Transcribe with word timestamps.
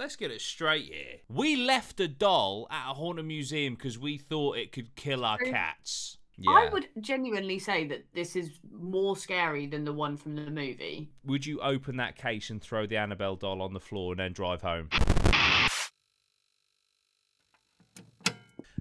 let's 0.00 0.16
get 0.16 0.30
it 0.30 0.40
straight 0.40 0.86
here. 0.86 1.18
We 1.28 1.56
left 1.56 2.00
a 2.00 2.08
doll 2.08 2.66
at 2.70 2.90
a 2.90 2.94
haunted 2.94 3.26
museum 3.26 3.74
because 3.74 3.98
we 3.98 4.16
thought 4.16 4.56
it 4.56 4.72
could 4.72 4.96
kill 4.96 5.26
our 5.26 5.36
True. 5.36 5.50
cats. 5.50 6.16
I 6.48 6.70
would 6.72 6.88
genuinely 7.02 7.58
say 7.58 7.86
that 7.88 8.06
this 8.14 8.34
is 8.34 8.50
more 8.72 9.14
scary 9.14 9.66
than 9.66 9.84
the 9.84 9.92
one 9.92 10.16
from 10.16 10.36
the 10.36 10.50
movie. 10.50 11.10
Would 11.26 11.44
you 11.44 11.60
open 11.60 11.98
that 11.98 12.16
case 12.16 12.48
and 12.48 12.62
throw 12.62 12.86
the 12.86 12.96
Annabelle 12.96 13.36
doll 13.36 13.60
on 13.60 13.74
the 13.74 13.80
floor 13.80 14.12
and 14.14 14.20
then 14.20 14.32
drive 14.32 14.62
home? 14.62 14.88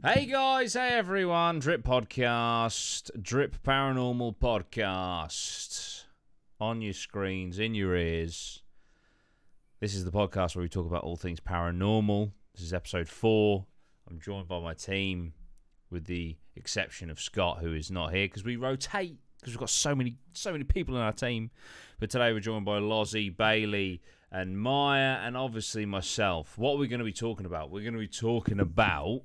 Hey 0.01 0.25
guys, 0.25 0.75
hey 0.75 0.91
everyone, 0.91 1.59
Drip 1.59 1.83
Podcast, 1.83 3.11
Drip 3.21 3.61
Paranormal 3.61 4.37
Podcast. 4.37 6.05
On 6.61 6.81
your 6.81 6.93
screens, 6.93 7.59
in 7.59 7.75
your 7.75 7.93
ears. 7.93 8.61
This 9.79 9.95
is 9.95 10.03
the 10.03 10.11
podcast 10.11 10.57
where 10.57 10.63
we 10.63 10.67
talk 10.67 10.85
about 10.85 11.05
all 11.05 11.15
things 11.15 11.39
paranormal. 11.39 12.33
This 12.53 12.65
is 12.65 12.73
episode 12.73 13.07
four. 13.07 13.65
I'm 14.09 14.19
joined 14.19 14.49
by 14.49 14.59
my 14.59 14.73
team, 14.73 15.31
with 15.89 16.03
the 16.03 16.35
exception 16.57 17.09
of 17.09 17.17
Scott, 17.17 17.59
who 17.61 17.73
is 17.73 17.89
not 17.89 18.13
here 18.13 18.25
because 18.25 18.43
we 18.43 18.57
rotate 18.57 19.15
because 19.39 19.53
we've 19.53 19.59
got 19.59 19.69
so 19.69 19.95
many 19.95 20.17
so 20.33 20.51
many 20.51 20.65
people 20.65 20.97
in 20.97 21.01
our 21.01 21.13
team. 21.13 21.49
But 21.97 22.09
today 22.09 22.33
we're 22.33 22.41
joined 22.41 22.65
by 22.65 22.79
Lozzie, 22.79 23.29
Bailey, 23.29 24.01
and 24.29 24.59
Maya, 24.59 25.17
and 25.23 25.37
obviously 25.37 25.85
myself. 25.85 26.57
What 26.57 26.73
are 26.73 26.77
we 26.77 26.89
going 26.89 26.99
to 26.99 27.05
be 27.05 27.13
talking 27.13 27.45
about? 27.45 27.71
We're 27.71 27.83
going 27.83 27.93
to 27.93 27.99
be 27.99 28.07
talking 28.09 28.59
about 28.59 29.21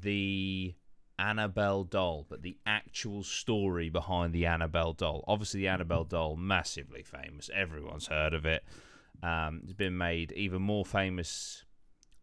the 0.00 0.74
Annabelle 1.18 1.84
doll, 1.84 2.24
but 2.30 2.40
the 2.40 2.56
actual 2.64 3.22
story 3.22 3.90
behind 3.90 4.32
the 4.32 4.46
Annabelle 4.46 4.94
doll. 4.94 5.22
Obviously, 5.28 5.60
the 5.60 5.68
Annabelle 5.68 6.04
doll, 6.04 6.34
massively 6.34 7.02
famous. 7.02 7.50
Everyone's 7.54 8.06
heard 8.06 8.32
of 8.32 8.46
it. 8.46 8.64
Um, 9.22 9.60
it's 9.64 9.72
been 9.72 9.96
made 9.96 10.32
even 10.32 10.62
more 10.62 10.84
famous, 10.84 11.64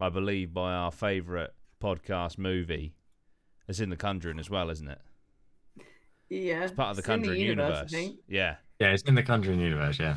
I 0.00 0.08
believe, 0.08 0.52
by 0.52 0.72
our 0.72 0.90
favourite 0.90 1.50
podcast 1.82 2.38
movie. 2.38 2.94
It's 3.68 3.80
in 3.80 3.90
The 3.90 3.96
Conjuring 3.96 4.38
as 4.38 4.50
well, 4.50 4.70
isn't 4.70 4.88
it? 4.88 5.00
Yeah. 6.28 6.64
It's 6.64 6.72
part 6.72 6.90
of 6.90 6.96
the 6.96 7.00
it's 7.00 7.08
in 7.08 7.14
Conjuring 7.14 7.40
universe, 7.40 7.92
universe. 7.92 8.18
Yeah. 8.28 8.56
Yeah, 8.80 8.88
it's 8.88 9.02
in 9.04 9.14
the 9.14 9.22
Conjuring 9.22 9.60
universe. 9.60 9.98
Yeah. 9.98 10.16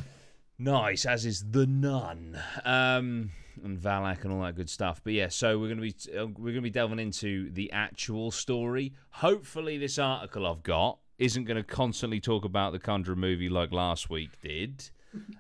Nice, 0.60 1.06
as 1.06 1.26
is 1.26 1.52
the 1.52 1.68
Nun, 1.68 2.40
um, 2.66 3.30
and 3.64 3.78
Valak 3.78 4.24
and 4.24 4.34
all 4.34 4.42
that 4.42 4.56
good 4.56 4.70
stuff. 4.70 5.02
But 5.04 5.14
yeah, 5.14 5.28
so 5.28 5.60
we're 5.60 5.70
gonna 5.70 5.82
be 5.82 5.96
uh, 6.18 6.26
we're 6.26 6.52
gonna 6.52 6.62
be 6.62 6.72
delving 6.72 7.00
into 7.00 7.52
the 7.52 7.72
actual 7.72 8.32
story. 8.32 8.94
Hopefully, 9.12 9.78
this 9.78 10.00
article 10.00 10.48
I've 10.48 10.64
got 10.64 10.98
isn't 11.20 11.44
gonna 11.46 11.64
constantly 11.64 12.20
talk 12.20 12.44
about 12.44 12.74
the 12.74 12.80
Conjuring 12.80 13.20
movie 13.20 13.50
like 13.50 13.72
last 13.72 14.10
week 14.10 14.32
did. 14.42 14.90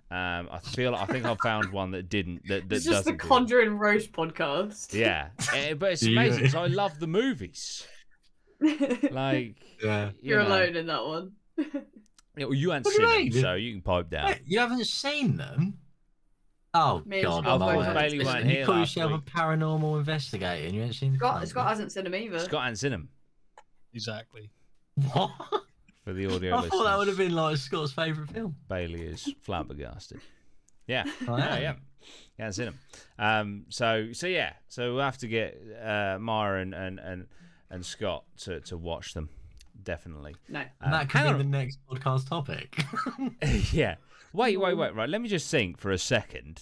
Um, 0.09 0.49
I 0.51 0.59
feel 0.63 0.95
I 0.95 1.05
think 1.05 1.25
I 1.25 1.35
found 1.35 1.71
one 1.71 1.91
that 1.91 2.09
didn't 2.09 2.41
that, 2.47 2.67
that 2.69 2.75
It's 2.75 2.85
just 2.85 3.05
the 3.05 3.11
doesn't 3.11 3.17
do 3.17 3.25
it. 3.25 3.27
Conjuring 3.27 3.77
Roast 3.77 4.11
podcast. 4.11 4.93
Yeah, 4.93 5.29
Eh, 5.53 5.73
but 5.73 5.93
it's 5.93 6.03
amazing 6.05 6.39
because 6.43 6.55
I 6.55 6.67
love 6.67 6.99
the 6.99 7.07
movies. 7.07 7.85
Like, 8.59 9.55
Yeah. 9.83 10.09
you 10.21 10.31
You're 10.31 10.43
know. 10.43 10.47
alone 10.49 10.75
in 10.75 10.87
that 10.87 11.05
one. 11.05 11.31
Yeah, 11.57 12.45
well, 12.45 12.53
you 12.53 12.69
haven't 12.71 12.85
What 12.85 12.95
seen 12.95 13.31
them, 13.31 13.41
so 13.41 13.53
you 13.55 13.71
can 13.73 13.81
pipe 13.81 14.09
down. 14.09 14.27
Wait, 14.27 14.41
you 14.45 14.59
haven't 14.59 14.85
seen 14.85 15.37
them? 15.37 15.77
Oh 16.73 17.01
Me 17.05 17.19
and 17.19 17.27
God! 17.27 17.43
Scott 17.43 17.59
both 17.59 17.75
Maya. 17.85 17.93
Bailey 17.93 18.23
weren't 18.25 18.45
you 18.45 18.51
here 18.51 18.65
call 18.65 18.79
yourself 18.79 19.11
week. 19.11 19.21
a 19.27 19.31
paranormal 19.31 19.97
investigator, 19.99 20.65
and 20.65 20.73
you 20.75 20.81
haven't 20.81 20.93
seen 20.95 21.15
Scott, 21.15 21.31
Conjuring? 21.33 21.49
Scott 21.49 21.67
hasn't 21.69 21.91
seen 21.91 22.03
them 22.03 22.15
either. 22.15 22.39
Scott 22.39 22.63
hasn't 22.63 22.79
seen 22.79 22.91
them 22.91 23.09
Exactly. 23.93 24.51
What? 25.13 25.31
For 26.07 26.13
the 26.13 26.25
audio 26.25 26.53
I 26.53 26.61
listeners. 26.61 26.71
thought 26.71 26.83
that 26.85 26.97
would 26.97 27.07
have 27.09 27.17
been 27.17 27.35
like 27.35 27.57
Scott's 27.57 27.91
favourite 27.91 28.31
film. 28.31 28.55
Bailey 28.69 29.01
is 29.01 29.33
flabbergasted. 29.41 30.21
Yeah, 30.87 31.03
I 31.27 31.37
yeah, 31.37 31.59
yeah. 31.59 31.73
Yeah, 32.39 32.47
I've 32.47 32.55
seen 32.55 32.67
him. 32.67 32.79
Um, 33.19 33.65
so, 33.67 34.13
so 34.13 34.27
yeah, 34.27 34.53
so 34.69 34.93
we'll 34.93 35.03
have 35.03 35.17
to 35.17 35.27
get 35.27 35.59
uh, 35.83 36.17
Mara 36.17 36.61
and, 36.61 36.73
and, 36.73 36.99
and, 36.99 37.25
and 37.69 37.85
Scott 37.85 38.23
to, 38.43 38.61
to 38.61 38.77
watch 38.77 39.13
them, 39.13 39.27
definitely. 39.83 40.37
No. 40.47 40.61
Um, 40.79 40.91
that 40.91 41.09
could 41.09 41.23
be 41.23 41.27
on. 41.27 41.37
the 41.39 41.43
next 41.43 41.79
podcast 41.91 42.29
topic. 42.29 42.81
yeah. 43.73 43.95
Wait, 44.31 44.57
wait, 44.57 44.75
wait. 44.75 44.95
Right. 44.95 45.09
Let 45.09 45.19
me 45.19 45.27
just 45.27 45.51
think 45.51 45.77
for 45.77 45.91
a 45.91 45.97
second. 45.97 46.61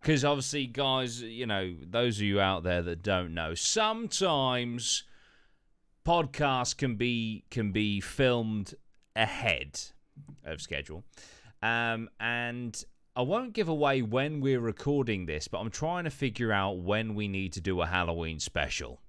Because 0.00 0.24
obviously, 0.24 0.66
guys, 0.66 1.22
you 1.22 1.46
know, 1.46 1.76
those 1.80 2.16
of 2.16 2.22
you 2.22 2.40
out 2.40 2.64
there 2.64 2.82
that 2.82 3.02
don't 3.02 3.34
know, 3.34 3.54
sometimes 3.54 5.04
podcasts 6.08 6.74
can 6.74 6.96
be 6.96 7.44
can 7.50 7.70
be 7.70 8.00
filmed 8.00 8.74
ahead 9.14 9.78
of 10.44 10.60
schedule, 10.62 11.04
um, 11.62 12.08
and 12.18 12.82
I 13.14 13.22
won't 13.22 13.52
give 13.52 13.68
away 13.68 14.00
when 14.00 14.40
we're 14.40 14.60
recording 14.60 15.26
this, 15.26 15.48
but 15.48 15.58
I'm 15.58 15.70
trying 15.70 16.04
to 16.04 16.10
figure 16.10 16.50
out 16.50 16.78
when 16.78 17.14
we 17.14 17.28
need 17.28 17.52
to 17.54 17.60
do 17.60 17.82
a 17.82 17.86
Halloween 17.86 18.40
special. 18.40 19.00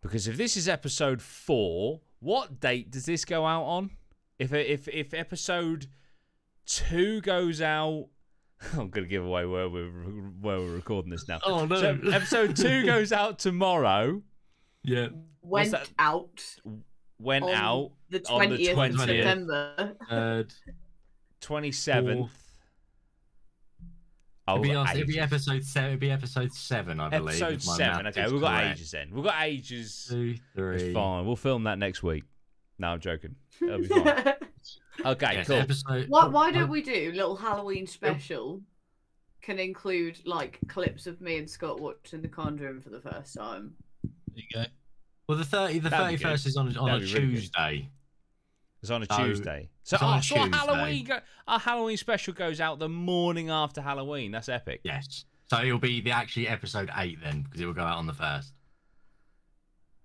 Because 0.00 0.28
if 0.28 0.36
this 0.36 0.56
is 0.56 0.68
episode 0.68 1.20
four, 1.20 2.00
what 2.20 2.60
date 2.60 2.90
does 2.90 3.06
this 3.06 3.24
go 3.24 3.44
out 3.44 3.64
on? 3.64 3.90
If 4.38 4.52
if 4.52 4.86
if 4.86 5.12
episode 5.12 5.88
two 6.66 7.20
goes 7.20 7.60
out, 7.60 8.06
I'm 8.78 8.90
gonna 8.90 9.08
give 9.08 9.24
away 9.24 9.44
where 9.44 9.68
we're 9.68 9.90
where 9.90 10.60
we're 10.60 10.76
recording 10.76 11.10
this 11.10 11.26
now. 11.26 11.40
oh 11.44 11.64
no! 11.64 11.80
So 11.80 11.98
episode 12.12 12.54
two 12.54 12.86
goes 12.86 13.12
out 13.12 13.40
tomorrow. 13.40 14.22
Yeah. 14.82 15.08
Went 15.42 15.70
that? 15.72 15.88
out 15.98 16.44
Went 17.18 17.44
On 17.44 17.50
out 17.50 17.90
the 18.08 18.22
On 18.30 18.48
the 18.50 18.56
20th, 18.56 18.70
of 18.70 18.76
20th. 18.76 19.06
September. 19.06 19.96
Third. 20.08 20.54
twenty 21.40 21.72
seventh. 21.72 22.30
Oh, 24.48 24.54
It'd 24.54 24.62
be, 24.64 24.74
oh, 24.74 24.82
we've 24.82 24.94
it'd 24.96 25.06
be 25.06 25.20
episode 25.20 25.62
seven. 25.62 25.90
It'd 25.90 26.00
be 26.00 26.10
episode 26.10 26.52
seven, 26.52 26.98
I 26.98 27.08
believe. 27.08 27.40
episode 27.40 27.62
seven. 27.62 28.06
Okay, 28.08 28.26
we've 28.30 28.40
got 28.40 28.58
correct. 28.60 28.78
ages 28.78 28.90
then. 28.90 29.08
We've 29.12 29.22
got 29.24 29.36
ages. 29.42 30.06
Two, 30.10 30.34
three. 30.56 30.76
It's 30.82 30.94
fine. 30.94 31.24
We'll 31.26 31.36
film 31.36 31.64
that 31.64 31.78
next 31.78 32.02
week. 32.02 32.24
No, 32.78 32.88
I'm 32.88 33.00
joking. 33.00 33.36
It'll 33.62 33.78
be 33.78 33.86
fine. 33.88 34.34
Okay, 35.04 35.34
Yes, 35.34 35.46
cool. 35.46 35.56
Episode. 35.56 36.06
why, 36.08 36.26
why 36.26 36.48
oh, 36.48 36.52
don't 36.52 36.70
we 36.70 36.82
do 36.82 37.12
little 37.14 37.36
Halloween 37.36 37.86
special? 37.86 38.60
Can 39.42 39.58
include 39.58 40.18
like 40.26 40.58
clips 40.68 41.06
of 41.06 41.20
me 41.20 41.38
and 41.38 41.48
Scott 41.48 41.80
watching 41.80 42.20
The 42.20 42.28
Conjuring 42.28 42.80
for 42.80 42.90
the 42.90 43.00
first 43.00 43.34
time. 43.34 43.74
You 44.48 44.62
go. 44.62 44.64
Well, 45.28 45.38
the 45.38 45.44
thirty, 45.44 45.78
the 45.78 45.90
That'd 45.90 46.08
be 46.08 46.16
thirty 46.16 46.32
first 46.32 46.46
is 46.46 46.56
on 46.56 46.76
on 46.76 46.88
a 46.88 46.92
That'd 46.98 47.08
be 47.08 47.14
really 47.14 47.26
good. 47.34 47.40
Tuesday. 47.40 47.88
It's 48.82 48.90
on 48.90 49.02
a 49.02 49.06
So, 49.06 49.16
Tuesday. 49.18 49.68
So, 49.82 49.96
it's 49.96 50.02
on 50.02 50.14
oh, 50.14 50.18
a 50.18 50.22
so 50.22 50.36
our 50.36 50.46
Tuesday. 50.46 50.56
Halloween, 50.58 51.04
go- 51.04 51.20
our 51.46 51.58
Halloween 51.58 51.96
special 51.98 52.32
goes 52.32 52.60
out 52.60 52.78
the 52.78 52.88
morning 52.88 53.50
after 53.50 53.80
Halloween. 53.82 54.32
That's 54.32 54.48
epic. 54.48 54.80
Yes. 54.84 55.24
So 55.50 55.62
it'll 55.62 55.78
be 55.78 56.00
the 56.00 56.12
actually 56.12 56.48
episode 56.48 56.90
eight 56.96 57.18
then, 57.22 57.42
because 57.42 57.60
it 57.60 57.66
will 57.66 57.74
go 57.74 57.82
out 57.82 57.98
on 57.98 58.06
the 58.06 58.14
first. 58.14 58.52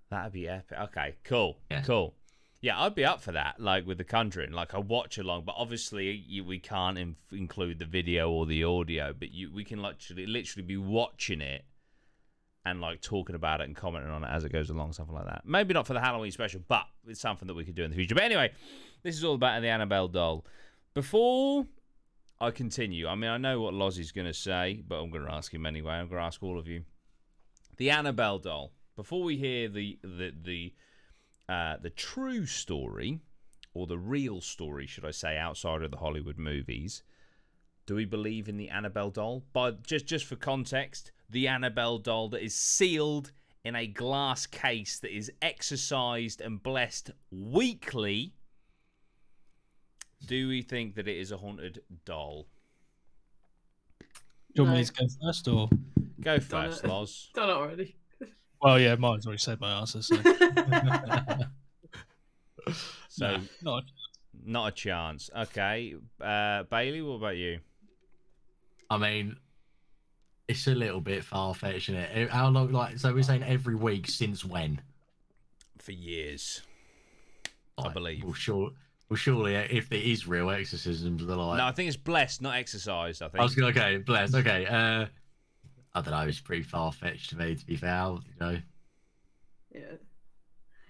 That'd 0.10 0.34
be 0.34 0.48
epic. 0.48 0.78
Okay, 0.80 1.16
cool, 1.24 1.58
Yeah. 1.72 1.82
cool. 1.84 2.14
Yeah, 2.62 2.82
I'd 2.82 2.96
be 2.96 3.06
up 3.06 3.22
for 3.22 3.32
that. 3.34 3.60
Like 3.60 3.86
with 3.86 3.98
the 4.00 4.04
Conjuring, 4.04 4.52
like 4.52 4.74
a 4.74 4.80
watch 4.80 5.18
along. 5.20 5.44
But 5.46 5.56
obviously, 5.58 6.12
you, 6.28 6.44
we 6.44 6.58
can't 6.60 6.98
in- 6.98 7.16
include 7.32 7.78
the 7.80 7.86
video 7.86 8.32
or 8.32 8.46
the 8.48 8.64
audio. 8.64 9.14
But 9.18 9.32
you, 9.32 9.52
we 9.54 9.64
can 9.64 9.82
literally, 9.82 10.26
literally 10.26 10.66
be 10.66 10.78
watching 10.78 11.42
it 11.42 11.64
and 12.66 12.82
like 12.82 13.02
talking 13.02 13.36
about 13.36 13.62
it 13.62 13.66
and 13.66 13.76
commenting 13.76 14.12
on 14.12 14.24
it 14.24 14.30
as 14.30 14.44
it 14.44 14.52
goes 14.52 14.70
along, 14.70 14.94
something 14.94 15.16
like 15.16 15.26
that. 15.26 15.44
Maybe 15.46 15.74
not 15.74 15.86
for 15.86 15.94
the 15.94 16.00
Halloween 16.00 16.32
special, 16.32 16.62
but 16.68 16.86
it's 17.08 17.20
something 17.20 17.48
that 17.48 17.54
we 17.54 17.64
could 17.64 17.76
do 17.76 17.84
in 17.84 17.92
the 17.92 17.96
future. 17.96 18.16
But 18.16 18.24
anyway, 18.24 18.52
this 19.04 19.16
is 19.16 19.24
all 19.24 19.36
about 19.36 19.62
the 19.62 19.70
Annabelle 19.70 20.08
doll. 20.08 20.46
Before 20.94 21.66
I 22.42 22.52
continue, 22.52 23.08
I 23.08 23.16
mean, 23.16 23.30
I 23.30 23.38
know 23.38 23.62
what 23.62 23.74
Lozzie's 23.74 24.12
going 24.12 24.28
to 24.28 24.34
say, 24.34 24.84
but 24.88 24.96
I'm 24.96 25.12
going 25.12 25.26
to 25.26 25.32
ask 25.32 25.54
him 25.54 25.66
anyway. 25.66 25.94
I'm 25.94 26.08
going 26.08 26.22
to 26.22 26.26
ask 26.26 26.42
all 26.42 26.58
of 26.58 26.68
you. 26.68 26.84
The 27.78 27.92
Annabelle 27.92 28.40
doll. 28.40 28.72
Before 28.96 29.24
we 29.24 29.36
hear 29.36 29.68
the 29.68 30.00
the 30.02 30.34
the 30.42 30.74
uh, 31.50 31.76
the 31.82 31.90
true 31.90 32.46
story, 32.46 33.20
or 33.74 33.86
the 33.86 33.98
real 33.98 34.40
story, 34.42 34.88
should 34.88 35.06
I 35.06 35.12
say, 35.12 35.38
outside 35.38 35.84
of 35.84 35.92
the 35.92 35.98
Hollywood 35.98 36.38
movies, 36.38 37.04
do 37.86 37.94
we 37.94 38.06
believe 38.06 38.48
in 38.48 38.58
the 38.58 38.70
Annabelle 38.70 39.12
doll? 39.12 39.44
But 39.52 39.84
just 39.84 40.06
just 40.06 40.26
for 40.26 40.38
context, 40.38 41.12
the 41.30 41.48
Annabelle 41.48 41.98
doll 41.98 42.30
that 42.30 42.44
is 42.44 42.56
sealed 42.56 43.32
in 43.64 43.76
a 43.76 43.88
glass 43.88 44.46
case 44.46 45.00
that 45.00 45.16
is 45.16 45.32
exercised 45.42 46.42
and 46.42 46.62
blessed 46.62 47.12
weekly. 47.32 48.34
Do 50.26 50.48
we 50.48 50.62
think 50.62 50.96
that 50.96 51.08
it 51.08 51.18
is 51.18 51.32
a 51.32 51.38
haunted 51.38 51.82
doll? 52.06 52.48
Do 54.00 54.62
you 54.62 54.64
want 54.64 54.78
me 54.78 54.86
to 54.86 54.94
go 54.94 55.08
first 55.24 55.48
or? 55.48 55.70
Go 56.22 56.38
Done 56.38 56.42
first, 56.42 56.84
it. 56.84 56.88
Loz. 56.88 57.30
Done 57.36 57.50
it 57.50 57.54
already. 57.54 57.96
Well, 58.62 58.80
yeah, 58.80 58.96
mine's 58.96 59.26
already 59.28 59.40
said 59.40 59.60
my 59.60 59.80
answer. 59.80 60.02
So, 60.02 60.16
So 63.10 63.32
Nah, 63.32 63.40
not 63.62 63.84
not 64.44 64.68
a 64.68 64.72
chance. 64.72 65.30
Okay, 65.36 65.96
uh, 66.22 66.64
Bailey, 66.64 67.02
what 67.02 67.16
about 67.16 67.38
you? 67.38 67.60
I 68.90 68.98
mean, 68.98 69.38
it's 70.48 70.68
a 70.68 70.76
little 70.76 71.02
bit 71.02 71.24
far 71.24 71.54
fetched, 71.56 71.90
isn't 71.90 71.96
it? 71.96 72.30
How 72.30 72.50
long? 72.50 72.72
Like, 72.72 72.98
so 73.00 73.14
we're 73.14 73.24
saying 73.24 73.44
every 73.44 73.76
week 73.76 74.08
since 74.08 74.44
when? 74.46 74.82
For 75.80 75.92
years, 75.92 76.62
I 77.78 77.84
Like, 77.84 77.94
believe. 77.94 78.24
Well, 78.24 78.34
sure. 78.34 78.72
Well, 79.10 79.18
surely, 79.18 79.56
uh, 79.56 79.68
if 79.70 79.88
there 79.90 80.00
is 80.00 80.28
real 80.28 80.50
exorcisms, 80.50 81.26
they're 81.26 81.36
like. 81.36 81.58
No, 81.60 81.66
I 81.66 81.72
think 81.72 81.88
it's 81.88 81.98
blessed, 81.98 82.42
not 82.42 82.56
exercised. 82.56 83.22
I 83.22 83.28
think. 83.28 83.40
I 83.40 83.44
was 83.44 83.54
gonna, 83.54 83.68
okay, 83.68 83.98
blessed. 83.98 84.34
Okay, 84.36 84.66
uh, 84.66 85.06
I 85.94 86.02
don't 86.02 86.12
know. 86.12 86.22
It's 86.22 86.40
pretty 86.40 86.64
far 86.64 86.92
fetched 86.92 87.30
to 87.32 87.38
me, 87.38 87.56
to 87.56 87.66
be 87.66 87.76
fair. 87.76 88.06
You 88.08 88.22
know, 88.40 88.58
Yeah. 89.74 89.80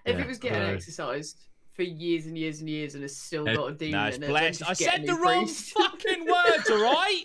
If 0.04 0.16
Yeah, 0.16 0.22
it 0.22 0.28
was 0.28 0.38
getting 0.38 0.62
uh, 0.62 0.66
exercised 0.72 1.40
for 1.74 1.82
years 1.82 2.26
and 2.26 2.38
years 2.38 2.60
and 2.60 2.70
years 2.70 2.94
and 2.94 3.02
has 3.02 3.16
still 3.16 3.46
Uh, 3.48 3.54
got 3.54 3.66
a 3.66 3.74
demon 3.74 4.00
No, 4.00 4.06
it's 4.06 4.16
in 4.16 4.22
it, 4.22 4.28
blessed. 4.28 4.62
I 4.68 4.72
said 4.72 5.00
new 5.02 5.08
the 5.08 5.14
wrong 5.20 5.44
priest. 5.44 5.70
fucking 5.76 6.24
words, 6.26 6.70
all 6.70 6.82
right? 6.82 7.24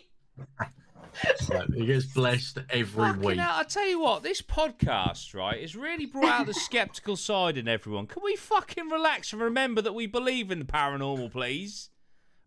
Like, 1.49 1.73
he 1.73 1.85
gets 1.85 2.05
blessed 2.05 2.59
every 2.69 3.03
Fucking 3.03 3.21
week. 3.21 3.37
hell, 3.39 3.53
I 3.55 3.63
tell 3.63 3.87
you 3.87 3.99
what, 3.99 4.23
this 4.23 4.41
podcast, 4.41 5.33
right, 5.35 5.59
has 5.61 5.75
really 5.75 6.05
brought 6.05 6.25
out 6.41 6.45
the 6.47 6.53
skeptical 6.53 7.15
side 7.15 7.57
in 7.57 7.67
everyone. 7.67 8.07
Can 8.07 8.23
we 8.23 8.35
fucking 8.35 8.89
relax 8.89 9.33
and 9.33 9.41
remember 9.41 9.81
that 9.81 9.93
we 9.93 10.07
believe 10.07 10.49
in 10.51 10.59
the 10.59 10.65
paranormal, 10.65 11.31
please? 11.31 11.89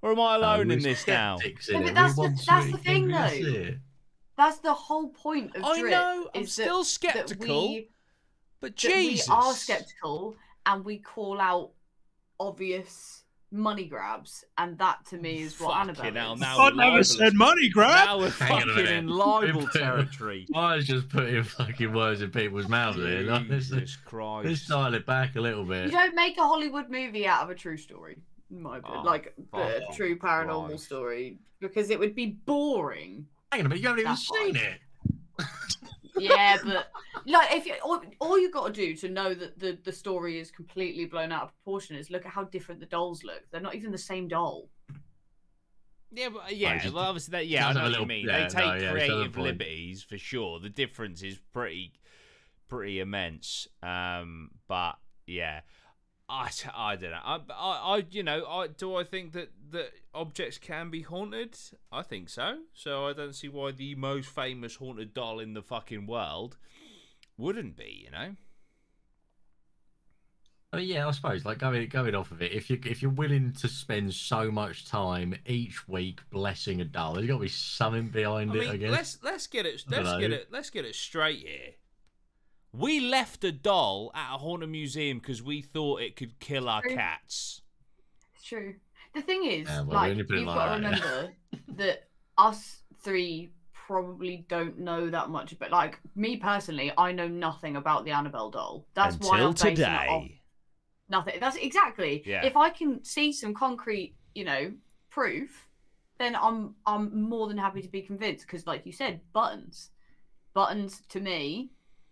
Or 0.02 0.12
am 0.12 0.20
I 0.20 0.36
alone 0.36 0.68
No, 0.68 0.74
in 0.74 0.82
this 0.82 1.06
now? 1.06 1.36
skeptics, 1.38 1.68
Yeah, 1.70 1.80
but 1.82 1.94
that's 1.94 2.16
the- 2.16 2.44
that's 2.46 2.70
the 2.72 2.78
thing, 2.78 3.08
though. 3.08 3.74
That's 4.36 4.58
the 4.58 4.74
whole 4.74 5.08
point 5.10 5.54
of 5.56 5.64
I 5.64 5.78
drip. 5.80 5.90
know, 5.92 6.28
I'm 6.34 6.46
still 6.46 6.78
that, 6.80 6.84
skeptical, 6.86 7.62
That 7.62 7.68
we, 7.68 7.88
but 8.60 8.76
that 8.76 8.88
we 8.92 9.20
are 9.30 9.52
skeptical 9.52 10.36
and 10.66 10.84
we 10.84 10.98
call 10.98 11.40
out 11.40 11.72
obvious 12.40 13.23
money 13.54 13.84
grabs, 13.86 14.44
and 14.58 14.76
that 14.78 14.98
to 15.06 15.16
me 15.16 15.42
is 15.42 15.58
what 15.60 15.74
Fucking 15.74 15.90
Annabelle 16.04 16.22
hell, 16.22 16.34
is. 16.34 16.40
now 16.40 16.58
I 16.58 16.64
we're 16.70 16.74
never 16.74 17.04
said 17.04 17.34
money 17.34 17.68
grab. 17.68 18.06
Now 18.06 18.18
we're 18.18 18.30
Hang 18.30 18.60
fucking 18.66 18.86
in 18.86 19.08
libel 19.08 19.66
territory. 19.72 20.46
I 20.54 20.76
was 20.76 20.86
just 20.86 21.08
putting 21.08 21.42
fucking 21.42 21.92
words 21.92 22.20
in 22.20 22.30
people's 22.30 22.68
mouths 22.68 22.96
here. 22.98 23.20
Like, 23.22 23.48
let's, 23.48 23.68
Jesus 23.70 23.96
let's 24.44 24.66
dial 24.66 24.92
it 24.94 25.06
back 25.06 25.36
a 25.36 25.40
little 25.40 25.64
bit. 25.64 25.86
You 25.86 25.92
don't 25.92 26.14
make 26.14 26.36
a 26.36 26.42
Hollywood 26.42 26.90
movie 26.90 27.26
out 27.26 27.44
of 27.44 27.50
a 27.50 27.54
true 27.54 27.76
story, 27.76 28.18
in 28.50 28.60
my 28.60 28.78
opinion. 28.78 29.00
Oh, 29.02 29.06
like 29.06 29.34
a 29.54 29.80
fuck 29.80 29.96
true 29.96 30.18
paranormal 30.18 30.68
Christ. 30.68 30.84
story, 30.84 31.38
because 31.60 31.90
it 31.90 31.98
would 31.98 32.14
be 32.14 32.26
boring. 32.44 33.26
Hang 33.52 33.60
on 33.60 33.66
a 33.66 33.68
minute, 33.70 33.82
you 33.82 33.88
haven't 33.88 34.00
even 34.00 34.10
That's 34.12 34.28
seen 34.28 34.54
fine. 34.54 34.62
it. 34.64 34.80
Yeah, 36.16 36.58
but 36.64 36.88
like 37.26 37.52
if 37.52 37.66
you 37.66 37.74
all, 37.82 38.00
all 38.20 38.38
you 38.38 38.50
got 38.50 38.66
to 38.66 38.72
do 38.72 38.94
to 38.96 39.08
know 39.08 39.34
that 39.34 39.58
the 39.58 39.78
the 39.84 39.92
story 39.92 40.38
is 40.38 40.50
completely 40.50 41.06
blown 41.06 41.32
out 41.32 41.42
of 41.44 41.48
proportion 41.50 41.96
is 41.96 42.10
look 42.10 42.24
at 42.24 42.32
how 42.32 42.44
different 42.44 42.80
the 42.80 42.86
dolls 42.86 43.24
look. 43.24 43.42
They're 43.50 43.60
not 43.60 43.74
even 43.74 43.90
the 43.90 43.98
same 43.98 44.28
doll. 44.28 44.68
Yeah, 46.12 46.28
but, 46.28 46.56
yeah. 46.56 46.78
just- 46.78 46.94
well, 46.94 47.04
obviously, 47.04 47.32
that, 47.32 47.46
yeah, 47.48 47.68
I 47.68 47.72
know 47.72 47.80
like 47.80 47.88
a 47.88 47.90
what 47.92 48.00
you 48.00 48.06
mean. 48.06 48.26
yeah, 48.26 48.42
they 48.42 48.48
take 48.48 48.64
no, 48.66 48.74
yeah, 48.74 48.90
creative 48.92 49.32
point. 49.32 49.46
liberties 49.46 50.02
for 50.02 50.16
sure. 50.16 50.60
The 50.60 50.68
difference 50.68 51.22
is 51.22 51.40
pretty, 51.52 51.92
pretty 52.68 53.00
immense. 53.00 53.66
Um, 53.82 54.50
but 54.68 54.92
yeah, 55.26 55.62
I, 56.28 56.50
I 56.74 56.96
don't 56.96 57.10
know. 57.10 57.20
I, 57.24 57.40
I, 57.50 57.96
I, 57.96 58.06
you 58.10 58.22
know, 58.22 58.46
I 58.46 58.68
do 58.68 58.96
I 58.96 59.04
think 59.04 59.32
that 59.32 59.50
that 59.70 59.92
objects 60.14 60.58
can 60.58 60.90
be 60.90 61.02
haunted? 61.02 61.56
I 61.92 62.02
think 62.02 62.28
so. 62.28 62.58
So 62.72 63.06
I 63.06 63.12
don't 63.12 63.34
see 63.34 63.48
why 63.48 63.72
the 63.72 63.94
most 63.94 64.28
famous 64.28 64.76
haunted 64.76 65.14
doll 65.14 65.40
in 65.40 65.54
the 65.54 65.62
fucking 65.62 66.06
world 66.06 66.56
wouldn't 67.36 67.76
be. 67.76 68.04
You 68.04 68.10
know. 68.10 68.36
I 70.72 70.78
mean, 70.78 70.88
yeah, 70.88 71.06
I 71.06 71.10
suppose 71.12 71.44
like 71.44 71.58
going 71.58 71.86
going 71.88 72.16
off 72.16 72.32
of 72.32 72.42
it, 72.42 72.50
if 72.50 72.68
you 72.68 72.80
if 72.84 73.00
you're 73.00 73.10
willing 73.10 73.52
to 73.60 73.68
spend 73.68 74.12
so 74.12 74.50
much 74.50 74.86
time 74.86 75.36
each 75.46 75.86
week 75.86 76.20
blessing 76.30 76.80
a 76.80 76.84
doll, 76.84 77.14
there's 77.14 77.28
got 77.28 77.34
to 77.34 77.40
be 77.40 77.48
something 77.48 78.08
behind 78.08 78.50
I 78.50 78.56
it. 78.56 78.68
I 78.70 78.76
guess. 78.78 78.90
let's 78.90 79.18
let's 79.22 79.46
get 79.46 79.66
it 79.66 79.84
let's 79.88 80.18
get 80.18 80.32
it 80.32 80.48
let's 80.50 80.70
get 80.70 80.84
it 80.84 80.96
straight 80.96 81.46
here. 81.46 81.74
We 82.76 82.98
left 83.00 83.44
a 83.44 83.52
doll 83.52 84.10
at 84.14 84.34
a 84.34 84.38
haunted 84.38 84.68
museum 84.68 85.18
because 85.18 85.42
we 85.42 85.62
thought 85.62 86.00
it 86.00 86.16
could 86.16 86.40
kill 86.40 86.68
our 86.68 86.82
True. 86.82 86.94
cats. 86.96 87.62
It's 88.34 88.44
true. 88.44 88.74
The 89.14 89.22
thing 89.22 89.44
is, 89.44 89.68
Yeah, 89.68 89.82
well, 89.82 89.94
like 89.94 90.16
you 90.16 90.24
put 90.24 90.34
it 90.36 90.38
you've 90.40 90.48
like 90.48 90.56
got 90.56 90.66
to 90.66 90.74
remember 90.74 91.32
that 91.76 92.08
us 92.36 92.82
three 93.00 93.52
probably 93.72 94.44
don't 94.48 94.78
know 94.80 95.08
that 95.08 95.30
much. 95.30 95.56
But 95.58 95.70
like 95.70 96.00
me 96.16 96.36
personally, 96.36 96.90
I 96.98 97.12
know 97.12 97.28
nothing 97.28 97.76
about 97.76 98.04
the 98.04 98.10
Annabelle 98.10 98.50
doll. 98.50 98.86
That's 98.94 99.16
why 99.20 99.38
Until 99.38 99.46
I'm 99.68 99.74
basing 99.74 99.84
it 99.84 99.88
off 99.88 100.22
today. 100.22 100.40
nothing. 101.08 101.34
That's 101.38 101.56
exactly. 101.56 102.22
Yeah. 102.26 102.44
If 102.44 102.56
I 102.56 102.70
can 102.70 103.04
see 103.04 103.32
some 103.32 103.54
concrete, 103.54 104.16
you 104.34 104.44
know, 104.44 104.72
proof, 105.10 105.68
then 106.18 106.34
I'm 106.34 106.74
I'm 106.86 107.22
more 107.22 107.46
than 107.46 107.58
happy 107.58 107.82
to 107.82 107.88
be 107.88 108.02
convinced. 108.02 108.46
Because, 108.46 108.66
like 108.66 108.84
you 108.84 108.90
said, 108.92 109.20
buttons, 109.32 109.90
buttons 110.54 111.02
to 111.10 111.20
me 111.20 111.70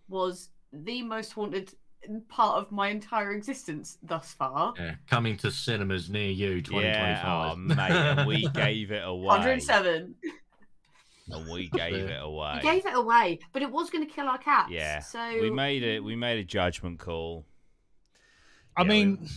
was 0.09 0.51
the 0.73 1.03
most 1.03 1.33
haunted 1.33 1.73
part 2.29 2.57
of 2.61 2.73
my 2.73 2.89
entire 2.89 3.33
existence 3.33 3.99
thus 4.03 4.33
far. 4.35 4.75
yeah, 4.79 4.95
coming 5.09 5.37
to 5.39 5.51
cinemas 5.51 6.11
near 6.11 6.31
you, 6.31 6.63
Yeah, 6.71 7.23
2025. 7.23 7.53
oh 7.53 7.57
mate, 7.57 8.27
we 8.27 8.49
gave 8.55 8.91
it 8.91 9.03
away. 9.07 9.27
107. 9.27 10.15
And 11.31 11.49
we 11.51 11.69
gave 11.69 11.95
it. 11.95 12.11
it 12.11 12.21
away. 12.23 12.55
We 12.57 12.69
gave 12.71 12.85
it 12.87 12.95
away, 12.95 13.39
but 13.53 13.63
it 13.63 13.71
was 13.71 13.89
going 13.91 14.07
to 14.07 14.13
kill 14.13 14.27
our 14.27 14.39
cats. 14.39 14.71
yeah, 14.73 14.99
So 14.99 15.41
we 15.41 15.51
made 15.51 15.83
it. 15.85 16.03
We 16.03 16.17
made 16.17 16.39
a 16.41 16.45
judgment 16.45 16.99
call. 16.99 17.47
I 18.77 18.83
Yeah, 18.83 18.89
mean, 18.89 19.29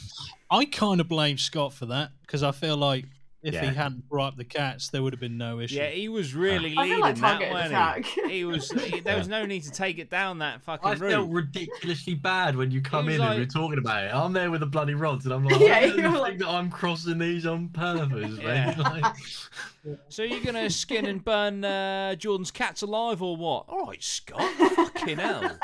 I 0.50 0.66
kind 0.66 1.00
of 1.00 1.08
blame 1.08 1.38
Scott 1.38 1.74
for 1.74 1.86
that 1.88 2.10
because 2.22 2.42
I 2.42 2.52
feel 2.52 2.78
like 2.78 3.06
if 3.46 3.54
Yeah. 3.54 3.70
he 3.70 3.76
hadn't 3.76 4.10
brought 4.10 4.30
up 4.30 4.38
the 4.38 4.44
cats, 4.44 4.90
there 4.90 5.04
would 5.04 5.14
have 5.14 5.20
been 5.20 5.38
no 5.38 5.60
issue. 5.60 5.76
Yeah, 5.76 5.90
he 5.90 6.10
was 6.10 6.34
really 6.34 6.72
I 6.72 6.76
feel 6.76 6.82
leading 6.84 7.00
like 7.00 7.16
that, 7.16 7.22
targeted 7.40 7.54
wasn't 7.54 8.06
he? 8.28 8.30
He 8.38 8.44
was. 8.46 8.72
He, 8.72 9.00
there 9.02 9.18
was 9.18 9.28
no 9.28 9.46
need 9.46 9.62
to 9.64 9.72
take 9.72 10.00
it 10.00 10.10
down 10.10 10.40
that 10.40 10.62
fucking 10.64 10.88
I 10.90 10.94
route. 10.96 11.12
felt 11.12 11.30
ridiculously 11.30 12.16
bad 12.16 12.56
when 12.56 12.72
you 12.72 12.82
come 12.82 13.08
in 13.08 13.20
like- 13.20 13.30
and 13.32 13.40
we're 13.40 13.46
talking 13.46 13.78
about 13.78 14.04
it. 14.04 14.12
I'm 14.14 14.34
there 14.34 14.50
with 14.50 14.62
the 14.62 14.66
bloody 14.66 14.96
rods, 14.96 15.26
and 15.26 15.34
I'm 15.34 15.46
like, 15.46 15.60
Yeah, 15.60 15.76
I 15.76 15.82
don't 15.88 15.98
you're 16.00 16.12
think 16.12 16.22
like- 16.22 16.38
that 16.40 16.48
I'm 16.50 16.70
crossing 16.72 17.20
these 17.20 17.46
on 17.46 17.70
purpose, 17.70 18.12
man. 18.44 18.76
Yeah. 18.78 18.82
Like, 18.82 19.16
So 20.10 20.24
you're 20.24 20.44
gonna 20.44 20.68
skin 20.72 21.06
and 21.06 21.24
burn 21.24 21.64
uh, 21.64 22.16
Jordan's 22.16 22.50
cats 22.50 22.82
alive 22.82 23.22
or 23.22 23.38
what? 23.38 23.66
All 23.70 23.86
right, 23.86 24.02
Scott. 24.04 24.42
Fucking 24.42 25.20
hell. 25.20 25.58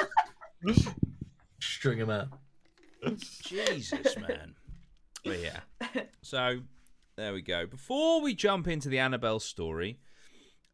string 1.60 1.98
him 1.98 2.10
out. 2.12 2.28
Jesus, 3.44 4.16
man. 4.18 4.54
But 5.26 5.40
yeah. 5.40 5.60
So 6.22 6.60
there 7.16 7.34
we 7.34 7.42
go. 7.42 7.66
Before 7.66 8.22
we 8.22 8.34
jump 8.34 8.68
into 8.68 8.90
the 8.90 9.00
Annabelle 9.00 9.40
story, 9.40 10.00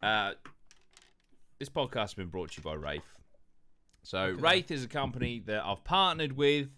uh, 0.01 0.33
this 1.59 1.69
podcast 1.69 1.99
has 1.99 2.13
been 2.13 2.29
brought 2.29 2.51
to 2.51 2.57
you 2.57 2.63
by 2.63 2.73
Wraith. 2.73 3.17
So 4.03 4.35
Wraith 4.39 4.71
is 4.71 4.83
a 4.83 4.87
company 4.87 5.43
that 5.47 5.63
I've 5.65 5.83
partnered 5.83 6.33
with, 6.33 6.69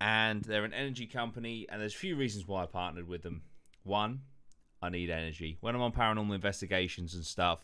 and 0.00 0.42
they're 0.42 0.64
an 0.64 0.74
energy 0.74 1.06
company, 1.06 1.66
and 1.70 1.80
there's 1.80 1.94
a 1.94 1.98
few 1.98 2.16
reasons 2.16 2.46
why 2.46 2.62
I 2.62 2.66
partnered 2.66 3.08
with 3.08 3.22
them. 3.22 3.42
One, 3.84 4.20
I 4.82 4.90
need 4.90 5.10
energy. 5.10 5.56
When 5.60 5.74
I'm 5.74 5.80
on 5.80 5.92
paranormal 5.92 6.34
investigations 6.34 7.14
and 7.14 7.24
stuff, 7.24 7.60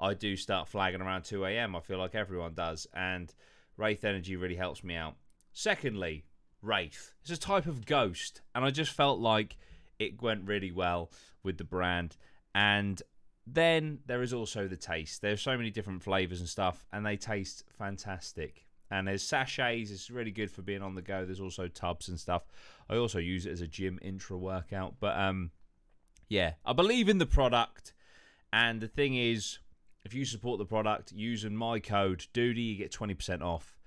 I 0.00 0.14
do 0.14 0.36
start 0.36 0.68
flagging 0.68 1.00
around 1.00 1.22
2 1.22 1.44
a.m. 1.44 1.76
I 1.76 1.80
feel 1.80 1.98
like 1.98 2.14
everyone 2.14 2.54
does, 2.54 2.86
and 2.94 3.32
Wraith 3.76 4.04
Energy 4.04 4.36
really 4.36 4.56
helps 4.56 4.82
me 4.82 4.96
out. 4.96 5.14
Secondly, 5.52 6.24
Wraith. 6.62 7.12
It's 7.22 7.30
a 7.30 7.36
type 7.36 7.66
of 7.66 7.86
ghost, 7.86 8.40
and 8.54 8.64
I 8.64 8.70
just 8.70 8.92
felt 8.92 9.20
like 9.20 9.56
it 10.02 10.22
went 10.22 10.46
really 10.46 10.72
well 10.72 11.10
with 11.42 11.58
the 11.58 11.64
brand. 11.64 12.16
And 12.54 13.00
then 13.46 14.00
there 14.06 14.22
is 14.22 14.32
also 14.32 14.68
the 14.68 14.76
taste. 14.76 15.22
There's 15.22 15.42
so 15.42 15.56
many 15.56 15.70
different 15.70 16.02
flavors 16.02 16.40
and 16.40 16.48
stuff, 16.48 16.86
and 16.92 17.04
they 17.04 17.16
taste 17.16 17.64
fantastic. 17.78 18.66
And 18.90 19.08
there's 19.08 19.22
sachets. 19.22 19.90
It's 19.90 20.10
really 20.10 20.30
good 20.30 20.50
for 20.50 20.62
being 20.62 20.82
on 20.82 20.94
the 20.94 21.02
go. 21.02 21.24
There's 21.24 21.40
also 21.40 21.66
tubs 21.66 22.08
and 22.08 22.20
stuff. 22.20 22.46
I 22.90 22.96
also 22.96 23.18
use 23.18 23.46
it 23.46 23.52
as 23.52 23.62
a 23.62 23.66
gym 23.66 23.98
intra 24.02 24.36
workout. 24.36 24.96
But 25.00 25.18
um, 25.18 25.50
yeah, 26.28 26.52
I 26.64 26.74
believe 26.74 27.08
in 27.08 27.18
the 27.18 27.26
product. 27.26 27.94
And 28.52 28.82
the 28.82 28.88
thing 28.88 29.14
is, 29.16 29.58
if 30.04 30.12
you 30.12 30.24
support 30.24 30.58
the 30.58 30.66
product 30.66 31.12
using 31.12 31.56
my 31.56 31.80
code 31.80 32.26
Dudey, 32.34 32.66
you 32.66 32.76
get 32.76 32.92
20% 32.92 33.40
off. 33.40 33.78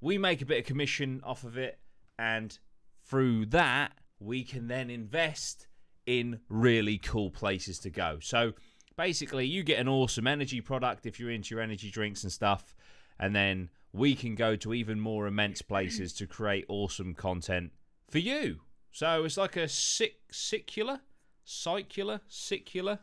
We 0.00 0.18
make 0.18 0.42
a 0.42 0.46
bit 0.46 0.58
of 0.58 0.66
commission 0.66 1.20
off 1.24 1.44
of 1.44 1.56
it, 1.56 1.78
and 2.18 2.58
through 3.04 3.46
that, 3.46 3.92
we 4.24 4.42
can 4.42 4.68
then 4.68 4.90
invest 4.90 5.66
in 6.06 6.40
really 6.48 6.98
cool 6.98 7.30
places 7.30 7.78
to 7.80 7.90
go. 7.90 8.18
So 8.20 8.52
basically, 8.96 9.46
you 9.46 9.62
get 9.62 9.78
an 9.78 9.88
awesome 9.88 10.26
energy 10.26 10.60
product 10.60 11.06
if 11.06 11.18
you're 11.20 11.30
into 11.30 11.54
your 11.54 11.62
energy 11.62 11.90
drinks 11.90 12.22
and 12.22 12.32
stuff, 12.32 12.74
and 13.18 13.34
then 13.34 13.70
we 13.92 14.14
can 14.14 14.34
go 14.34 14.56
to 14.56 14.74
even 14.74 14.98
more 14.98 15.26
immense 15.26 15.62
places 15.62 16.12
to 16.14 16.26
create 16.26 16.64
awesome 16.68 17.14
content 17.14 17.72
for 18.10 18.18
you. 18.18 18.60
So 18.90 19.24
it's 19.24 19.36
like 19.36 19.56
a 19.56 19.68
sick, 19.68 20.16
secular, 20.30 21.00
cycular, 21.46 22.20
secular. 22.26 23.00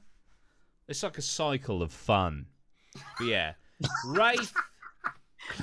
It's 0.88 1.04
like 1.04 1.18
a 1.18 1.22
cycle 1.22 1.82
of 1.82 1.94
fun. 1.94 2.48
But 3.18 3.28
yeah, 3.28 3.54
Wraith. 4.06 4.54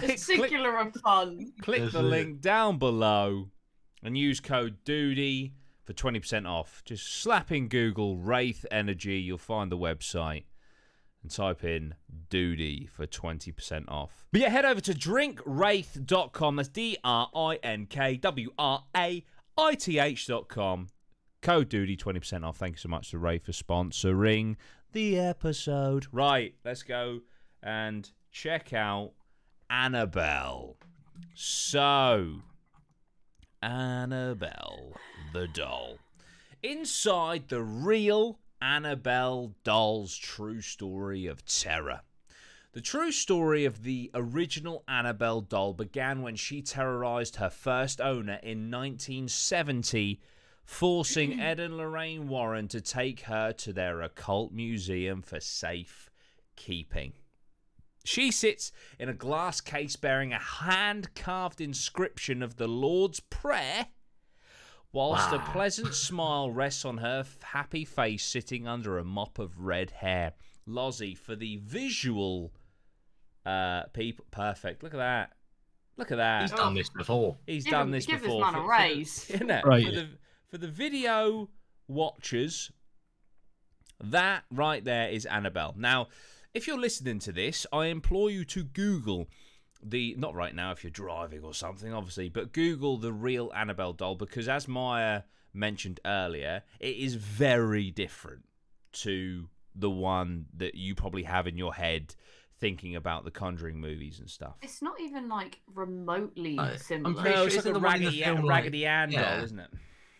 It's 0.02 0.26
click- 0.26 0.40
singular 0.40 0.76
of 0.80 0.92
fun. 0.94 1.52
Click 1.62 1.92
the 1.92 2.02
link 2.02 2.40
down 2.40 2.78
below 2.78 3.48
and 4.02 4.16
use 4.16 4.40
code 4.40 4.84
DUDEY 4.84 5.52
for 5.84 5.92
20% 5.92 6.46
off. 6.46 6.82
Just 6.84 7.20
slap 7.20 7.50
in 7.50 7.68
Google 7.68 8.16
Wraith 8.18 8.66
Energy, 8.70 9.18
you'll 9.18 9.38
find 9.38 9.72
the 9.72 9.78
website, 9.78 10.44
and 11.22 11.30
type 11.30 11.64
in 11.64 11.94
Dudey 12.30 12.88
for 12.88 13.06
20% 13.06 13.84
off. 13.88 14.26
But 14.30 14.42
yeah, 14.42 14.50
head 14.50 14.64
over 14.64 14.80
to 14.82 14.92
drinkwraith.com. 14.92 16.56
That's 16.56 16.68
D 16.68 16.98
R 17.02 17.30
I 17.34 17.58
N 17.62 17.86
K 17.86 18.16
W 18.16 18.50
R 18.58 18.84
A 18.96 19.24
I 19.56 19.74
T 19.74 19.98
H.com. 19.98 20.88
Code 21.40 21.70
Dudey 21.70 21.96
20% 21.96 22.44
off. 22.44 22.56
Thank 22.56 22.74
you 22.74 22.80
so 22.80 22.88
much 22.88 23.10
to 23.12 23.18
Wraith 23.18 23.46
for 23.46 23.52
sponsoring 23.52 24.56
the 24.92 25.18
episode. 25.18 26.06
Right, 26.12 26.54
let's 26.64 26.82
go 26.82 27.20
and 27.62 28.10
check 28.30 28.72
out 28.72 29.12
Annabelle. 29.70 30.76
So, 31.34 32.42
Annabelle 33.62 34.92
the 35.32 35.48
doll. 35.48 35.98
Inside 36.62 37.48
the 37.48 37.62
real 37.62 38.38
Annabelle 38.60 39.54
doll's 39.64 40.16
true 40.16 40.60
story 40.60 41.26
of 41.26 41.44
terror. 41.44 42.02
The 42.72 42.80
true 42.80 43.10
story 43.10 43.64
of 43.64 43.82
the 43.82 44.10
original 44.14 44.84
Annabelle 44.86 45.40
doll 45.40 45.72
began 45.72 46.22
when 46.22 46.36
she 46.36 46.62
terrorized 46.62 47.36
her 47.36 47.50
first 47.50 48.00
owner 48.00 48.38
in 48.42 48.70
1970, 48.70 50.20
forcing 50.64 51.40
Ed 51.40 51.58
and 51.58 51.76
Lorraine 51.76 52.28
Warren 52.28 52.68
to 52.68 52.80
take 52.80 53.20
her 53.22 53.52
to 53.54 53.72
their 53.72 54.02
occult 54.02 54.52
museum 54.52 55.22
for 55.22 55.40
safe 55.40 56.10
keeping. 56.54 57.14
She 58.08 58.30
sits 58.30 58.72
in 58.98 59.10
a 59.10 59.12
glass 59.12 59.60
case 59.60 59.94
bearing 59.96 60.32
a 60.32 60.38
hand 60.38 61.14
carved 61.14 61.60
inscription 61.60 62.42
of 62.42 62.56
the 62.56 62.66
Lord's 62.66 63.20
Prayer, 63.20 63.88
whilst 64.92 65.30
a 65.30 65.38
pleasant 65.40 65.92
smile 65.92 66.50
rests 66.50 66.86
on 66.86 66.96
her 66.98 67.26
happy 67.42 67.84
face 67.84 68.24
sitting 68.24 68.66
under 68.66 68.96
a 68.96 69.04
mop 69.04 69.38
of 69.38 69.60
red 69.60 69.90
hair. 69.90 70.32
Lozzie, 70.64 71.14
for 71.14 71.36
the 71.36 71.58
visual 71.58 72.54
uh 73.44 73.82
people 73.92 74.24
perfect. 74.30 74.82
Look 74.82 74.94
at 74.94 74.98
that. 74.98 75.34
Look 75.98 76.10
at 76.10 76.16
that. 76.16 76.40
He's 76.42 76.52
done 76.52 76.72
this 76.72 76.88
before. 76.88 77.36
He's 77.46 77.64
Give 77.64 77.72
done 77.72 77.88
him- 77.88 77.90
this 77.92 78.06
give 78.06 78.22
this 78.22 78.30
man 78.32 78.40
a 78.54 78.58
for- 78.58 78.62
for 78.62 78.68
raise. 78.70 79.28
isn't 79.34 79.50
it? 79.50 79.66
Right. 79.66 79.84
For 79.84 79.92
the, 79.92 80.08
for 80.50 80.56
the 80.56 80.68
video 80.68 81.50
watchers, 81.88 82.70
that 84.02 84.44
right 84.50 84.82
there 84.82 85.10
is 85.10 85.26
Annabelle. 85.26 85.74
Now, 85.76 86.08
if 86.54 86.66
you're 86.66 86.78
listening 86.78 87.18
to 87.20 87.32
this, 87.32 87.66
I 87.72 87.86
implore 87.86 88.30
you 88.30 88.44
to 88.46 88.64
Google 88.64 89.28
the 89.82 90.14
not 90.18 90.34
right 90.34 90.54
now 90.54 90.72
if 90.72 90.82
you're 90.82 90.90
driving 90.90 91.42
or 91.44 91.54
something, 91.54 91.92
obviously, 91.92 92.28
but 92.28 92.52
Google 92.52 92.96
the 92.96 93.12
real 93.12 93.52
Annabelle 93.54 93.92
doll 93.92 94.16
because 94.16 94.48
as 94.48 94.66
Maya 94.66 95.22
mentioned 95.54 96.00
earlier, 96.04 96.62
it 96.80 96.96
is 96.96 97.14
very 97.14 97.90
different 97.90 98.42
to 98.92 99.48
the 99.74 99.90
one 99.90 100.46
that 100.56 100.74
you 100.74 100.94
probably 100.94 101.22
have 101.22 101.46
in 101.46 101.56
your 101.56 101.74
head 101.74 102.14
thinking 102.58 102.96
about 102.96 103.24
the 103.24 103.30
Conjuring 103.30 103.80
movies 103.80 104.18
and 104.18 104.28
stuff. 104.28 104.56
It's 104.62 104.82
not 104.82 105.00
even 105.00 105.28
like 105.28 105.60
remotely 105.72 106.58
Uh, 106.58 106.62
I'm 106.72 106.78
similar. 106.78 107.14
pretty 107.14 107.30
No, 107.30 107.36
sure 107.36 107.46
it's 107.46 107.54
like 107.54 107.58
isn't 107.60 107.70
a 107.70 107.74
the 107.74 107.78
one 107.78 107.94
in 107.94 108.00
the 108.00 108.06
raggedy, 108.06 108.22
film, 108.24 108.40
like- 108.42 108.48
raggedy 108.64 108.86
Ann 108.86 109.10
doll, 109.12 109.44
isn't 109.44 109.58
it? 109.60 109.70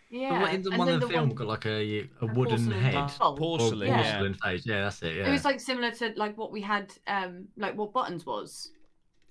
Yeah, 0.09 0.51
The, 0.51 0.57
the 0.63 0.69
and 0.71 0.77
one 0.79 0.85
then 0.87 0.93
in 0.95 0.99
the, 1.01 1.05
the 1.07 1.13
film 1.13 1.27
one- 1.29 1.35
got 1.35 1.47
like 1.47 1.65
a 1.65 1.69
a 1.99 2.09
a 2.21 2.25
wooden 2.25 2.57
porcelain 2.65 2.79
head. 2.81 3.11
doll. 3.19 3.35
Porcelain, 3.37 3.81
Or 3.81 3.85
yeah. 3.95 4.11
porcelain 4.11 4.33
face. 4.35 4.65
Yeah, 4.65 4.81
that's 4.83 5.01
it. 5.03 5.15
Yeah. 5.17 5.27
It 5.27 5.31
was 5.31 5.45
like 5.45 5.59
similar 5.59 5.91
to 5.91 6.13
like 6.15 6.37
what 6.37 6.51
we 6.51 6.61
had, 6.61 6.93
um, 7.07 7.45
like 7.57 7.77
what 7.77 7.93
Buttons 7.93 8.25
was, 8.25 8.71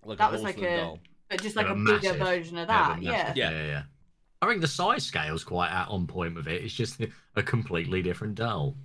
Like 0.04 0.18
That 0.18 0.30
a 0.30 0.32
was 0.32 0.42
like 0.42 0.58
a- 0.62 0.76
doll. 0.78 0.98
but 1.28 1.42
just 1.42 1.56
like 1.56 1.66
a 1.68 1.74
were 1.74 1.84
bigger 1.98 2.12
version 2.14 2.58
of 2.58 2.68
that. 2.68 2.94
but 2.96 3.02
Yeah. 3.02 3.32
Yeah. 3.34 3.50
yeah, 3.50 3.66
yeah. 3.66 3.82
I 4.40 4.46
think 4.46 4.60
the 4.60 4.68
size 4.68 5.04
scale's 5.04 5.42
quite 5.42 5.70
at 5.70 5.88
on 5.88 6.06
point 6.06 6.36
with 6.36 6.46
it. 6.46 6.62
It's 6.62 6.72
just 6.74 7.00
a 7.34 7.42
completely 7.42 8.02
different 8.02 8.36
doll. 8.36 8.76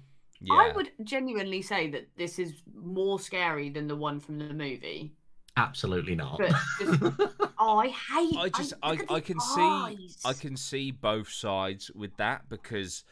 Yeah. 0.41 0.55
I 0.55 0.71
would 0.75 0.89
genuinely 1.03 1.61
say 1.61 1.89
that 1.91 2.09
this 2.17 2.39
is 2.39 2.53
more 2.75 3.19
scary 3.19 3.69
than 3.69 3.87
the 3.87 3.95
one 3.95 4.19
from 4.19 4.39
the 4.39 4.51
movie. 4.53 5.13
Absolutely 5.55 6.15
not. 6.15 6.39
But 6.39 6.53
just, 6.79 7.01
oh, 7.59 7.77
I 7.77 7.87
hate. 7.89 8.37
I 8.37 8.49
just 8.49 8.73
I, 8.81 8.91
I 8.91 9.19
the 9.19 9.21
can 9.21 9.39
see. 9.39 10.09
I 10.25 10.33
can 10.33 10.57
see 10.57 10.91
both 10.91 11.29
sides 11.29 11.91
with 11.93 12.15
that 12.17 12.49
because 12.49 13.03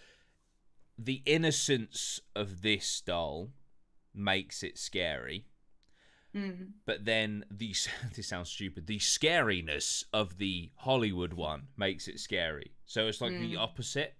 the 0.98 1.22
innocence 1.26 2.20
of 2.36 2.62
this 2.62 3.02
doll 3.02 3.50
makes 4.14 4.64
it 4.64 4.78
scary, 4.78 5.46
Mm. 6.36 6.72
but 6.86 7.04
then 7.04 7.44
the 7.52 7.76
this 8.16 8.28
sounds 8.28 8.50
stupid. 8.50 8.88
The 8.88 9.00
scariness 9.00 10.06
of 10.14 10.38
the 10.38 10.72
Hollywood 10.78 11.34
one 11.34 11.68
makes 11.78 12.08
it 12.08 12.20
scary. 12.20 12.72
So 12.86 13.08
it's 13.08 13.20
like 13.22 13.38
the 13.38 13.54
Mm. 13.54 13.60
opposite, 13.60 14.16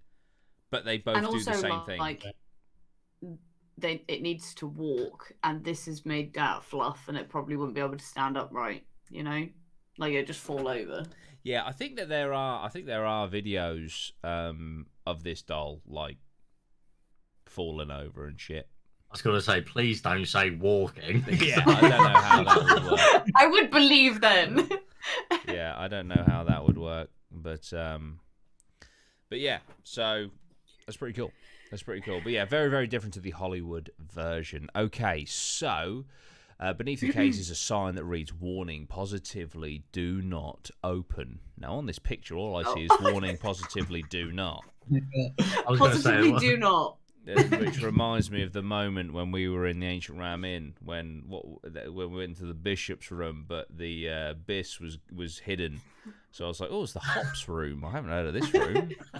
but 0.70 0.84
they 0.84 0.98
both 0.98 1.16
and 1.16 1.26
do 1.30 1.38
the 1.38 1.54
same 1.54 1.70
like, 1.70 1.86
thing. 1.86 1.98
like 1.98 2.24
they 3.78 4.04
it 4.08 4.22
needs 4.22 4.54
to 4.56 4.66
walk, 4.66 5.32
and 5.42 5.64
this 5.64 5.88
is 5.88 6.04
made 6.04 6.36
out 6.36 6.58
of 6.58 6.64
fluff, 6.64 7.08
and 7.08 7.16
it 7.16 7.28
probably 7.28 7.56
wouldn't 7.56 7.74
be 7.74 7.80
able 7.80 7.96
to 7.96 8.04
stand 8.04 8.36
upright. 8.36 8.84
You 9.10 9.22
know, 9.22 9.46
like 9.98 10.12
it 10.12 10.26
just 10.26 10.40
fall 10.40 10.68
over. 10.68 11.04
Yeah, 11.42 11.64
I 11.66 11.72
think 11.72 11.96
that 11.96 12.08
there 12.08 12.32
are. 12.32 12.64
I 12.64 12.68
think 12.68 12.86
there 12.86 13.04
are 13.04 13.28
videos 13.28 14.12
um, 14.22 14.86
of 15.06 15.22
this 15.22 15.42
doll 15.42 15.80
like 15.86 16.18
falling 17.46 17.90
over 17.90 18.26
and 18.26 18.40
shit. 18.40 18.68
I 19.10 19.14
was 19.14 19.22
going 19.22 19.36
to 19.36 19.42
say, 19.42 19.60
please 19.60 20.00
don't 20.00 20.24
say 20.24 20.50
walking. 20.50 21.24
Yeah, 21.30 21.62
I 21.66 21.80
don't 21.80 21.90
know 21.90 22.20
how 22.20 22.44
that 22.44 22.64
would 22.64 22.92
work. 22.92 23.28
I 23.36 23.46
would 23.46 23.70
believe 23.70 24.20
then. 24.20 24.68
Yeah, 25.48 25.74
I 25.76 25.88
don't 25.88 26.06
know 26.06 26.24
how 26.28 26.44
that 26.44 26.64
would 26.64 26.78
work, 26.78 27.10
but 27.32 27.72
um, 27.72 28.20
but 29.28 29.40
yeah. 29.40 29.58
So 29.82 30.28
that's 30.86 30.96
pretty 30.96 31.14
cool. 31.14 31.32
That's 31.70 31.82
pretty 31.82 32.02
cool. 32.02 32.20
But 32.22 32.30
yeah, 32.30 32.44
very 32.44 32.70
very 32.70 32.86
different 32.86 33.14
to 33.14 33.20
the 33.20 33.30
Hollywood 33.30 33.90
version. 33.98 34.68
Okay, 34.76 35.24
so. 35.24 36.04
Uh, 36.62 36.72
beneath 36.72 37.00
the 37.00 37.12
case 37.12 37.40
is 37.40 37.50
a 37.50 37.56
sign 37.56 37.96
that 37.96 38.04
reads 38.04 38.32
"Warning: 38.32 38.86
Positively 38.86 39.82
do 39.90 40.22
not 40.22 40.70
open." 40.84 41.40
Now, 41.58 41.74
on 41.74 41.86
this 41.86 41.98
picture, 41.98 42.36
all 42.36 42.54
I 42.54 42.74
see 42.74 42.84
is 42.84 42.90
Oh. 42.92 42.98
"Warning: 43.10 43.36
Positively 43.36 44.04
do 44.08 44.30
not." 44.30 44.64
I 44.92 45.70
was 45.70 45.80
going 45.80 45.90
to 45.90 45.98
say, 45.98 46.10
Positively 46.12 46.38
do 46.38 46.56
not. 46.56 46.98
Uh, 47.26 47.42
which 47.56 47.82
reminds 47.82 48.30
me 48.30 48.42
of 48.42 48.52
the 48.52 48.62
moment 48.62 49.12
when 49.12 49.32
we 49.32 49.48
were 49.48 49.66
in 49.66 49.80
the 49.80 49.86
ancient 49.86 50.18
Ram 50.18 50.44
Inn 50.44 50.74
when 50.80 51.24
what 51.26 51.44
when 51.72 51.94
we 51.94 52.06
went 52.06 52.30
into 52.30 52.46
the 52.46 52.54
bishop's 52.54 53.10
room, 53.10 53.44
but 53.48 53.66
the 53.76 54.08
uh, 54.08 54.34
bis 54.34 54.78
was 54.78 54.98
was 55.12 55.40
hidden. 55.40 55.80
So 56.30 56.44
I 56.44 56.48
was 56.48 56.60
like, 56.60 56.70
"Oh, 56.70 56.84
it's 56.84 56.92
the 56.92 57.00
hops 57.00 57.48
room. 57.48 57.84
I 57.84 57.90
haven't 57.90 58.10
heard 58.10 58.26
of 58.26 58.34
this 58.34 58.54
room." 58.54 58.90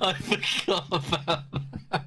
I 0.00 0.12
forgot 0.12 0.86
about 0.90 1.26
that. 1.90 2.04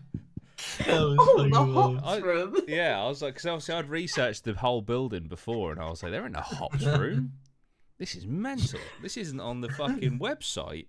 That 0.86 1.02
was 1.02 1.18
Oh, 1.20 1.26
so 1.26 1.29
the 1.44 1.50
good. 1.50 1.78
I- 1.78 2.02
hops 2.02 2.22
room. 2.22 2.58
yeah, 2.68 3.02
I 3.02 3.08
was 3.08 3.22
like, 3.22 3.34
because 3.36 3.46
obviously 3.48 3.76
I'd 3.76 3.90
researched 3.90 4.44
the 4.44 4.54
whole 4.54 4.82
building 4.82 5.28
before, 5.28 5.72
and 5.72 5.82
I 5.82 5.90
was 5.90 6.02
like, 6.04 6.12
"They're 6.12 6.26
in 6.26 6.36
a 6.36 6.42
hops 6.42 6.84
room. 6.86 7.34
This 7.98 8.16
is 8.16 8.26
mental. 8.26 8.80
This 9.02 9.18
isn't 9.18 9.40
on 9.40 9.62
the 9.62 9.70
fucking 9.70 10.20
website." 10.20 10.88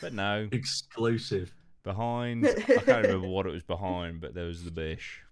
But 0.00 0.12
no, 0.12 0.48
Exclusive. 0.52 1.52
behind. 1.82 2.46
I 2.46 2.52
can't 2.52 2.86
remember 3.06 3.28
what 3.28 3.46
it 3.46 3.52
was 3.52 3.62
behind, 3.62 4.20
but 4.20 4.34
there 4.34 4.44
was 4.46 4.64
the 4.64 4.70
bish. 4.70 5.22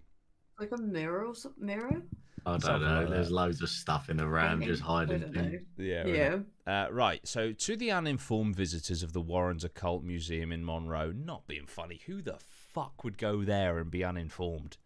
Like 0.59 0.71
a 0.71 0.77
mirror 0.77 1.25
or 1.25 1.35
something. 1.35 1.65
Mirror? 1.65 2.01
I 2.45 2.51
don't 2.51 2.61
Something 2.61 2.87
know. 2.89 2.99
like 3.01 3.09
There's 3.09 3.27
that. 3.27 3.33
loads 3.33 3.61
of 3.61 3.69
stuff 3.69 4.09
in 4.09 4.17
the 4.17 4.25
RAM 4.27 4.61
just 4.61 4.81
hiding 4.81 5.19
don't 5.19 5.33
know. 5.33 5.41
things. 5.41 5.61
Yeah. 5.77 6.07
Yeah. 6.07 6.37
Uh, 6.65 6.87
right, 6.91 7.19
so 7.27 7.51
to 7.51 7.75
the 7.75 7.91
uninformed 7.91 8.55
visitors 8.55 9.03
of 9.03 9.11
the 9.13 9.19
Warrens 9.21 9.63
Occult 9.65 10.03
Museum 10.03 10.51
in 10.53 10.65
Monroe, 10.65 11.11
not 11.11 11.45
being 11.45 11.65
funny, 11.67 11.99
who 12.07 12.21
the 12.21 12.37
fuck 12.77 13.03
would 13.03 13.17
go 13.17 13.43
there 13.43 13.79
and 13.79 13.89
be 13.89 14.03
uninformed? 14.03 14.77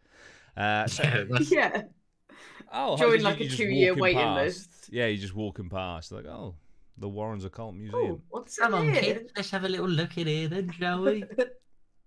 Uh, 0.56 0.88
so, 0.88 1.04
Yeah, 1.50 1.84
oh, 2.72 2.98
Join, 2.98 3.22
like, 3.22 3.40
you 3.40 3.48
a 3.48 3.50
two-year 3.50 3.96
waiting 3.96 4.22
past. 4.22 4.44
list. 4.46 4.90
Yeah, 4.92 5.08
you're 5.08 5.22
just 5.22 5.36
walking 5.36 5.70
past, 5.70 6.12
like, 6.12 6.26
oh, 6.26 6.56
the 6.98 7.10
Warrens 7.10 7.44
Occult 7.46 7.76
Museum. 7.76 8.02
Oh, 8.02 8.22
what's 8.30 8.58
Come 8.58 8.76
on, 8.76 8.94
here? 8.94 9.02
kid. 9.02 9.32
Let's 9.36 9.50
have 9.52 9.66
a 9.66 9.70
little 9.70 9.88
look 9.90 10.18
in 10.18 10.28
here 10.28 10.48
then, 10.48 10.72
shall 10.72 11.02
we? 11.02 11.24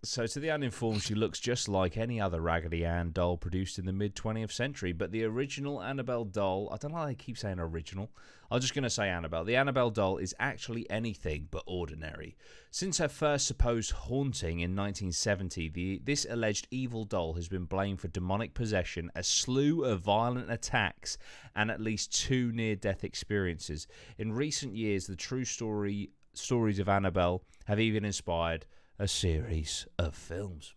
So, 0.04 0.26
to 0.26 0.38
the 0.38 0.50
uninformed, 0.50 1.02
she 1.02 1.14
looks 1.14 1.40
just 1.40 1.66
like 1.66 1.96
any 1.96 2.20
other 2.20 2.42
Raggedy 2.42 2.84
Ann 2.84 3.12
doll 3.12 3.38
produced 3.38 3.78
in 3.78 3.87
the 3.87 3.92
mid 3.92 4.14
20th 4.14 4.52
century. 4.52 4.92
But 4.92 5.12
the 5.12 5.25
original 5.25 5.82
Annabelle 5.82 6.26
doll, 6.26 6.68
I 6.70 6.76
don't 6.76 6.92
know 6.92 6.99
why 6.99 7.06
they 7.06 7.14
keep 7.14 7.38
saying 7.38 7.58
original. 7.58 8.11
I'm 8.50 8.61
just 8.61 8.75
going 8.75 8.82
to 8.82 8.90
say 8.90 9.08
Annabelle. 9.08 9.44
The 9.44 9.56
Annabelle 9.56 9.88
doll 9.88 10.18
is 10.18 10.34
actually 10.38 10.88
anything 10.90 11.49
but 11.50 11.62
ordinary. 11.66 12.37
Since 12.70 12.99
her 12.99 13.08
first 13.08 13.46
supposed 13.46 13.92
haunting 13.92 14.61
in 14.61 14.76
1970, 14.76 15.68
the, 15.70 16.00
this 16.04 16.26
alleged 16.28 16.68
evil 16.70 17.04
doll 17.04 17.32
has 17.34 17.49
been 17.49 17.64
blamed 17.64 18.00
for 18.00 18.08
demonic 18.08 18.52
possession, 18.52 19.11
a 19.14 19.23
slew 19.23 19.84
of 19.84 20.02
violent 20.02 20.50
attacks, 20.50 21.16
and 21.56 21.70
at 21.70 21.80
least 21.80 22.12
two 22.12 22.52
near 22.52 22.76
death 22.76 23.04
experiences. 23.04 23.87
In 24.18 24.34
recent 24.34 24.76
years, 24.76 25.06
the 25.06 25.16
true 25.16 25.46
story 25.46 26.11
stories 26.34 26.78
of 26.78 26.88
Annabelle 26.88 27.42
have 27.64 27.80
even 27.80 28.04
inspired 28.04 28.66
a 28.99 29.09
series 29.09 29.87
of 29.99 30.15
films. 30.15 30.75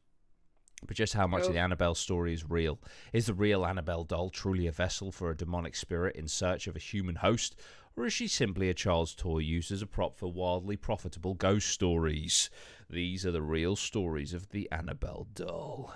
But 0.86 0.96
just 0.96 1.14
how 1.14 1.26
much 1.26 1.48
of 1.48 1.54
the 1.54 1.60
Oh. 1.60 1.64
Annabelle 1.64 1.96
story 1.96 2.34
is 2.34 2.48
real? 2.50 2.80
Is 3.12 3.26
the 3.26 3.34
real 3.34 3.66
Annabelle 3.66 4.04
doll 4.04 4.30
truly 4.30 4.68
a 4.68 4.72
vessel 4.72 5.12
for 5.12 5.32
a 5.32 5.38
demonic 5.38 5.76
spirit 5.76 6.16
in 6.16 6.28
search 6.28 6.68
of 6.68 6.76
a 6.76 6.80
human 6.80 7.16
host? 7.16 7.56
Or 7.96 8.06
is 8.06 8.14
she 8.14 8.28
simply 8.28 8.70
a 8.70 8.76
child's 8.76 9.16
toy 9.16 9.40
used 9.40 9.72
as 9.72 9.82
a 9.82 9.88
prop 9.88 10.16
for 10.16 10.32
wildly 10.32 10.78
profitable 10.78 11.34
ghost 11.34 11.70
stories? 11.70 12.52
These 12.90 13.26
are 13.26 13.32
the 13.32 13.42
real 13.42 13.76
stories 13.76 14.34
of 14.34 14.50
the 14.50 14.72
Annabelle 14.72 15.28
doll. 15.34 15.94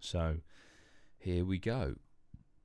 So, 0.00 0.38
here 1.16 1.44
we 1.44 1.58
go. 1.58 1.94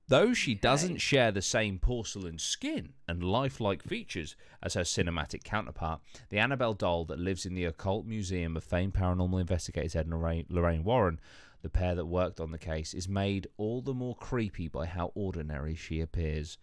Though 0.08 0.34
she 0.34 0.54
doesn't 0.54 0.98
share 0.98 1.32
the 1.32 1.42
same 1.42 1.80
porcelain 1.80 2.38
skin 2.38 2.94
and 3.08 3.24
lifelike 3.24 3.82
features 3.82 4.36
as 4.62 4.74
her 4.74 4.82
cinematic 4.82 5.44
counterpart, 5.44 6.02
the 6.30 6.40
Annabelle 6.40 6.74
doll 6.74 7.06
that 7.06 7.20
lives 7.20 7.46
in 7.46 7.54
the 7.54 7.66
Occult 7.66 8.06
Museum 8.06 8.58
of 8.58 8.64
famed 8.64 8.94
paranormal 8.94 9.40
investigators 9.40 9.96
Ed 9.96 10.08
and 10.08 10.14
Lorraine, 10.14 10.46
Lorraine 10.50 10.84
Warren 10.84 11.20
the 11.64 11.70
pair 11.70 11.96
that 11.96 12.06
worked 12.06 12.40
on 12.40 12.52
the 12.52 12.60
case, 12.60 12.94
is 12.94 13.08
made 13.08 13.48
all 13.58 13.82
the 13.82 13.94
more 13.94 14.16
creepy 14.16 14.68
by 14.68 14.86
how 14.86 15.12
ordinary 15.16 15.74
she 15.74 16.02
appears. 16.02 16.58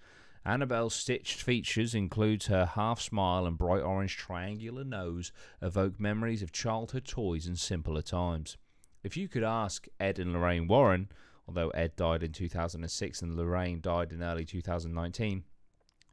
Annabelle's 0.45 0.95
stitched 0.95 1.43
features 1.43 1.95
includes 1.95 2.47
her 2.47 2.67
half 2.67 3.01
smile 3.01 3.47
and 3.47 3.59
bright 3.59 3.83
orange 3.83 4.17
triangular 4.17 4.85
nose 4.85 5.33
evoke 5.61 5.99
memories 5.99 6.43
of 6.43 6.53
childhood 6.53 7.07
toys 7.07 7.47
and 7.47 7.59
simpler 7.59 8.03
times. 8.03 8.57
If 9.03 9.17
you 9.17 9.27
could 9.27 9.43
ask 9.43 9.87
Ed 9.99 10.19
and 10.19 10.35
Lorraine 10.35 10.69
Warren, 10.69 11.09
although 11.51 11.71
Ed 11.71 11.97
died 11.97 12.23
in 12.23 12.31
2006 12.31 13.23
and 13.23 13.37
Lorraine 13.37 13.81
died 13.81 14.13
in 14.13 14.23
early 14.23 14.45
2019, 14.45 15.43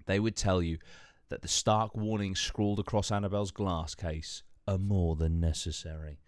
they 0.08 0.20
would 0.20 0.36
tell 0.36 0.64
you 0.64 0.80
that 1.30 1.44
the 1.44 1.48
stark 1.48 1.96
warnings 1.96 2.40
scrawled 2.40 2.80
across 2.80 3.12
Annabelle's 3.12 3.52
glass 3.52 3.94
case 3.94 4.42
are 4.68 4.80
more 4.80 5.16
than 5.16 5.40
necessary. 5.40 6.20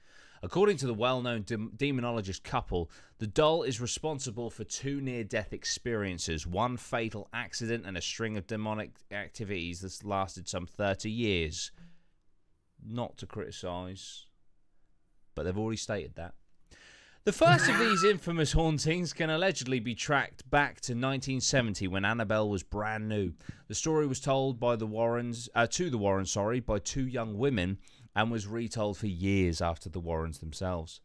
According 0.43 0.77
to 0.77 0.87
the 0.87 0.93
well 0.93 1.23
known 1.23 1.41
dem- 1.41 1.71
demonologist 1.75 2.43
couple, 2.43 2.91
the 3.17 3.25
doll 3.25 3.63
is 3.63 3.81
responsible 3.81 4.51
for 4.51 4.63
two 4.63 5.01
near 5.01 5.23
death 5.23 5.53
experiences 5.53 6.45
one 6.45 6.77
fatal 6.77 7.27
accident 7.33 7.85
and 7.87 7.97
a 7.97 8.01
string 8.01 8.37
of 8.37 8.45
demonic 8.45 8.91
activities 9.11 9.81
that's 9.81 10.03
lasted 10.03 10.47
some 10.47 10.67
30 10.67 11.09
years. 11.09 11.71
Not 12.85 13.17
to 13.17 13.25
criticise, 13.25 14.27
but 15.33 15.43
they've 15.43 15.57
already 15.57 15.77
stated 15.77 16.15
that. 16.15 16.35
The 17.29 17.33
first 17.33 17.69
of 17.69 17.77
these 17.77 18.03
infamous 18.03 18.53
hauntings 18.53 19.13
can 19.13 19.29
allegedly 19.29 19.79
be 19.79 19.93
tracked 19.93 20.49
back 20.49 20.81
to 20.81 20.93
1970 20.93 21.87
when 21.87 22.03
Annabelle 22.03 22.49
was 22.49 22.63
brand 22.63 23.07
new. 23.07 23.33
The 23.67 23.75
story 23.75 24.07
was 24.07 24.19
told 24.19 24.59
by 24.59 24.75
the 24.75 24.87
Warrens, 24.87 25.47
uh, 25.53 25.67
to 25.67 25.91
the 25.91 25.99
Warrens, 25.99 26.31
sorry, 26.31 26.59
by 26.59 26.79
two 26.79 27.05
young 27.05 27.37
women, 27.37 27.77
and 28.15 28.31
was 28.31 28.47
retold 28.47 28.97
for 28.97 29.05
years 29.05 29.61
after 29.61 29.89
the 29.89 29.99
Warrens 29.99 30.39
themselves. 30.39 31.01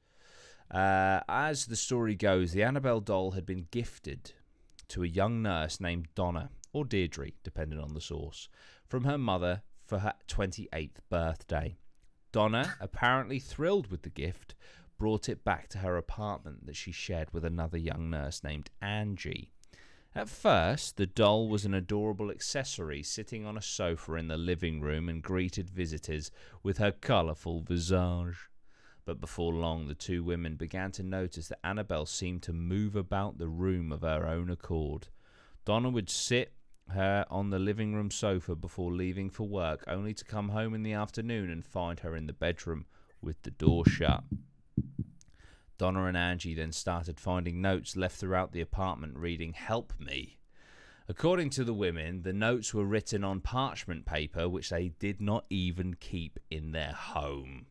Uh, 0.70 1.20
as 1.28 1.66
the 1.66 1.76
story 1.76 2.14
goes, 2.14 2.52
the 2.52 2.62
Annabelle 2.62 3.00
doll 3.00 3.32
had 3.32 3.44
been 3.44 3.66
gifted 3.70 4.32
to 4.88 5.02
a 5.02 5.06
young 5.06 5.42
nurse 5.42 5.78
named 5.78 6.08
Donna, 6.14 6.48
or 6.72 6.86
Deirdre, 6.86 7.32
depending 7.42 7.78
on 7.78 7.92
the 7.92 8.00
source, 8.00 8.48
from 8.88 9.04
her 9.04 9.18
mother 9.18 9.60
for 9.84 9.98
her 9.98 10.14
28th 10.26 11.00
birthday. 11.10 11.76
Donna, 12.32 12.76
apparently 12.80 13.38
thrilled 13.38 13.90
with 13.90 14.02
the 14.02 14.10
gift, 14.10 14.54
brought 15.04 15.28
it 15.28 15.44
back 15.44 15.68
to 15.68 15.76
her 15.76 15.98
apartment 15.98 16.64
that 16.64 16.74
she 16.74 16.90
shared 16.90 17.30
with 17.30 17.44
another 17.44 17.76
young 17.76 18.08
nurse 18.08 18.42
named 18.42 18.70
Angie. 18.80 19.50
At 20.14 20.30
first, 20.30 20.96
the 20.96 21.04
doll 21.04 21.46
was 21.46 21.66
an 21.66 21.74
adorable 21.74 22.30
accessory 22.30 23.02
sitting 23.02 23.44
on 23.44 23.58
a 23.58 23.60
sofa 23.60 24.14
in 24.14 24.28
the 24.28 24.38
living 24.38 24.80
room 24.80 25.10
and 25.10 25.22
greeted 25.22 25.68
visitors 25.68 26.30
with 26.62 26.78
her 26.78 26.90
colourful 26.90 27.60
visage. 27.60 28.48
But 29.04 29.20
before 29.20 29.52
long, 29.52 29.88
the 29.88 29.94
two 29.94 30.24
women 30.24 30.56
began 30.56 30.90
to 30.92 31.02
notice 31.02 31.48
that 31.48 31.60
Annabelle 31.62 32.06
seemed 32.06 32.42
to 32.44 32.54
move 32.54 32.96
about 32.96 33.36
the 33.36 33.48
room 33.48 33.92
of 33.92 34.00
her 34.00 34.26
own 34.26 34.48
accord. 34.48 35.08
Donna 35.66 35.90
would 35.90 36.08
sit 36.08 36.54
her 36.88 37.26
on 37.28 37.50
the 37.50 37.58
living 37.58 37.94
room 37.94 38.10
sofa 38.10 38.56
before 38.56 38.90
leaving 38.90 39.28
for 39.28 39.46
work, 39.46 39.84
only 39.86 40.14
to 40.14 40.24
come 40.24 40.48
home 40.48 40.72
in 40.72 40.82
the 40.82 40.94
afternoon 40.94 41.50
and 41.50 41.62
find 41.62 42.00
her 42.00 42.16
in 42.16 42.26
the 42.26 42.32
bedroom 42.32 42.86
with 43.20 43.42
the 43.42 43.50
door 43.50 43.84
shut. 43.84 44.24
Donna 45.76 46.04
and 46.04 46.16
Angie 46.16 46.54
then 46.54 46.72
started 46.72 47.18
finding 47.18 47.60
notes 47.60 47.96
left 47.96 48.16
throughout 48.16 48.52
the 48.52 48.60
apartment 48.60 49.16
reading, 49.16 49.52
Help 49.52 49.92
me. 49.98 50.38
According 51.08 51.50
to 51.50 51.64
the 51.64 51.74
women, 51.74 52.22
the 52.22 52.32
notes 52.32 52.72
were 52.72 52.84
written 52.84 53.24
on 53.24 53.40
parchment 53.40 54.06
paper 54.06 54.48
which 54.48 54.70
they 54.70 54.88
did 54.88 55.20
not 55.20 55.44
even 55.50 55.94
keep 55.94 56.38
in 56.50 56.72
their 56.72 56.92
home. 56.92 57.66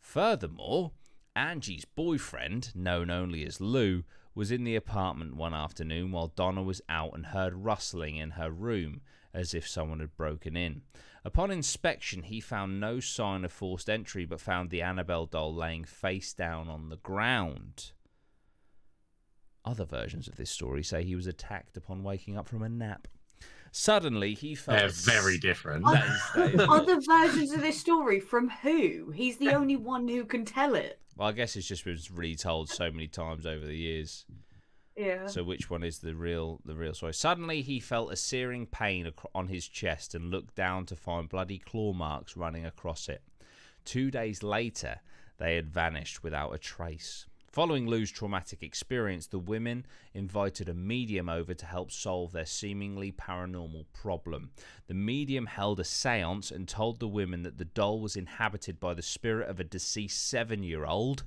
Furthermore, 0.00 0.92
Angie's 1.36 1.84
boyfriend, 1.84 2.74
known 2.74 3.10
only 3.10 3.44
as 3.44 3.60
Lou, 3.60 4.04
was 4.34 4.50
in 4.50 4.64
the 4.64 4.76
apartment 4.76 5.36
one 5.36 5.52
afternoon 5.52 6.12
while 6.12 6.28
Donna 6.28 6.62
was 6.62 6.80
out 6.88 7.12
and 7.14 7.26
heard 7.26 7.54
rustling 7.54 8.16
in 8.16 8.30
her 8.30 8.50
room 8.50 9.02
as 9.34 9.52
if 9.52 9.68
someone 9.68 10.00
had 10.00 10.16
broken 10.16 10.56
in. 10.56 10.82
Upon 11.24 11.50
inspection, 11.50 12.22
he 12.22 12.40
found 12.40 12.80
no 12.80 12.98
sign 13.00 13.44
of 13.44 13.52
forced 13.52 13.90
entry 13.90 14.24
but 14.24 14.40
found 14.40 14.70
the 14.70 14.82
Annabelle 14.82 15.26
doll 15.26 15.54
laying 15.54 15.84
face 15.84 16.32
down 16.32 16.68
on 16.68 16.88
the 16.88 16.96
ground. 16.96 17.92
Other 19.64 19.84
versions 19.84 20.26
of 20.28 20.36
this 20.36 20.50
story 20.50 20.82
say 20.82 21.04
he 21.04 21.14
was 21.14 21.26
attacked 21.26 21.76
upon 21.76 22.02
waking 22.02 22.38
up 22.38 22.48
from 22.48 22.62
a 22.62 22.68
nap. 22.68 23.06
Suddenly, 23.72 24.34
he 24.34 24.54
felt. 24.54 24.78
They're 24.78 24.88
very 24.88 25.34
s- 25.34 25.40
different. 25.40 25.84
That 25.84 26.06
is- 26.08 26.22
that 26.34 26.54
is- 26.54 26.60
Other 26.68 27.00
versions 27.00 27.52
of 27.52 27.60
this 27.60 27.78
story 27.78 28.18
from 28.18 28.48
who? 28.48 29.10
He's 29.14 29.36
the 29.36 29.54
only 29.54 29.76
one 29.76 30.08
who 30.08 30.24
can 30.24 30.44
tell 30.44 30.74
it. 30.74 30.98
Well, 31.16 31.28
I 31.28 31.32
guess 31.32 31.54
it's 31.54 31.68
just 31.68 31.84
been 31.84 31.98
retold 32.12 32.70
so 32.70 32.90
many 32.90 33.06
times 33.06 33.44
over 33.46 33.64
the 33.66 33.76
years. 33.76 34.24
So 35.26 35.42
which 35.42 35.70
one 35.70 35.82
is 35.82 35.98
the 35.98 36.14
real 36.14 36.60
the 36.64 36.74
real 36.74 36.94
story? 36.94 37.14
Suddenly 37.14 37.62
he 37.62 37.80
felt 37.80 38.12
a 38.12 38.16
searing 38.16 38.66
pain 38.66 39.10
on 39.34 39.48
his 39.48 39.66
chest 39.66 40.14
and 40.14 40.30
looked 40.30 40.54
down 40.54 40.86
to 40.86 40.96
find 40.96 41.28
bloody 41.28 41.58
claw 41.58 41.92
marks 41.92 42.36
running 42.36 42.66
across 42.66 43.08
it. 43.08 43.22
Two 43.84 44.10
days 44.10 44.42
later, 44.42 45.00
they 45.38 45.56
had 45.56 45.70
vanished 45.70 46.22
without 46.22 46.54
a 46.54 46.58
trace. 46.58 47.26
Following 47.52 47.88
Lou's 47.88 48.12
traumatic 48.12 48.62
experience, 48.62 49.26
the 49.26 49.40
women 49.40 49.84
invited 50.14 50.68
a 50.68 50.74
medium 50.74 51.28
over 51.28 51.52
to 51.52 51.66
help 51.66 51.90
solve 51.90 52.30
their 52.30 52.46
seemingly 52.46 53.10
paranormal 53.10 53.86
problem. 53.92 54.52
The 54.86 54.94
medium 54.94 55.46
held 55.46 55.80
a 55.80 55.84
seance 55.84 56.52
and 56.52 56.68
told 56.68 57.00
the 57.00 57.08
women 57.08 57.42
that 57.42 57.58
the 57.58 57.64
doll 57.64 57.98
was 57.98 58.14
inhabited 58.14 58.78
by 58.78 58.94
the 58.94 59.02
spirit 59.02 59.48
of 59.48 59.58
a 59.58 59.64
deceased 59.64 60.28
seven 60.28 60.62
year 60.62 60.84
old 60.84 61.24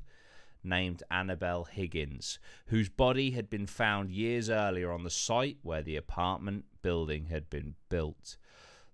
named 0.63 1.03
Annabelle 1.11 1.65
Higgins, 1.65 2.39
whose 2.67 2.89
body 2.89 3.31
had 3.31 3.49
been 3.49 3.67
found 3.67 4.11
years 4.11 4.49
earlier 4.49 4.91
on 4.91 5.03
the 5.03 5.09
site 5.09 5.57
where 5.61 5.81
the 5.81 5.95
apartment 5.95 6.65
building 6.81 7.25
had 7.25 7.49
been 7.49 7.75
built. 7.89 8.37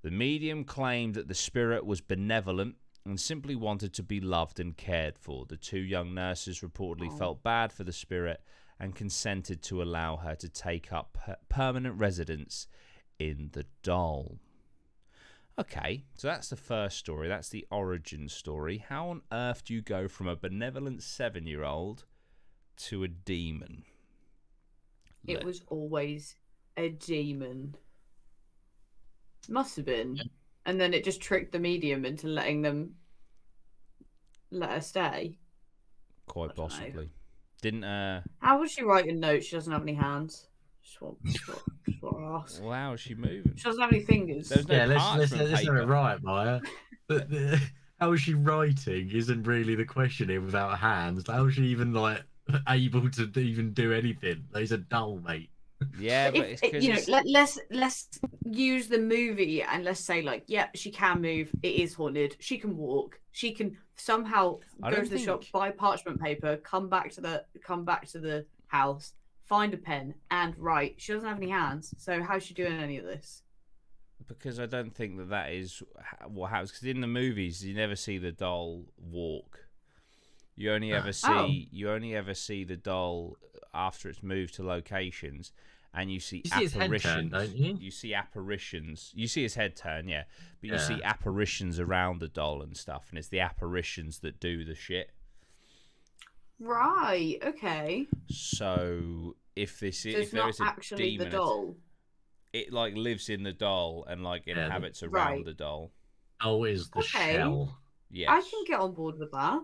The 0.01 0.11
medium 0.11 0.63
claimed 0.63 1.15
that 1.15 1.27
the 1.27 1.33
spirit 1.35 1.85
was 1.85 2.01
benevolent 2.01 2.75
and 3.05 3.19
simply 3.19 3.55
wanted 3.55 3.93
to 3.93 4.03
be 4.03 4.19
loved 4.19 4.59
and 4.59 4.75
cared 4.77 5.17
for. 5.17 5.45
The 5.45 5.57
two 5.57 5.79
young 5.79 6.13
nurses 6.13 6.61
reportedly 6.61 7.09
Oh. 7.11 7.17
felt 7.17 7.43
bad 7.43 7.71
for 7.73 7.83
the 7.83 7.93
spirit 7.93 8.41
and 8.79 8.95
consented 8.95 9.61
to 9.63 9.81
allow 9.81 10.17
her 10.17 10.35
to 10.35 10.47
take 10.47 10.93
up 10.93 11.17
permanent 11.49 11.97
residence 11.97 12.67
in 13.17 13.49
the 13.51 13.65
doll. 13.83 14.39
Okay, 15.59 16.05
so 16.15 16.27
that's 16.29 16.49
the 16.49 16.55
first 16.55 16.97
story. 16.97 17.27
That's 17.27 17.49
the 17.49 17.67
origin 17.69 18.29
story. 18.29 18.85
How 18.87 19.09
on 19.09 19.21
earth 19.31 19.65
do 19.65 19.73
you 19.73 19.81
go 19.81 20.07
from 20.07 20.27
a 20.27 20.35
benevolent 20.35 21.03
seven 21.03 21.45
year 21.45 21.65
old 21.65 22.05
to 22.77 23.03
a 23.03 23.09
demon? 23.09 23.83
It 25.27 25.43
was 25.43 25.61
always 25.67 26.35
a 26.77 26.89
demon. 26.89 27.75
Must 29.49 29.75
have 29.75 29.85
been. 29.85 30.15
Yeah. 30.15 30.23
And 30.65 30.79
then 30.79 30.93
it 30.93 31.03
just 31.03 31.21
tricked 31.21 31.51
the 31.51 31.59
medium 31.59 32.05
into 32.05 32.27
letting 32.27 32.61
them 32.61 32.95
let 34.51 34.71
her 34.71 34.81
stay. 34.81 35.37
quite 36.25 36.55
possibly. 36.55 37.09
Didn't 37.61 37.83
uh 37.83 38.21
How 38.39 38.59
would 38.59 38.71
she 38.71 38.83
write 38.83 39.07
a 39.07 39.13
note? 39.13 39.43
She 39.43 39.57
doesn't 39.57 39.73
have 39.73 39.81
any 39.81 39.95
hands. 39.95 40.47
Just 40.83 41.01
want, 41.01 41.17
just 41.25 41.47
want, 41.47 41.61
just 41.87 42.01
want 42.01 42.17
to 42.17 42.23
ask. 42.25 42.63
well, 42.63 42.73
how 42.73 42.93
is 42.93 42.99
she 43.01 43.15
moving? 43.15 43.53
She 43.55 43.63
doesn't 43.63 43.81
have 43.81 43.91
any 43.91 44.03
fingers. 44.03 44.49
There's 44.49 44.67
no 44.67 44.75
yeah, 44.75 44.85
let's 44.85 45.17
let's, 45.17 45.31
let's 45.31 45.63
have 45.65 45.75
it 45.75 45.79
paper. 45.79 45.85
right, 45.85 46.23
Maya. 46.23 46.61
The, 47.07 47.19
the, 47.19 47.61
how 47.99 48.11
is 48.13 48.21
she 48.21 48.33
writing 48.33 49.09
isn't 49.11 49.43
really 49.43 49.75
the 49.75 49.85
question 49.85 50.29
here 50.29 50.41
without 50.41 50.79
hands. 50.79 51.25
How 51.27 51.45
is 51.45 51.55
she 51.55 51.63
even 51.65 51.93
like 51.93 52.23
able 52.69 53.09
to 53.09 53.39
even 53.39 53.73
do 53.73 53.93
anything? 53.93 54.45
There's 54.51 54.71
a 54.71 54.77
dull, 54.77 55.19
mate. 55.19 55.49
Yeah, 55.97 56.31
but 56.31 56.41
If- 56.41 56.63
it's 56.63 56.75
it- 56.75 56.83
you 56.83 56.93
know, 56.93 56.99
let, 57.07 57.25
let's 57.27 57.59
let's 57.71 58.19
use 58.43 58.87
the 58.87 58.99
movie 58.99 59.63
and 59.63 59.83
let's 59.83 59.99
say 59.99 60.21
like, 60.21 60.43
yeah, 60.47 60.67
she 60.75 60.91
can 60.91 61.21
move. 61.21 61.51
It 61.63 61.75
is 61.75 61.93
haunted. 61.93 62.35
She 62.39 62.57
can 62.57 62.75
walk. 62.75 63.19
She 63.31 63.51
can 63.51 63.77
somehow 63.95 64.59
go 64.81 65.03
to 65.03 65.09
the 65.09 65.19
shop, 65.19 65.43
buy 65.53 65.71
parchment 65.71 66.21
paper, 66.21 66.57
come 66.57 66.89
back 66.89 67.11
to 67.11 67.21
the 67.21 67.45
come 67.63 67.85
back 67.85 68.07
to 68.09 68.19
the 68.19 68.45
house, 68.67 69.13
find 69.49 69.73
a 69.73 69.77
pen, 69.77 70.13
and 70.31 70.57
write. 70.57 70.95
She 70.97 71.11
doesn't 71.11 71.27
have 71.27 71.37
any 71.37 71.49
hands, 71.49 71.93
so 71.97 72.23
how's 72.23 72.43
she 72.43 72.53
doing 72.53 72.73
any 72.73 72.97
of 72.97 73.05
this? 73.05 73.41
because 74.27 74.59
I 74.59 74.67
don't 74.67 74.93
think 74.95 75.17
that 75.17 75.29
that 75.29 75.51
is 75.51 75.81
what 76.27 76.51
happens. 76.51 76.71
Because 76.71 76.85
in 76.87 77.01
the 77.01 77.07
movies, 77.07 77.65
you 77.65 77.73
never 77.73 77.95
see 77.95 78.17
the 78.17 78.31
doll 78.31 78.85
walk. 78.97 79.65
You 80.55 80.71
only 80.71 80.93
ah. 80.93 80.97
ever 80.97 81.11
see 81.11 81.27
Oh. 81.29 81.47
you 81.71 81.89
only 81.89 82.15
ever 82.15 82.33
see 82.33 82.63
the 82.63 82.77
doll 82.77 83.37
after 83.73 84.09
it's 84.09 84.21
moved 84.23 84.53
to 84.55 84.63
locations, 84.63 85.51
and 85.93 86.11
you 86.11 86.19
see 86.19 86.43
You 86.45 86.51
see 86.51 86.61
his 86.61 86.73
head 86.73 86.83
apparitions. 86.83 87.13
turn, 87.15 87.29
don't 87.29 87.55
you? 87.55 87.91
see 87.91 88.13
apparitions. 88.13 89.11
You 89.15 89.27
see 89.27 89.41
his 89.41 89.55
head 89.55 89.75
turn, 89.75 90.07
yeah, 90.07 90.23
but 90.61 90.69
you 90.69 90.77
see 90.77 91.01
apparitions 91.03 91.79
around 91.79 92.19
the 92.19 92.27
doll 92.27 92.61
and 92.61 92.77
stuff, 92.77 93.07
and 93.09 93.17
it's 93.17 93.29
the 93.29 93.39
apparitions 93.39 94.19
that 94.19 94.39
do 94.39 94.63
the 94.63 94.75
shit. 94.75 95.11
Right. 96.59 97.37
Okay. 97.41 98.07
So 98.29 99.35
if 99.61 99.79
this 99.79 100.03
So 100.03 100.09
is 100.09 100.15
it's 100.15 100.25
if 100.27 100.31
there 100.31 100.41
not 100.43 100.49
is 100.49 100.59
a 100.59 100.63
actually 100.65 101.17
the 101.17 101.25
demon, 101.25 101.31
doll. 101.31 101.77
it 102.53 102.71
like 102.73 102.95
lives 102.95 103.29
in 103.29 103.43
the 103.43 103.53
doll 103.53 104.05
and 104.07 104.23
like 104.23 104.45
the- 104.45 104.51
inhabits 104.51 105.03
around 105.03 105.35
Right. 105.37 105.45
the 105.45 105.53
doll. 105.53 105.91
Oh, 106.41 106.63
is 106.63 106.89
the 106.91 106.99
Okay. 106.99 107.33
shell. 107.35 107.77
Yes. 108.09 108.29
I 108.31 108.41
can 108.49 108.63
get 108.65 108.79
on 108.79 108.93
board 108.93 109.19
with 109.19 109.31
that. 109.31 109.61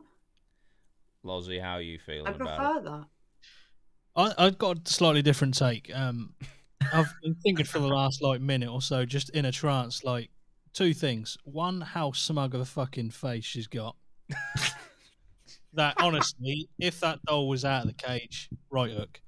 Lozzie, 1.24 1.58
how 1.60 1.74
are 1.74 1.82
you 1.82 1.98
feeling 1.98 2.28
I 2.28 2.32
about 2.32 2.48
it? 2.48 2.56
prefer 2.56 2.82
that. 2.84 3.06
I, 4.38 4.46
I've 4.46 4.58
got 4.58 4.88
a 4.88 4.92
slightly 4.94 5.22
different 5.22 5.58
take. 5.58 5.90
Um, 5.96 6.36
I've 6.94 7.12
been 7.24 7.36
thinking 7.36 7.66
for 7.66 7.80
the 7.80 7.88
last 7.88 8.22
like 8.22 8.42
minute 8.42 8.70
or 8.70 8.82
so, 8.82 9.06
just 9.06 9.30
in 9.32 9.46
a 9.46 9.52
trance. 9.52 10.04
Like 10.04 10.30
two 10.74 10.94
things: 10.94 11.38
one, 11.46 11.82
how 11.82 12.12
smug 12.12 12.54
of 12.54 12.62
a 12.62 12.66
fucking 12.66 13.10
face 13.12 13.44
she's 13.46 13.68
got. 13.68 13.96
that 15.74 15.96
honestly, 16.00 16.70
if 16.80 17.00
that 17.00 17.20
doll 17.26 17.48
was 17.50 17.66
out 17.66 17.82
of 17.82 17.88
the 17.88 17.94
cage, 17.94 18.50
right 18.70 18.92
hook. 18.92 19.20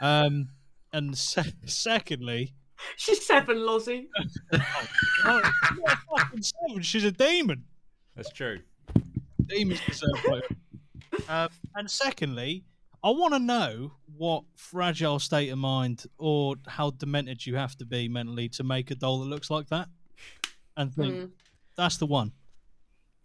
Um, 0.00 0.48
and 0.92 1.16
se- 1.16 1.54
secondly, 1.66 2.54
She's 2.96 3.24
seven, 3.24 3.64
Lozzie. 3.64 4.08
oh, 4.52 4.60
she's 5.68 5.78
not 5.78 5.92
a 5.92 5.96
fucking 6.18 6.42
seven, 6.42 6.82
she's 6.82 7.04
a 7.04 7.12
demon. 7.12 7.64
That's 8.16 8.30
true. 8.30 8.60
Demons 9.46 9.80
deserve 9.86 10.24
right. 10.28 10.42
Um, 11.28 11.48
and 11.76 11.90
secondly, 11.90 12.64
I 13.02 13.10
want 13.10 13.34
to 13.34 13.38
know 13.38 13.92
what 14.16 14.44
fragile 14.56 15.18
state 15.18 15.48
of 15.50 15.58
mind 15.58 16.04
or 16.18 16.56
how 16.66 16.90
demented 16.90 17.46
you 17.46 17.56
have 17.56 17.76
to 17.78 17.84
be 17.84 18.08
mentally 18.08 18.48
to 18.50 18.64
make 18.64 18.90
a 18.90 18.94
doll 18.94 19.20
that 19.20 19.26
looks 19.26 19.50
like 19.50 19.68
that. 19.68 19.88
And 20.76 20.92
think 20.92 21.14
Mm. 21.14 21.30
that's 21.76 21.96
the 21.98 22.06
one. 22.06 22.32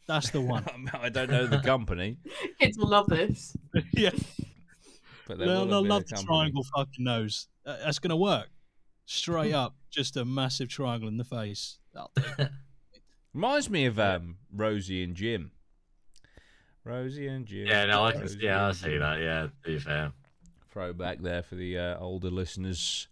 That's 0.07 0.29
the 0.31 0.41
one. 0.41 0.65
I 0.93 1.09
don't 1.09 1.29
know 1.29 1.47
the 1.47 1.59
company, 1.59 2.17
Kids 2.59 2.77
will 2.77 2.87
love 2.89 3.07
this. 3.07 3.55
yeah, 3.93 4.11
but 5.29 5.37
there 5.37 5.47
they'll, 5.47 5.65
they'll 5.67 5.85
love 5.85 6.07
the 6.07 6.15
triangle 6.15 6.65
fucking 6.75 7.05
nose. 7.05 7.47
Uh, 7.63 7.77
that's 7.85 7.99
gonna 7.99 8.17
work. 8.17 8.49
Straight 9.05 9.53
up, 9.63 9.75
just 9.91 10.17
a 10.17 10.25
massive 10.25 10.67
triangle 10.67 11.07
in 11.07 11.17
the 11.17 11.23
face. 11.23 11.77
Reminds 13.33 13.69
me 13.69 13.85
of 13.85 13.99
um, 13.99 14.37
Rosie 14.51 15.03
and 15.03 15.15
Jim. 15.15 15.51
Rosie 16.83 17.27
and 17.27 17.45
Jim. 17.45 17.67
Yeah, 17.67 17.85
no, 17.85 18.05
I 18.05 18.13
can. 18.13 18.21
Rosie 18.21 18.39
Yeah, 18.41 18.67
I 18.67 18.71
see 18.71 18.97
that. 18.97 19.19
Yeah, 19.19 19.43
to 19.43 19.51
be 19.63 19.79
fair. 19.79 20.11
Throwback 20.71 21.19
there 21.21 21.43
for 21.43 21.55
the 21.55 21.77
uh, 21.77 21.99
older 21.99 22.31
listeners. 22.31 23.07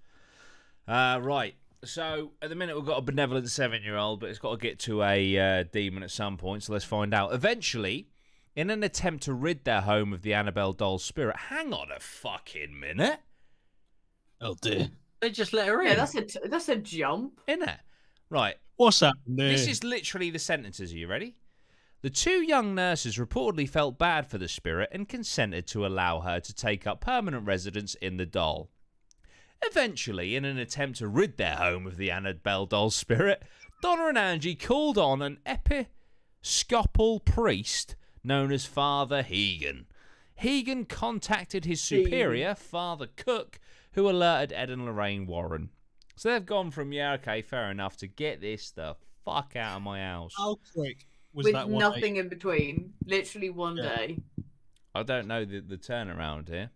Uh, 0.88 1.20
right. 1.22 1.56
So 1.84 2.32
at 2.42 2.50
the 2.50 2.56
minute 2.56 2.76
we've 2.76 2.86
got 2.86 2.98
a 2.98 3.02
benevolent 3.02 3.48
seven-year-old, 3.48 4.20
but 4.20 4.32
it's 4.32 4.40
got 4.40 4.52
to 4.52 4.58
get 4.58 4.80
to 4.80 5.04
a 5.04 5.38
uh, 5.38 5.64
demon 5.72 6.02
at 6.02 6.10
some 6.10 6.38
point. 6.38 6.64
So 6.64 6.74
let's 6.74 6.86
find 6.86 7.14
out. 7.14 7.34
Eventually, 7.34 8.08
in 8.58 8.72
an 8.72 8.84
attempt 8.84 9.24
to 9.24 9.34
rid 9.34 9.64
their 9.64 9.82
home 9.82 10.12
of 10.12 10.24
the 10.24 10.34
Annabelle 10.34 10.74
doll 10.74 10.98
spirit, 10.98 11.38
hang 11.38 11.72
on 11.72 11.92
a 11.96 12.00
fucking 12.00 12.78
minute, 12.78 13.20
oh 14.42 14.56
dear. 14.60 14.90
They 15.20 15.30
just 15.30 15.54
let 15.54 15.68
her 15.68 15.82
in. 15.82 15.88
Yeah, 15.88 15.96
that's 15.96 16.16
a 16.16 16.22
t- 16.24 16.40
that's 16.46 16.68
a 16.68 16.76
jump. 16.76 17.40
innit? 17.48 17.78
Right. 18.30 18.56
What's 18.76 19.00
that? 19.00 19.14
This 19.26 19.68
is 19.68 19.84
literally 19.84 20.30
the 20.30 20.40
sentences. 20.40 20.92
Are 20.92 20.98
you 20.98 21.08
ready? 21.08 21.36
The 22.02 22.10
two 22.12 22.44
young 22.44 22.76
nurses 22.76 23.18
reportedly 23.18 23.68
felt 23.68 23.98
bad 23.98 24.28
for 24.28 24.38
the 24.38 24.48
spirit 24.48 24.90
and 24.92 25.10
consented 25.10 25.66
to 25.68 25.86
allow 25.86 26.20
her 26.20 26.40
to 26.40 26.54
take 26.54 26.86
up 26.86 27.02
permanent 27.02 27.48
residence 27.48 27.96
in 27.96 28.18
the 28.18 28.26
doll. 28.26 28.70
Eventually, 29.64 30.36
in 30.36 30.46
an 30.46 30.60
attempt 30.60 31.00
to 31.00 31.08
rid 31.08 31.38
their 31.38 31.56
home 31.56 31.88
of 31.88 31.98
the 31.98 32.12
Annabelle 32.12 32.68
doll 32.68 32.92
spirit, 32.92 33.42
Donna 33.82 34.10
and 34.10 34.18
Angie 34.18 34.56
called 34.56 35.00
on 35.00 35.24
an 35.24 35.40
episcopal 35.48 37.20
priest 37.20 37.96
known 38.28 38.52
as 38.52 38.66
Father 38.66 39.24
Hegan. 39.24 39.86
Hegan 40.36 40.86
contacted 40.86 41.66
his 41.66 41.82
superior, 41.82 42.54
Father 42.54 43.08
Cook, 43.16 43.60
who 43.94 44.08
alerted 44.10 44.54
Ed 44.54 44.70
and 44.70 44.86
Lorraine 44.86 45.26
Warren. 45.26 45.70
So 46.16 46.30
they've 46.30 46.46
gone 46.46 46.70
from, 46.70 46.92
yeah, 46.92 47.14
okay, 47.14 47.42
fair 47.42 47.72
enough, 47.72 47.98
to 47.98 48.08
get 48.08 48.42
this 48.42 48.72
the 48.72 48.96
fuck 49.26 49.56
out 49.56 49.78
of 49.78 49.82
my 49.82 50.00
house. 50.02 50.34
How 50.38 50.60
quick 50.76 51.08
was 51.34 51.46
with 51.46 51.54
that 51.54 51.70
one? 51.70 51.80
nothing 51.80 52.18
in 52.18 52.28
between. 52.30 52.94
Literally 53.06 53.50
one 53.50 53.78
Yeah. 53.78 53.96
day. 53.96 54.20
I 54.94 55.04
don't 55.04 55.28
know 55.28 55.46
the, 55.46 55.60
the 55.60 55.78
turnaround 55.78 56.50
here. 56.50 56.72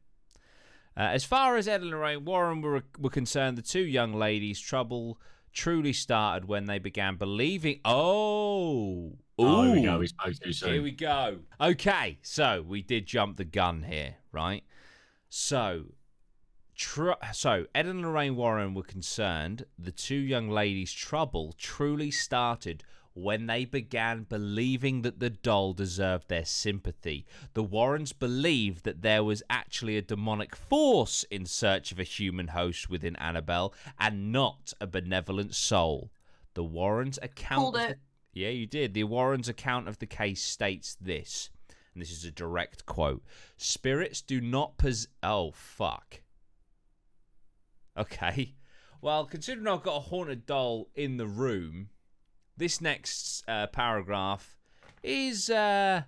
Uh, 0.95 1.01
as 1.01 1.23
far 1.23 1.55
as 1.57 1.67
Ed 1.67 1.81
and 1.81 1.89
Lorraine 1.91 2.25
Warren 2.25 2.61
were, 2.61 2.83
were 2.99 3.09
concerned, 3.09 3.57
the 3.57 3.61
two 3.61 3.81
young 3.81 4.13
ladies' 4.13 4.59
trouble 4.59 5.19
truly 5.53 5.93
started 5.93 6.47
when 6.47 6.65
they 6.65 6.79
began 6.79 7.15
believing. 7.15 7.79
Oh, 7.85 9.13
Oh, 9.47 9.63
here 9.63 9.75
we 9.75 9.81
go. 9.83 9.99
We 9.99 10.07
spoke 10.07 10.33
too 10.39 10.53
soon. 10.53 10.73
Here 10.73 10.83
we 10.83 10.91
go. 10.91 11.39
Okay, 11.59 12.19
so 12.21 12.63
we 12.67 12.81
did 12.81 13.05
jump 13.05 13.37
the 13.37 13.45
gun 13.45 13.83
here, 13.83 14.15
right? 14.31 14.63
So, 15.29 15.93
tr- 16.75 17.11
so 17.33 17.65
Ed 17.73 17.85
and 17.85 18.01
Lorraine 18.01 18.35
Warren 18.35 18.73
were 18.73 18.83
concerned 18.83 19.65
the 19.77 19.91
two 19.91 20.15
young 20.15 20.49
ladies' 20.49 20.93
trouble 20.93 21.53
truly 21.57 22.11
started 22.11 22.83
when 23.13 23.45
they 23.45 23.65
began 23.65 24.23
believing 24.23 25.01
that 25.01 25.19
the 25.19 25.29
doll 25.29 25.73
deserved 25.73 26.29
their 26.29 26.45
sympathy. 26.45 27.25
The 27.53 27.63
Warrens 27.63 28.13
believed 28.13 28.83
that 28.85 29.01
there 29.01 29.23
was 29.23 29.43
actually 29.49 29.97
a 29.97 30.01
demonic 30.01 30.55
force 30.55 31.25
in 31.29 31.45
search 31.45 31.91
of 31.91 31.99
a 31.99 32.03
human 32.03 32.49
host 32.49 32.89
within 32.89 33.15
Annabelle 33.17 33.73
and 33.99 34.31
not 34.31 34.73
a 34.79 34.87
benevolent 34.87 35.55
soul. 35.55 36.11
The 36.53 36.63
Warrens 36.63 37.19
account 37.21 37.75
Yeah, 38.33 38.49
you 38.49 38.65
did. 38.65 38.93
The 38.93 39.03
Warrens' 39.03 39.49
account 39.49 39.87
of 39.87 39.99
the 39.99 40.05
case 40.05 40.41
states 40.41 40.95
this, 40.99 41.49
and 41.93 42.01
this 42.01 42.11
is 42.11 42.23
a 42.23 42.31
direct 42.31 42.85
quote: 42.85 43.23
"Spirits 43.57 44.21
do 44.21 44.39
not 44.39 44.77
possess. 44.77 45.07
Oh 45.21 45.51
fuck. 45.51 46.21
Okay. 47.97 48.55
Well, 49.01 49.25
considering 49.25 49.67
I've 49.67 49.83
got 49.83 49.97
a 49.97 50.01
haunted 50.01 50.45
doll 50.45 50.89
in 50.95 51.17
the 51.17 51.25
room, 51.25 51.89
this 52.55 52.79
next 52.79 53.43
uh, 53.47 53.67
paragraph 53.67 54.55
is 55.01 55.49
uh, 55.49 56.03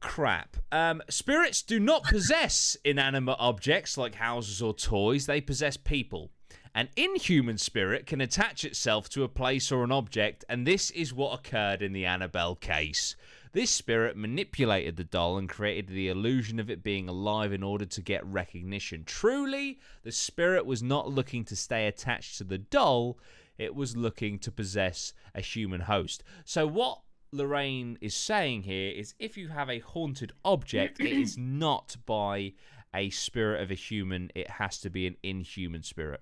crap. 0.00 0.58
Um, 0.70 1.02
spirits 1.08 1.62
do 1.62 1.80
not 1.80 2.04
possess 2.04 2.76
inanimate 2.84 3.36
objects 3.38 3.96
like 3.96 4.16
houses 4.16 4.60
or 4.60 4.74
toys. 4.74 5.26
They 5.26 5.40
possess 5.40 5.76
people. 5.78 6.30
An 6.78 6.90
inhuman 6.94 7.58
spirit 7.58 8.06
can 8.06 8.20
attach 8.20 8.64
itself 8.64 9.08
to 9.08 9.24
a 9.24 9.28
place 9.28 9.72
or 9.72 9.82
an 9.82 9.90
object, 9.90 10.44
and 10.48 10.64
this 10.64 10.92
is 10.92 11.12
what 11.12 11.36
occurred 11.36 11.82
in 11.82 11.92
the 11.92 12.06
Annabelle 12.06 12.54
case. 12.54 13.16
This 13.50 13.72
spirit 13.72 14.16
manipulated 14.16 14.94
the 14.94 15.02
doll 15.02 15.38
and 15.38 15.48
created 15.48 15.88
the 15.88 16.06
illusion 16.06 16.60
of 16.60 16.70
it 16.70 16.84
being 16.84 17.08
alive 17.08 17.52
in 17.52 17.64
order 17.64 17.84
to 17.84 18.00
get 18.00 18.24
recognition. 18.24 19.02
Truly, 19.04 19.80
the 20.04 20.12
spirit 20.12 20.66
was 20.66 20.80
not 20.80 21.10
looking 21.10 21.44
to 21.46 21.56
stay 21.56 21.88
attached 21.88 22.38
to 22.38 22.44
the 22.44 22.58
doll, 22.58 23.18
it 23.58 23.74
was 23.74 23.96
looking 23.96 24.38
to 24.38 24.52
possess 24.52 25.12
a 25.34 25.40
human 25.40 25.80
host. 25.80 26.22
So, 26.44 26.64
what 26.64 27.00
Lorraine 27.32 27.98
is 28.00 28.14
saying 28.14 28.62
here 28.62 28.92
is 28.92 29.16
if 29.18 29.36
you 29.36 29.48
have 29.48 29.68
a 29.68 29.80
haunted 29.80 30.32
object, 30.44 31.00
it 31.00 31.10
is 31.10 31.36
not 31.38 31.96
by 32.06 32.52
a 32.94 33.10
spirit 33.10 33.62
of 33.62 33.72
a 33.72 33.74
human, 33.74 34.30
it 34.36 34.48
has 34.48 34.78
to 34.82 34.90
be 34.90 35.08
an 35.08 35.16
inhuman 35.24 35.82
spirit. 35.82 36.20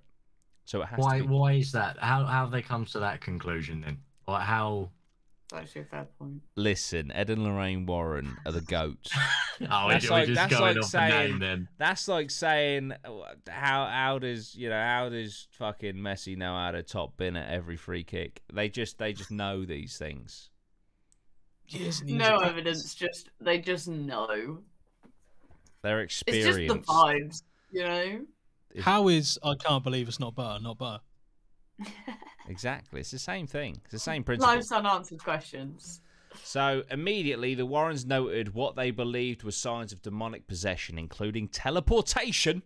So 0.66 0.82
it 0.82 0.86
has 0.88 0.98
Why? 0.98 1.18
to 1.18 1.24
be. 1.24 1.28
Why 1.30 1.52
is 1.54 1.72
that? 1.72 1.96
How? 1.98 2.24
How 2.26 2.42
have 2.42 2.50
they 2.50 2.60
come 2.62 2.84
to 2.86 2.98
that 3.00 3.20
conclusion 3.20 3.80
then? 3.80 3.98
Like 4.28 4.42
how? 4.44 4.90
That's 5.50 5.62
actually 5.62 5.82
a 5.82 5.84
fair 5.84 6.06
point. 6.18 6.42
Listen, 6.56 7.12
Ed 7.12 7.30
and 7.30 7.44
Lorraine 7.44 7.86
Warren 7.86 8.36
are 8.44 8.52
the 8.52 8.60
goats. 8.60 9.10
Oh, 9.70 9.88
That's 9.88 10.04
we're 10.04 10.16
like- 10.16 10.26
just 10.26 10.34
that's 10.36 10.52
going 10.52 10.74
like 10.76 10.84
off 10.84 10.90
saying- 10.90 11.12
the 11.12 11.28
name 11.28 11.38
then. 11.38 11.68
That's 11.78 12.08
like 12.08 12.30
saying 12.30 12.92
how 13.48 13.86
how 13.86 14.18
does 14.18 14.54
you 14.54 14.68
know 14.68 14.78
how 14.82 15.08
does 15.08 15.48
fucking 15.52 15.94
Messi 15.94 16.36
know 16.36 16.52
how 16.54 16.72
to 16.72 16.82
top 16.82 17.16
bin 17.16 17.36
at 17.38 17.48
every 17.50 17.76
free 17.78 18.04
kick? 18.04 18.42
They 18.52 18.68
just 18.68 18.98
they 18.98 19.14
just 19.14 19.30
know 19.30 19.64
these 19.64 19.96
things. 19.96 20.50
Years 21.68 22.00
and 22.02 22.10
years 22.10 22.20
No 22.20 22.36
of 22.36 22.42
evidence, 22.48 22.94
just 22.94 23.30
they 23.40 23.58
just 23.58 23.88
know. 23.88 24.58
They're 25.80 26.02
It's 26.02 26.20
just 26.22 26.58
the 26.58 26.68
vibes, 26.86 27.42
you 27.72 27.82
know. 27.84 28.20
How 28.82 29.08
is 29.08 29.38
I 29.42 29.54
can't 29.54 29.82
believe 29.82 30.08
it's 30.08 30.20
not 30.20 30.34
butter, 30.34 30.62
not 30.62 30.78
butter. 30.78 31.02
Exactly, 32.48 33.00
it's 33.00 33.10
the 33.10 33.18
same 33.18 33.46
thing. 33.46 33.80
It's 33.84 33.92
the 33.92 33.98
same 33.98 34.22
principle. 34.22 34.54
Life's 34.54 34.70
unanswered 34.70 35.18
questions. 35.22 36.00
So 36.42 36.84
immediately, 36.90 37.54
the 37.54 37.66
Warrens 37.66 38.06
noted 38.06 38.54
what 38.54 38.76
they 38.76 38.90
believed 38.90 39.42
were 39.42 39.50
signs 39.50 39.92
of 39.92 40.02
demonic 40.02 40.46
possession, 40.46 40.98
including 40.98 41.48
teleportation, 41.48 42.62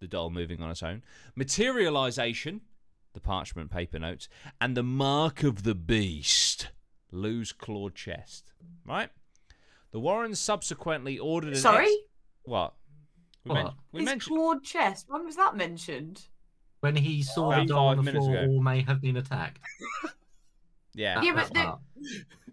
the 0.00 0.06
doll 0.06 0.30
moving 0.30 0.62
on 0.62 0.70
its 0.70 0.82
own, 0.82 1.02
materialization, 1.34 2.62
the 3.12 3.20
parchment 3.20 3.70
paper 3.70 3.98
notes, 3.98 4.28
and 4.60 4.76
the 4.76 4.82
mark 4.82 5.42
of 5.42 5.64
the 5.64 5.74
beast, 5.74 6.68
Lou's 7.10 7.52
clawed 7.52 7.94
chest. 7.94 8.52
Right? 8.86 9.10
The 9.90 10.00
Warrens 10.00 10.38
subsequently 10.40 11.18
ordered 11.18 11.50
an. 11.50 11.56
Sorry, 11.56 11.84
ex- 11.86 11.94
what? 12.44 12.74
We, 13.44 13.54
men- 13.54 13.64
What? 13.64 13.74
we 13.92 14.00
his 14.00 14.06
mentioned. 14.06 14.36
clawed 14.36 14.64
chest. 14.64 15.06
When 15.08 15.24
was 15.24 15.36
that 15.36 15.56
mentioned? 15.56 16.28
When 16.80 16.96
he 16.96 17.22
saw 17.22 17.52
About 17.52 17.66
the 17.66 17.72
doll 17.72 17.86
on 17.88 17.96
five 17.96 18.04
the 18.04 18.12
minutes 18.12 18.26
floor, 18.26 18.38
ago. 18.38 18.52
or 18.52 18.62
may 18.62 18.82
have 18.82 19.00
been 19.00 19.16
attacked. 19.16 19.58
Yeah. 20.96 21.16
That- 21.16 21.24
Yeah, 21.24 21.34
that 21.34 21.48
but 21.48 21.54
the- 21.54 21.60
part. 21.60 21.80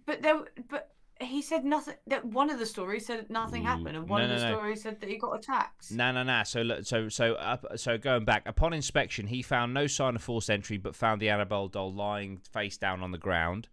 But 0.07 0.21
there, 0.23 0.39
but 0.67 0.91
he 1.19 1.43
said 1.43 1.63
nothing. 1.63 1.93
That 2.07 2.25
one 2.25 2.49
of 2.49 2.57
the 2.57 2.65
stories 2.65 3.05
said 3.05 3.29
nothing 3.29 3.61
Ooh, 3.61 3.67
happened, 3.67 3.95
and 3.95 4.09
one 4.09 4.21
no, 4.21 4.33
of 4.33 4.39
the 4.39 4.43
no, 4.45 4.51
no. 4.51 4.57
stories 4.57 4.81
said 4.81 4.99
that 4.99 5.07
he 5.09 5.17
got 5.19 5.33
attacked. 5.33 5.91
No, 5.91 6.11
no, 6.11 6.23
no. 6.23 6.41
So, 6.43 6.61
look- 6.63 6.85
so, 6.85 7.07
so, 7.07 7.33
up, 7.35 7.65
so 7.75 7.99
going 7.99 8.25
back, 8.25 8.41
upon 8.47 8.73
inspection, 8.73 9.27
he 9.27 9.43
found 9.43 9.75
no 9.75 9.85
sign 9.85 10.15
of 10.15 10.23
forced 10.23 10.49
entry, 10.49 10.77
but 10.77 10.95
found 10.95 11.21
the 11.21 11.29
Annabelle 11.29 11.67
doll 11.67 11.93
lying 11.93 12.37
face 12.51 12.77
down 12.77 13.03
on 13.03 13.11
the 13.11 13.17
ground. 13.19 13.67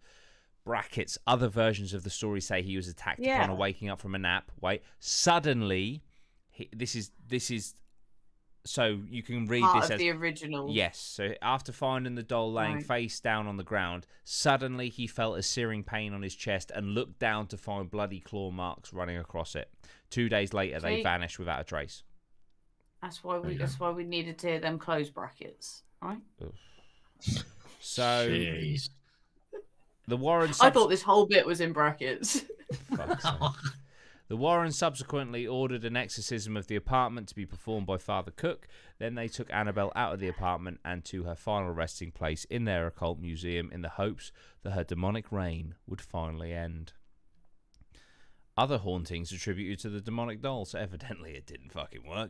brackets 0.65 1.17
other 1.25 1.47
versions 1.47 1.95
of 1.95 2.03
the 2.03 2.09
story 2.11 2.39
say 2.41 2.61
he 2.61 2.75
was 2.75 2.87
attacked 2.87 3.19
upon 3.21 3.49
Yeah. 3.49 3.51
waking 3.53 3.89
up 3.89 3.99
from 3.99 4.13
a 4.13 4.19
nap. 4.19 4.51
Wait, 4.61 4.83
suddenly, 4.99 6.03
he, 6.59 6.69
this 6.75 6.95
is 6.95 7.11
this 7.27 7.49
is 7.49 7.73
so 8.65 8.99
you 9.09 9.23
can 9.23 9.45
read 9.47 9.61
Part 9.63 9.81
this 9.83 9.91
as 9.91 9.99
the 9.99 10.09
original. 10.11 10.69
Yes. 10.69 10.99
So 10.99 11.33
after 11.41 11.71
finding 11.71 12.15
the 12.15 12.23
doll 12.23 12.51
laying 12.51 12.75
Right. 12.75 12.85
face 12.85 13.19
down 13.19 13.47
on 13.47 13.57
the 13.57 13.63
ground, 13.63 14.05
suddenly 14.25 14.89
he 14.89 15.07
felt 15.07 15.37
a 15.37 15.41
searing 15.43 15.83
pain 15.83 16.13
on 16.13 16.21
his 16.21 16.35
chest 16.35 16.71
and 16.75 16.89
looked 16.89 17.19
down 17.19 17.47
to 17.47 17.57
find 17.57 17.89
bloody 17.89 18.19
claw 18.19 18.51
marks 18.51 18.91
running 18.93 19.17
across 19.17 19.55
it. 19.55 19.69
Two 20.09 20.27
days 20.27 20.53
later, 20.53 20.79
they 20.79 21.01
vanished 21.01 21.39
without 21.39 21.61
a 21.61 21.63
trace. 21.63 22.03
That's 23.01 23.23
why 23.23 23.39
we. 23.39 23.53
Yeah. 23.53 23.59
That's 23.59 23.79
why 23.79 23.91
we 23.91 24.03
needed 24.03 24.37
to 24.39 24.47
hear 24.47 24.59
them 24.59 24.77
close 24.77 25.09
brackets, 25.09 25.83
right? 26.01 26.19
So 27.79 28.29
Jeez. 28.29 28.89
the 30.07 30.17
Warren. 30.17 30.51
I 30.59 30.69
thought 30.69 30.89
this 30.89 31.01
whole 31.01 31.25
bit 31.25 31.45
was 31.45 31.61
in 31.61 31.71
brackets. 31.71 32.43
The 34.29 34.37
Warrens 34.37 34.77
subsequently 34.77 35.47
ordered 35.47 35.83
an 35.83 35.97
exorcism 35.97 36.55
of 36.55 36.67
the 36.67 36.75
apartment 36.75 37.27
to 37.29 37.35
be 37.35 37.47
performed 37.47 37.87
by 37.87 37.97
Father 37.97 38.29
Cook. 38.29 38.67
Then 38.99 39.15
they 39.15 39.27
took 39.27 39.51
Annabelle 39.51 39.91
out 39.95 40.13
of 40.13 40.19
the 40.19 40.27
apartment 40.27 40.79
and 40.85 41.03
to 41.05 41.23
her 41.23 41.33
final 41.33 41.71
resting 41.71 42.11
place 42.11 42.45
in 42.45 42.65
their 42.65 42.85
occult 42.85 43.19
museum 43.19 43.71
in 43.73 43.81
the 43.81 43.89
hopes 43.89 44.31
that 44.61 44.73
her 44.73 44.83
demonic 44.83 45.31
reign 45.31 45.73
would 45.87 45.99
finally 45.99 46.53
end. 46.53 46.93
Other 48.55 48.77
hauntings 48.77 49.31
attributed 49.31 49.79
to 49.79 49.89
the 49.89 49.99
demonic 49.99 50.43
dolls. 50.43 50.75
Evidently, 50.79 51.31
it 51.31 51.47
didn't 51.47 51.71
fucking 51.71 52.07
work. 52.07 52.29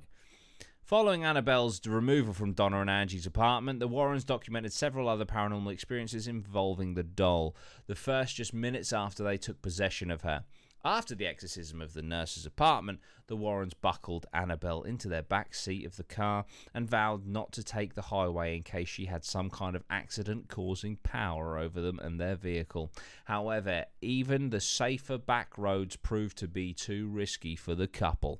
Following 0.81 1.25
Annabelle's 1.25 1.85
removal 1.85 2.33
from 2.33 2.53
Donna 2.53 2.79
and 2.79 2.89
Angie's 2.89 3.25
apartment, 3.25 3.81
the 3.81 3.89
Warrens 3.89 4.23
documented 4.23 4.71
several 4.71 5.09
other 5.09 5.25
paranormal 5.25 5.73
experiences 5.73 6.29
involving 6.29 6.93
the 6.93 7.03
doll, 7.03 7.57
the 7.87 7.93
first 7.93 8.37
just 8.37 8.53
minutes 8.53 8.93
after 8.93 9.21
they 9.21 9.37
took 9.37 9.61
possession 9.61 10.09
of 10.09 10.21
her. 10.21 10.45
After 10.85 11.13
the 11.13 11.27
exorcism 11.27 11.81
of 11.81 11.93
the 11.93 12.01
nurse's 12.01 12.45
apartment, 12.45 13.01
the 13.27 13.35
Warrens 13.35 13.73
buckled 13.73 14.25
Annabelle 14.33 14.83
into 14.83 15.09
their 15.09 15.21
back 15.21 15.53
seat 15.53 15.85
of 15.85 15.97
the 15.97 16.05
car 16.05 16.45
and 16.73 16.89
vowed 16.89 17.27
not 17.27 17.51
to 17.53 17.63
take 17.63 17.95
the 17.95 18.03
highway 18.03 18.55
in 18.55 18.63
case 18.63 18.87
she 18.87 19.05
had 19.05 19.25
some 19.25 19.49
kind 19.49 19.75
of 19.75 19.83
accident 19.89 20.47
causing 20.47 20.95
power 20.97 21.57
over 21.57 21.81
them 21.81 21.99
and 21.99 22.17
their 22.17 22.35
vehicle. 22.35 22.91
However, 23.25 23.85
even 24.01 24.51
the 24.51 24.61
safer 24.61 25.17
back 25.17 25.57
roads 25.57 25.97
proved 25.97 26.37
to 26.37 26.47
be 26.47 26.73
too 26.73 27.09
risky 27.09 27.57
for 27.57 27.75
the 27.75 27.87
couple. 27.87 28.39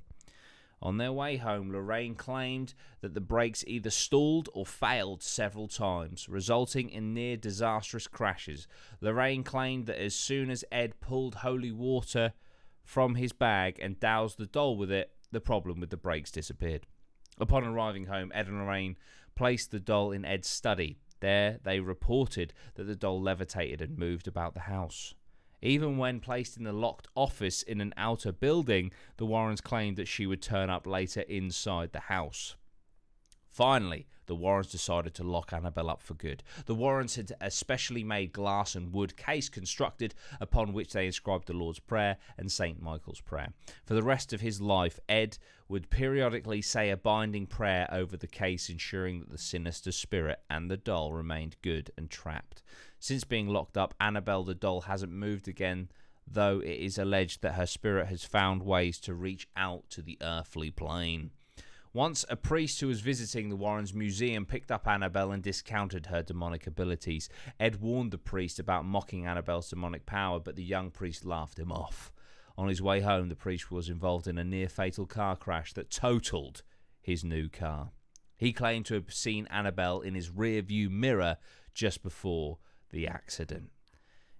On 0.82 0.96
their 0.96 1.12
way 1.12 1.36
home, 1.36 1.70
Lorraine 1.70 2.14
claimed 2.14 2.72
that 3.02 3.12
the 3.12 3.20
brakes 3.20 3.64
either 3.66 3.90
stalled 3.90 4.48
or 4.54 4.64
failed 4.64 5.22
several 5.22 5.68
times, 5.68 6.28
resulting 6.28 6.88
in 6.88 7.12
near 7.12 7.36
disastrous 7.36 8.06
crashes. 8.06 8.66
Lorraine 9.00 9.44
claimed 9.44 9.86
that 9.86 10.02
as 10.02 10.14
soon 10.14 10.50
as 10.50 10.64
Ed 10.72 10.98
pulled 11.00 11.36
holy 11.36 11.70
water 11.70 12.32
from 12.82 13.16
his 13.16 13.32
bag 13.32 13.78
and 13.80 14.00
doused 14.00 14.38
the 14.38 14.46
doll 14.46 14.76
with 14.76 14.90
it, 14.90 15.12
the 15.30 15.40
problem 15.40 15.80
with 15.80 15.90
the 15.90 15.96
brakes 15.98 16.30
disappeared. 16.30 16.86
Upon 17.38 17.64
arriving 17.64 18.06
home, 18.06 18.32
Ed 18.34 18.48
and 18.48 18.58
Lorraine 18.58 18.96
placed 19.34 19.70
the 19.70 19.80
doll 19.80 20.12
in 20.12 20.24
Ed's 20.24 20.48
study. 20.48 20.98
There, 21.20 21.58
they 21.62 21.80
reported 21.80 22.54
that 22.74 22.84
the 22.84 22.96
doll 22.96 23.20
levitated 23.20 23.82
and 23.82 23.98
moved 23.98 24.26
about 24.26 24.54
the 24.54 24.60
house. 24.60 25.14
Even 25.62 25.98
when 25.98 26.20
placed 26.20 26.56
in 26.56 26.64
the 26.64 26.72
locked 26.72 27.08
office 27.14 27.62
in 27.62 27.80
an 27.80 27.92
outer 27.96 28.32
building, 28.32 28.92
the 29.16 29.26
Warrens 29.26 29.60
claimed 29.60 29.96
that 29.96 30.08
she 30.08 30.26
would 30.26 30.42
turn 30.42 30.70
up 30.70 30.86
later 30.86 31.20
inside 31.22 31.92
the 31.92 32.00
house. 32.00 32.56
Finally, 33.50 34.06
the 34.26 34.36
Warrens 34.36 34.70
decided 34.70 35.12
to 35.14 35.24
lock 35.24 35.52
Annabelle 35.52 35.90
up 35.90 36.00
for 36.00 36.14
good. 36.14 36.44
The 36.66 36.74
Warrens 36.74 37.16
had 37.16 37.32
a 37.40 37.50
specially 37.50 38.04
made 38.04 38.32
glass 38.32 38.76
and 38.76 38.92
wood 38.92 39.16
case 39.16 39.48
constructed 39.48 40.14
upon 40.40 40.72
which 40.72 40.92
they 40.92 41.06
inscribed 41.06 41.48
the 41.48 41.52
Lord's 41.52 41.80
Prayer 41.80 42.16
and 42.38 42.50
St. 42.50 42.80
Michael's 42.80 43.20
Prayer. 43.20 43.52
For 43.84 43.94
the 43.94 44.04
rest 44.04 44.32
of 44.32 44.40
his 44.40 44.60
life, 44.60 45.00
Ed 45.08 45.36
would 45.68 45.90
periodically 45.90 46.62
say 46.62 46.90
a 46.90 46.96
binding 46.96 47.48
prayer 47.48 47.88
over 47.90 48.16
the 48.16 48.28
case, 48.28 48.70
ensuring 48.70 49.18
that 49.18 49.30
the 49.30 49.38
sinister 49.38 49.90
spirit 49.90 50.38
and 50.48 50.70
the 50.70 50.76
doll 50.76 51.12
remained 51.12 51.56
good 51.60 51.90
and 51.96 52.08
trapped. 52.08 52.62
Since 53.00 53.24
being 53.24 53.48
locked 53.48 53.78
up, 53.78 53.94
Annabelle 53.98 54.44
the 54.44 54.54
doll 54.54 54.82
hasn't 54.82 55.10
moved 55.10 55.48
again, 55.48 55.88
though 56.26 56.60
it 56.60 56.68
is 56.68 56.98
alleged 56.98 57.40
that 57.40 57.54
her 57.54 57.66
spirit 57.66 58.08
has 58.08 58.24
found 58.24 58.62
ways 58.62 59.00
to 59.00 59.14
reach 59.14 59.48
out 59.56 59.88
to 59.90 60.02
the 60.02 60.18
earthly 60.20 60.70
plane. 60.70 61.30
Once 61.94 62.26
a 62.28 62.36
priest 62.36 62.78
who 62.80 62.86
was 62.86 63.00
visiting 63.00 63.48
the 63.48 63.56
Warrens 63.56 63.94
Museum 63.94 64.44
picked 64.44 64.70
up 64.70 64.86
Annabelle 64.86 65.32
and 65.32 65.42
discounted 65.42 66.06
her 66.06 66.22
demonic 66.22 66.66
abilities. 66.66 67.28
Ed 67.58 67.80
warned 67.80 68.12
the 68.12 68.18
priest 68.18 68.60
about 68.60 68.84
mocking 68.84 69.26
Annabelle's 69.26 69.70
demonic 69.70 70.04
power, 70.04 70.38
but 70.38 70.54
the 70.54 70.62
young 70.62 70.90
priest 70.90 71.24
laughed 71.24 71.58
him 71.58 71.72
off. 71.72 72.12
On 72.56 72.68
his 72.68 72.82
way 72.82 73.00
home, 73.00 73.30
the 73.30 73.34
priest 73.34 73.70
was 73.72 73.88
involved 73.88 74.28
in 74.28 74.36
a 74.36 74.44
near 74.44 74.68
fatal 74.68 75.06
car 75.06 75.34
crash 75.36 75.72
that 75.72 75.90
totaled 75.90 76.62
his 77.00 77.24
new 77.24 77.48
car. 77.48 77.92
He 78.36 78.52
claimed 78.52 78.86
to 78.86 78.94
have 78.94 79.12
seen 79.12 79.48
Annabelle 79.50 80.00
in 80.00 80.14
his 80.14 80.30
rear 80.30 80.60
view 80.60 80.90
mirror 80.90 81.38
just 81.74 82.02
before 82.02 82.58
the 82.90 83.06
accident. 83.06 83.70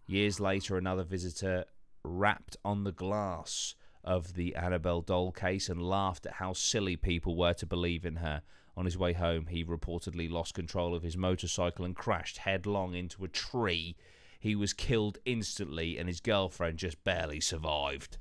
Years 0.06 0.40
later, 0.40 0.76
another 0.76 1.04
visitor 1.04 1.64
rapped 2.04 2.56
on 2.64 2.84
the 2.84 2.92
glass 2.92 3.74
of 4.02 4.34
the 4.34 4.56
Annabelle 4.56 5.02
doll 5.02 5.30
case 5.30 5.68
and 5.68 5.82
laughed 5.82 6.26
at 6.26 6.34
how 6.34 6.52
silly 6.52 6.96
people 6.96 7.36
were 7.36 7.52
to 7.54 7.66
believe 7.66 8.04
in 8.04 8.16
her. 8.16 8.42
On 8.76 8.84
his 8.84 8.96
way 8.96 9.12
home, 9.12 9.46
he 9.46 9.64
reportedly 9.64 10.30
lost 10.30 10.54
control 10.54 10.94
of 10.94 11.02
his 11.02 11.16
motorcycle 11.16 11.84
and 11.84 11.94
crashed 11.94 12.38
headlong 12.38 12.94
into 12.94 13.24
a 13.24 13.28
tree. 13.28 13.96
He 14.38 14.54
was 14.54 14.72
killed 14.72 15.18
instantly, 15.24 15.98
and 15.98 16.08
his 16.08 16.20
girlfriend 16.20 16.78
just 16.78 17.04
barely 17.04 17.40
survived. 17.40 18.16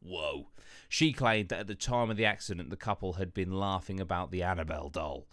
Whoa. 0.00 0.48
She 0.88 1.12
claimed 1.12 1.48
that 1.48 1.60
at 1.60 1.66
the 1.66 1.74
time 1.74 2.10
of 2.10 2.16
the 2.16 2.24
accident, 2.24 2.70
the 2.70 2.76
couple 2.76 3.14
had 3.14 3.34
been 3.34 3.52
laughing 3.52 4.00
about 4.00 4.30
the 4.30 4.42
Annabelle 4.42 4.88
doll. 4.88 5.26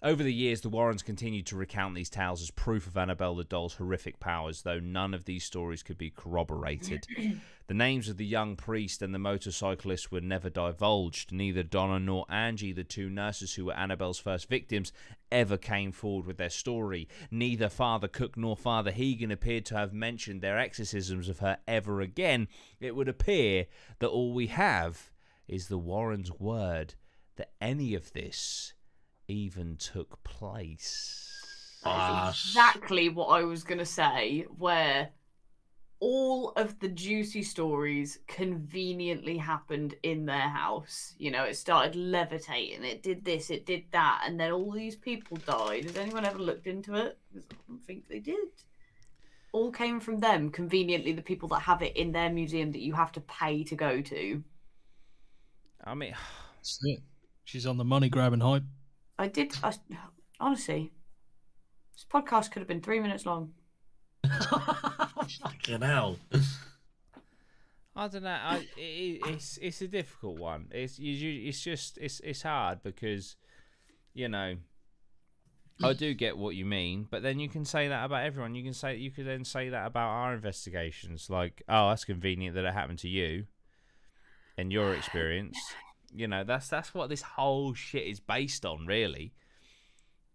Over 0.00 0.22
the 0.22 0.32
years, 0.32 0.60
the 0.60 0.68
Warrens 0.68 1.02
continued 1.02 1.46
to 1.46 1.56
recount 1.56 1.96
these 1.96 2.08
tales 2.08 2.40
as 2.40 2.52
proof 2.52 2.86
of 2.86 2.96
Annabelle 2.96 3.34
the 3.34 3.42
doll's 3.42 3.74
horrific 3.74 4.20
powers, 4.20 4.62
though 4.62 4.78
none 4.78 5.12
of 5.12 5.24
these 5.24 5.42
stories 5.42 5.82
could 5.82 5.98
be 5.98 6.08
corroborated. 6.08 7.04
the 7.66 7.74
names 7.74 8.08
of 8.08 8.16
the 8.16 8.24
young 8.24 8.54
priest 8.54 9.02
and 9.02 9.12
the 9.12 9.18
motorcyclist 9.18 10.12
were 10.12 10.20
never 10.20 10.48
divulged. 10.48 11.32
Neither 11.32 11.64
Donna 11.64 11.98
nor 11.98 12.26
Angie, 12.28 12.72
the 12.72 12.84
two 12.84 13.10
nurses 13.10 13.54
who 13.54 13.64
were 13.64 13.74
Annabelle's 13.74 14.20
first 14.20 14.48
victims, 14.48 14.92
ever 15.32 15.56
came 15.56 15.90
forward 15.90 16.26
with 16.26 16.36
their 16.36 16.48
story. 16.48 17.08
Neither 17.32 17.68
Father 17.68 18.06
Cook 18.06 18.36
nor 18.36 18.56
Father 18.56 18.92
Hegan 18.92 19.32
appeared 19.32 19.64
to 19.66 19.76
have 19.76 19.92
mentioned 19.92 20.42
their 20.42 20.60
exorcisms 20.60 21.28
of 21.28 21.40
her 21.40 21.58
ever 21.66 22.00
again. 22.00 22.46
It 22.78 22.94
would 22.94 23.08
appear 23.08 23.66
that 23.98 24.08
all 24.10 24.32
we 24.32 24.46
have 24.46 25.10
is 25.48 25.66
the 25.66 25.78
Warrens' 25.78 26.30
word 26.30 26.94
that 27.34 27.50
any 27.60 27.94
of 27.94 28.12
this 28.12 28.74
even 29.28 29.76
took 29.76 30.22
place. 30.24 31.80
Exactly 31.86 33.08
what 33.08 33.26
I 33.26 33.44
was 33.44 33.62
gonna 33.62 33.86
say. 33.86 34.46
Where 34.56 35.10
all 36.00 36.50
of 36.50 36.78
the 36.78 36.88
juicy 36.88 37.42
stories 37.42 38.20
conveniently 38.28 39.36
happened 39.36 39.94
in 40.02 40.26
their 40.26 40.48
house. 40.48 41.14
You 41.18 41.30
know, 41.30 41.44
it 41.44 41.56
started 41.56 41.96
levitating, 41.96 42.84
it 42.84 43.02
did 43.02 43.24
this, 43.24 43.50
it 43.50 43.66
did 43.66 43.84
that, 43.92 44.22
and 44.24 44.38
then 44.38 44.52
all 44.52 44.70
these 44.70 44.96
people 44.96 45.36
died. 45.38 45.84
Has 45.84 45.96
anyone 45.96 46.24
ever 46.24 46.38
looked 46.38 46.66
into 46.66 46.94
it? 46.94 47.18
'Cause 47.32 47.42
I 47.50 47.54
don't 47.68 47.84
think 47.84 48.08
they 48.08 48.20
did. 48.20 48.48
All 49.52 49.72
came 49.72 49.98
from 49.98 50.20
them. 50.20 50.50
Conveniently, 50.50 51.12
the 51.12 51.22
people 51.22 51.48
that 51.48 51.60
have 51.60 51.82
it 51.82 51.96
in 51.96 52.12
their 52.12 52.30
museum 52.30 52.70
that 52.72 52.80
you 52.82 52.92
have 52.94 53.12
to 53.12 53.20
pay 53.22 53.64
to 53.64 53.74
go 53.74 54.00
to. 54.02 54.44
I 55.84 55.94
mean, 55.94 56.14
That's 56.56 56.78
it. 56.84 57.00
She's 57.44 57.66
on 57.66 57.76
the 57.78 57.84
money 57.84 58.08
grabbing 58.08 58.40
hype. 58.40 58.64
I 59.18 59.26
did. 59.28 59.54
I, 59.62 59.72
honestly, 60.40 60.92
this 61.94 62.06
podcast 62.10 62.50
could 62.52 62.60
have 62.60 62.68
been 62.68 62.80
three 62.80 63.00
minutes 63.00 63.26
long. 63.26 63.52
Fucking 64.28 65.80
hell. 65.80 66.16
I 67.96 68.06
don't 68.08 68.22
know. 68.22 68.30
I, 68.40 68.58
it, 68.76 69.20
it's 69.26 69.58
it's 69.60 69.82
a 69.82 69.88
difficult 69.88 70.38
one. 70.38 70.66
It's 70.70 70.98
you, 70.98 71.12
you- 71.12 71.48
it's 71.48 71.60
just 71.62 71.98
it's 71.98 72.20
it's 72.20 72.42
hard 72.42 72.82
because 72.82 73.34
you 74.14 74.28
know 74.28 74.56
I 75.82 75.92
do 75.94 76.14
get 76.14 76.36
what 76.38 76.54
you 76.54 76.64
mean, 76.64 77.06
but 77.10 77.22
then 77.22 77.38
you 77.40 77.48
can 77.48 77.64
say 77.64 77.88
that 77.88 78.04
about 78.04 78.24
everyone. 78.24 78.54
You 78.54 78.62
can 78.64 78.74
say 78.74 78.96
you 78.96 79.10
could 79.10 79.26
then 79.26 79.44
say 79.44 79.68
that 79.70 79.86
about 79.86 80.08
our 80.08 80.34
investigations. 80.34 81.28
Like, 81.30 81.62
oh, 81.68 81.88
that's 81.88 82.04
convenient 82.04 82.54
that 82.56 82.64
it 82.64 82.72
happened 82.74 82.98
to 83.00 83.08
you 83.08 83.46
in 84.56 84.70
your 84.70 84.94
experience. 84.96 85.56
You 86.14 86.28
know, 86.28 86.44
that's 86.44 86.68
that's 86.68 86.94
what 86.94 87.08
this 87.08 87.22
whole 87.22 87.74
shit 87.74 88.06
is 88.06 88.20
based 88.20 88.64
on, 88.64 88.86
really. 88.86 89.32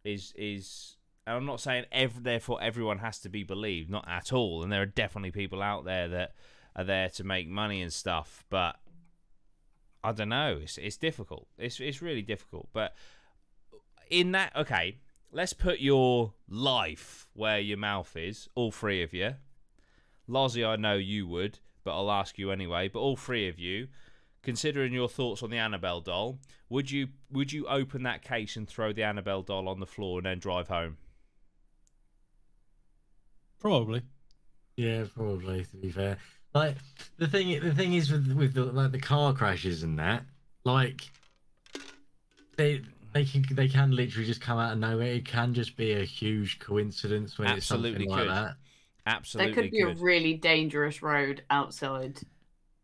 Is 0.04 0.34
is 0.36 0.98
and 1.26 1.38
I'm 1.38 1.46
not 1.46 1.62
saying 1.62 1.86
ev- 1.92 2.24
therefore 2.24 2.60
everyone 2.62 3.00
has 3.00 3.20
to 3.20 3.30
be 3.30 3.44
believed, 3.44 3.90
not 3.90 4.06
at 4.08 4.34
all. 4.34 4.64
And 4.64 4.72
there 4.72 4.82
are 4.82 4.88
definitely 4.88 5.32
people 5.32 5.62
out 5.62 5.86
there 5.86 6.08
that 6.10 6.34
are 6.76 6.84
there 6.84 7.10
to 7.10 7.24
make 7.24 7.48
money 7.48 7.82
and 7.82 7.94
stuff, 7.94 8.44
but 8.50 8.78
I 10.04 10.12
don't 10.12 10.30
know. 10.30 10.60
It's 10.62 10.78
it's 10.78 10.98
difficult. 10.98 11.48
It's 11.58 11.80
it's 11.80 12.02
really 12.02 12.22
difficult. 12.22 12.68
But 12.74 12.94
in 14.10 14.34
that, 14.34 14.54
okay, 14.56 14.98
let's 15.32 15.54
put 15.54 15.80
your 15.80 16.34
life 16.50 17.28
where 17.34 17.60
your 17.60 17.78
mouth 17.78 18.16
is. 18.18 18.50
All 18.56 18.72
three 18.72 19.02
of 19.02 19.14
you. 19.14 19.36
Lozzie, 20.28 20.66
I 20.66 20.76
know 20.76 20.96
you 20.96 21.28
would, 21.28 21.60
but 21.84 21.96
I'll 21.96 22.12
ask 22.12 22.38
you 22.38 22.52
anyway. 22.52 22.90
But 22.90 23.00
all 23.00 23.16
three 23.16 23.48
of 23.48 23.60
you, 23.60 23.88
considering 24.44 24.94
your 24.94 25.10
thoughts 25.10 25.42
on 25.42 25.50
the 25.50 25.58
Annabelle 25.58 26.02
doll, 26.02 26.38
would 26.70 26.92
you 26.92 27.08
would 27.32 27.52
you 27.52 27.66
open 27.68 28.04
that 28.04 28.22
case 28.22 28.56
and 28.56 28.68
throw 28.68 28.94
the 28.94 29.04
Annabelle 29.04 29.42
doll 29.42 29.68
on 29.68 29.80
the 29.80 29.88
floor 29.88 30.20
and 30.20 30.26
then 30.26 30.40
drive 30.40 30.68
home? 30.68 30.98
Probably. 33.60 34.04
Yeah, 34.76 35.06
probably. 35.16 35.66
To 35.66 35.78
be 35.78 35.90
fair, 35.90 36.18
like 36.54 36.76
the 37.18 37.28
thing, 37.28 37.60
the 37.62 37.74
thing 37.74 37.94
is 37.94 38.12
with 38.12 38.32
with 38.34 38.54
the, 38.54 38.66
like 38.66 38.92
the 38.92 39.00
car 39.00 39.34
crashes 39.34 39.84
and 39.84 39.98
that, 40.00 40.24
like 40.66 41.02
they 42.58 42.82
they 43.14 43.26
can 43.26 43.46
they 43.52 43.68
can 43.68 43.92
literally 43.92 44.26
just 44.28 44.42
come 44.42 44.58
out 44.60 44.74
of 44.74 44.80
nowhere. 44.80 45.14
It 45.14 45.26
can 45.26 45.54
just 45.54 45.78
be 45.78 45.94
a 45.94 46.04
huge 46.04 46.60
coincidence 46.60 47.38
when 47.38 47.48
Absolutely 47.48 47.92
it's 47.92 48.00
something 48.00 48.18
could. 48.18 48.28
like 48.28 48.46
that. 48.46 48.56
Absolutely 49.06 49.54
there 49.54 49.64
could 49.64 49.72
be 49.72 49.82
could. 49.84 49.98
a 49.98 50.02
really 50.02 50.34
dangerous 50.34 51.02
road 51.02 51.44
outside. 51.50 52.20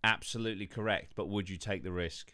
Absolutely 0.03 0.67
correct. 0.67 1.13
But 1.15 1.27
would 1.29 1.49
you 1.49 1.57
take 1.57 1.83
the 1.83 1.91
risk? 1.91 2.31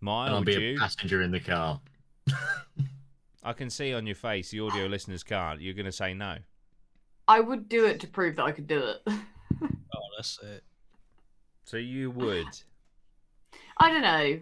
Mine, 0.00 0.28
And 0.28 0.36
I'll 0.36 0.42
be 0.44 0.52
you? 0.54 0.76
a 0.76 0.78
passenger 0.78 1.22
in 1.22 1.30
the 1.30 1.40
car. 1.40 1.80
I 3.44 3.52
can 3.52 3.70
see 3.70 3.92
on 3.94 4.06
your 4.06 4.14
face, 4.16 4.50
the 4.50 4.60
audio 4.60 4.86
listeners 4.86 5.22
can't. 5.22 5.60
You're 5.60 5.74
going 5.74 5.86
to 5.86 5.92
say 5.92 6.14
no. 6.14 6.36
I 7.28 7.40
would 7.40 7.68
do 7.68 7.86
it 7.86 8.00
to 8.00 8.06
prove 8.08 8.36
that 8.36 8.44
I 8.44 8.52
could 8.52 8.66
do 8.66 8.78
it. 8.78 9.02
Oh, 9.94 10.00
that's 10.16 10.40
it. 10.42 10.64
So 11.64 11.76
you 11.76 12.10
would. 12.10 12.46
I 13.78 13.90
don't 13.90 14.00
know. 14.02 14.40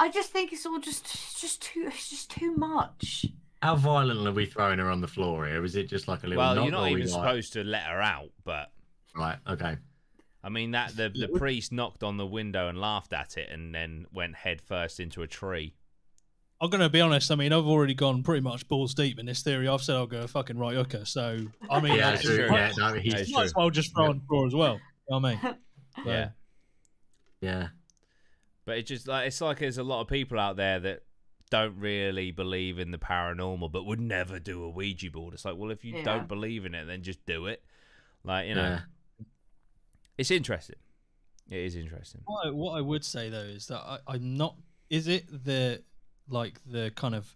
I 0.00 0.08
just 0.08 0.30
think 0.30 0.52
it's 0.52 0.64
all 0.64 0.80
just 0.80 1.04
just 1.40 1.60
too 1.62 1.84
it's 1.86 2.08
just 2.08 2.30
too 2.30 2.54
much. 2.56 3.26
How 3.62 3.76
violent 3.76 4.26
are 4.26 4.32
we 4.32 4.46
throwing 4.46 4.78
her 4.78 4.90
on 4.90 5.00
the 5.02 5.06
floor 5.06 5.46
here? 5.46 5.62
Is 5.64 5.76
it 5.76 5.88
just 5.88 6.08
like 6.08 6.24
a 6.24 6.26
little? 6.26 6.42
Well, 6.42 6.54
knock, 6.54 6.64
you're 6.64 6.72
not 6.72 6.80
or 6.80 6.84
are 6.86 6.88
even 6.88 7.00
like- 7.02 7.10
supposed 7.10 7.52
to 7.52 7.64
let 7.64 7.82
her 7.84 8.00
out, 8.00 8.30
but 8.44 8.72
Right. 9.18 9.38
Okay. 9.48 9.76
I 10.42 10.48
mean 10.50 10.70
that 10.70 10.96
the 10.96 11.08
the 11.10 11.28
priest 11.28 11.72
knocked 11.72 12.02
on 12.04 12.16
the 12.16 12.26
window 12.26 12.68
and 12.68 12.80
laughed 12.80 13.12
at 13.12 13.36
it, 13.36 13.50
and 13.50 13.74
then 13.74 14.06
went 14.12 14.36
head 14.36 14.62
first 14.62 15.00
into 15.00 15.22
a 15.22 15.26
tree. 15.26 15.74
I'm 16.60 16.70
gonna 16.70 16.88
be 16.88 17.00
honest. 17.00 17.30
I 17.30 17.34
mean, 17.34 17.52
I've 17.52 17.66
already 17.66 17.94
gone 17.94 18.22
pretty 18.22 18.40
much 18.42 18.66
balls 18.68 18.94
deep 18.94 19.18
in 19.18 19.26
this 19.26 19.42
theory. 19.42 19.68
I've 19.68 19.82
said 19.82 19.96
I'll 19.96 20.06
go 20.06 20.26
fucking 20.26 20.56
right 20.58 20.74
hooker. 20.76 21.04
So 21.04 21.38
I 21.68 21.80
mean, 21.80 21.96
Yeah, 21.96 22.10
that's 22.12 22.22
true. 22.22 22.46
true. 22.48 22.56
Yeah, 22.56 22.72
no, 22.78 22.94
he's 22.94 23.14
is 23.14 23.32
might 23.32 23.44
as 23.44 23.54
well 23.54 23.70
just 23.70 23.92
throw 23.94 24.04
Yeah. 24.04 24.10
on 24.10 24.20
floor 24.28 24.46
as 24.46 24.54
well. 24.54 24.74
You 24.74 24.80
know 25.10 25.18
what 25.18 25.24
I 25.24 25.30
mean? 25.44 25.56
So, 26.04 26.10
Yeah, 26.10 26.28
yeah. 27.40 27.68
but 28.64 28.78
it 28.78 28.86
just 28.86 29.08
like 29.08 29.26
it's 29.26 29.40
like 29.40 29.58
there's 29.58 29.78
a 29.78 29.82
lot 29.82 30.00
of 30.00 30.06
people 30.08 30.38
out 30.38 30.56
there 30.56 30.78
that 30.78 31.02
don't 31.50 31.76
really 31.78 32.30
believe 32.30 32.78
in 32.78 32.90
the 32.92 32.98
paranormal, 32.98 33.72
but 33.72 33.84
would 33.86 34.00
never 34.00 34.38
do 34.38 34.62
a 34.64 34.68
Ouija 34.70 35.10
board. 35.10 35.34
It's 35.34 35.44
like, 35.44 35.56
well, 35.56 35.70
if 35.72 35.84
you 35.84 35.96
Yeah. 35.96 36.02
don't 36.04 36.28
believe 36.28 36.66
in 36.66 36.74
it, 36.74 36.84
then 36.84 37.02
just 37.02 37.24
do 37.26 37.46
it. 37.46 37.64
Like 38.22 38.46
you 38.48 38.54
know, 38.54 38.62
yeah. 38.62 38.80
It's 40.18 40.30
interesting. 40.30 40.76
It 41.50 41.58
is 41.58 41.76
interesting. 41.76 42.20
What 42.26 42.46
I, 42.46 42.50
what 42.50 42.72
I 42.72 42.80
would 42.80 43.04
say 43.04 43.30
though 43.30 43.38
is 43.38 43.66
that 43.68 43.78
I, 43.78 43.98
I'm 44.06 44.36
not. 44.36 44.56
Is 44.90 45.08
it 45.08 45.26
the 45.44 45.82
like 46.28 46.60
the 46.66 46.92
kind 46.94 47.14
of 47.14 47.34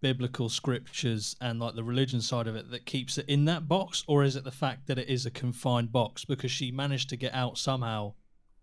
biblical 0.00 0.48
scriptures 0.48 1.36
and 1.40 1.60
like 1.60 1.74
the 1.74 1.84
religion 1.84 2.20
side 2.20 2.46
of 2.46 2.56
it 2.56 2.70
that 2.70 2.86
keeps 2.86 3.18
it 3.18 3.26
in 3.28 3.44
that 3.44 3.68
box, 3.68 4.02
or 4.08 4.24
is 4.24 4.34
it 4.34 4.44
the 4.44 4.50
fact 4.50 4.86
that 4.86 4.98
it 4.98 5.08
is 5.08 5.26
a 5.26 5.30
confined 5.30 5.92
box 5.92 6.24
because 6.24 6.50
she 6.50 6.70
managed 6.70 7.08
to 7.10 7.16
get 7.16 7.34
out 7.34 7.58
somehow 7.58 8.14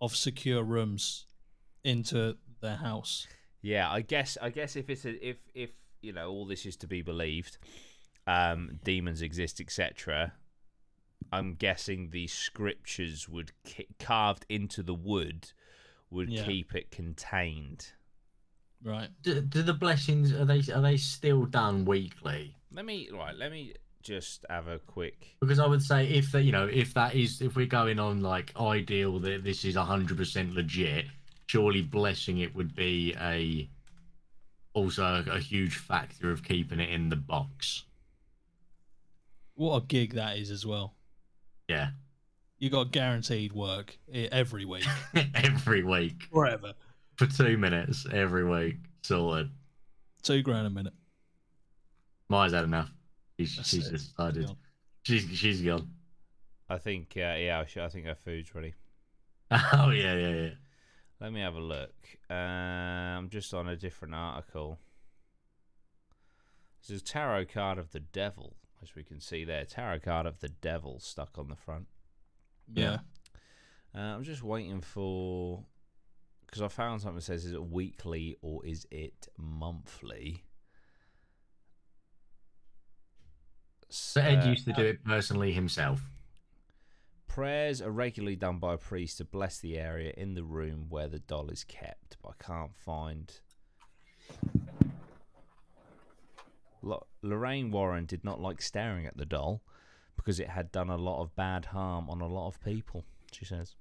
of 0.01 0.15
secure 0.15 0.63
rooms 0.63 1.25
into 1.83 2.35
their 2.61 2.77
house? 2.77 3.27
Yeah, 3.61 3.89
I 3.89 4.01
guess 4.01 4.37
I 4.41 4.49
guess 4.49 4.75
if 4.75 4.89
it's 4.89 5.05
a, 5.05 5.27
if 5.27 5.37
if 5.53 5.69
you 6.01 6.13
know 6.13 6.29
all 6.29 6.45
this 6.45 6.65
is 6.65 6.75
to 6.77 6.87
be 6.87 7.01
believed, 7.01 7.57
um, 8.25 8.79
demons 8.83 9.21
exist, 9.21 9.61
etc. 9.61 10.33
I'm 11.31 11.53
guessing 11.55 12.09
the 12.09 12.27
scriptures 12.27 13.27
would 13.29 13.51
ki- 13.63 13.87
carved 13.99 14.45
into 14.49 14.83
the 14.83 14.93
wood 14.93 15.51
would 16.09 16.29
Yeah. 16.29 16.45
keep 16.45 16.73
it 16.75 16.89
contained. 16.91 17.87
Right. 18.83 19.09
Do, 19.23 19.41
do 19.41 19.63
the 19.63 19.73
blessings 19.73 20.31
are 20.31 20.45
they 20.45 20.61
are 20.71 20.81
they 20.81 20.97
still 20.97 21.45
done 21.45 21.83
weekly? 21.85 22.55
Let 22.71 22.85
me 22.85 23.09
right. 23.11 23.35
Let 23.35 23.51
me 23.51 23.73
just 24.03 24.45
have 24.49 24.67
a 24.67 24.79
quick. 24.79 25.35
Because 25.41 25.59
I 25.59 25.65
would 25.67 25.81
say 25.81 26.07
if 26.07 26.31
that 26.31 26.43
you 26.43 26.51
know 26.51 26.67
if 26.67 26.93
that 26.93 27.15
is 27.15 27.41
if 27.41 27.55
we're 27.55 27.65
going 27.65 27.99
on 27.99 28.21
like 28.21 28.53
ideal 28.59 29.19
that 29.19 29.43
this 29.43 29.65
is 29.65 29.75
hundred 29.75 30.17
percent 30.17 30.53
legit, 30.53 31.05
surely 31.47 31.81
blessing 31.81 32.37
it 32.39 32.53
would 32.55 32.75
be 32.75 33.15
a 33.19 33.69
also 34.73 35.03
a, 35.27 35.31
a 35.31 35.39
huge 35.39 35.75
factor 35.75 36.29
of 36.31 36.43
keeping 36.43 36.79
it 36.79 36.89
in 36.91 37.09
the 37.09 37.15
box. 37.15 37.83
What 39.55 39.75
a 39.83 39.85
gig 39.87 40.13
that 40.13 40.37
is 40.37 40.51
as 40.51 40.65
well. 40.67 40.93
Yeah, 41.67 41.89
You 42.59 42.69
got 42.69 42.91
guaranteed 42.91 43.51
work 43.53 43.97
every 44.13 44.63
week, 44.65 44.85
every 45.35 45.83
week 45.83 46.23
forever. 46.31 46.73
for 47.15 47.25
two 47.27 47.57
minutes 47.57 48.05
every 48.11 48.45
week 48.45 48.77
Solid. 49.01 49.49
Two 50.21 50.41
grand 50.41 50.67
a 50.67 50.69
minute. 50.69 50.93
Maya's 52.29 52.51
had 52.53 52.65
enough. 52.65 52.91
She's 53.39 53.55
That's 53.55 53.69
she's 53.69 53.87
it. 53.87 53.91
decided. 53.91 54.47
Gone. 54.47 54.57
She's 55.03 55.23
she's 55.33 55.61
gone. 55.61 55.89
I 56.69 56.77
think 56.77 57.13
uh, 57.15 57.35
yeah. 57.37 57.63
I, 57.81 57.87
think 57.87 58.07
our 58.07 58.15
food's 58.15 58.53
ready. 58.53 58.73
Oh 59.51 59.91
yeah 59.91 60.13
yeah 60.15 60.29
yeah. 60.33 60.49
Let 61.21 61.31
me 61.31 61.39
have 61.39 61.55
a 61.55 61.59
look. 61.61 61.93
Uh, 62.29 62.33
I'm 62.33 63.29
just 63.29 63.53
on 63.53 63.69
a 63.69 63.77
different 63.77 64.13
article. 64.13 64.77
This 66.81 66.97
is 66.97 67.01
tarot 67.01 67.45
card 67.45 67.77
of 67.77 67.91
the 67.91 68.01
devil, 68.01 68.55
as 68.81 68.95
we 68.95 69.03
can 69.03 69.19
see 69.19 69.43
there. 69.43 69.65
Tarot 69.65 69.99
card 69.99 70.25
of 70.25 70.39
the 70.39 70.49
devil 70.49 70.99
stuck 70.99 71.37
on 71.37 71.49
the 71.49 71.55
front. 71.55 71.87
Yeah. 72.73 72.99
Uh, 73.95 73.99
I'm 73.99 74.23
just 74.23 74.43
waiting 74.43 74.81
for 74.81 75.63
because 76.45 76.61
I 76.61 76.67
found 76.67 77.01
something 77.01 77.15
that 77.15 77.23
says 77.23 77.45
is 77.45 77.53
it 77.53 77.63
weekly 77.63 78.37
or 78.41 78.65
is 78.65 78.85
it 78.91 79.27
monthly? 79.37 80.43
So 83.89 84.21
Ed 84.21 84.43
Uh, 84.43 84.49
used 84.49 84.65
to 84.65 84.73
do 84.73 84.83
it 84.83 85.03
personally 85.03 85.53
himself. 85.53 86.01
Prayers 87.27 87.81
are 87.81 87.91
regularly 87.91 88.35
done 88.35 88.59
by 88.59 88.73
a 88.73 88.77
priest 88.77 89.17
to 89.19 89.25
bless 89.25 89.59
the 89.59 89.77
area 89.77 90.13
in 90.17 90.33
the 90.33 90.43
room 90.43 90.87
where 90.89 91.07
the 91.07 91.19
doll 91.19 91.49
is 91.49 91.63
kept, 91.63 92.17
but 92.21 92.33
I 92.39 92.43
can't 92.43 92.75
find. 92.75 93.31
Lo- 96.81 97.05
Lorraine 97.27 97.71
Warren 97.71 98.05
did 98.05 98.23
not 98.23 98.39
like 98.41 98.61
staring 98.61 99.05
at 99.05 99.17
the 99.17 99.25
doll 99.25 99.61
because 100.15 100.39
it 100.39 100.49
had 100.49 100.71
done 100.71 100.89
a 100.89 100.97
lot 100.97 101.21
of 101.21 101.35
bad 101.35 101.65
harm 101.65 102.09
on 102.09 102.21
a 102.21 102.27
lot 102.27 102.47
of 102.47 102.61
people, 102.63 103.05
she 103.31 103.45
says. 103.45 103.75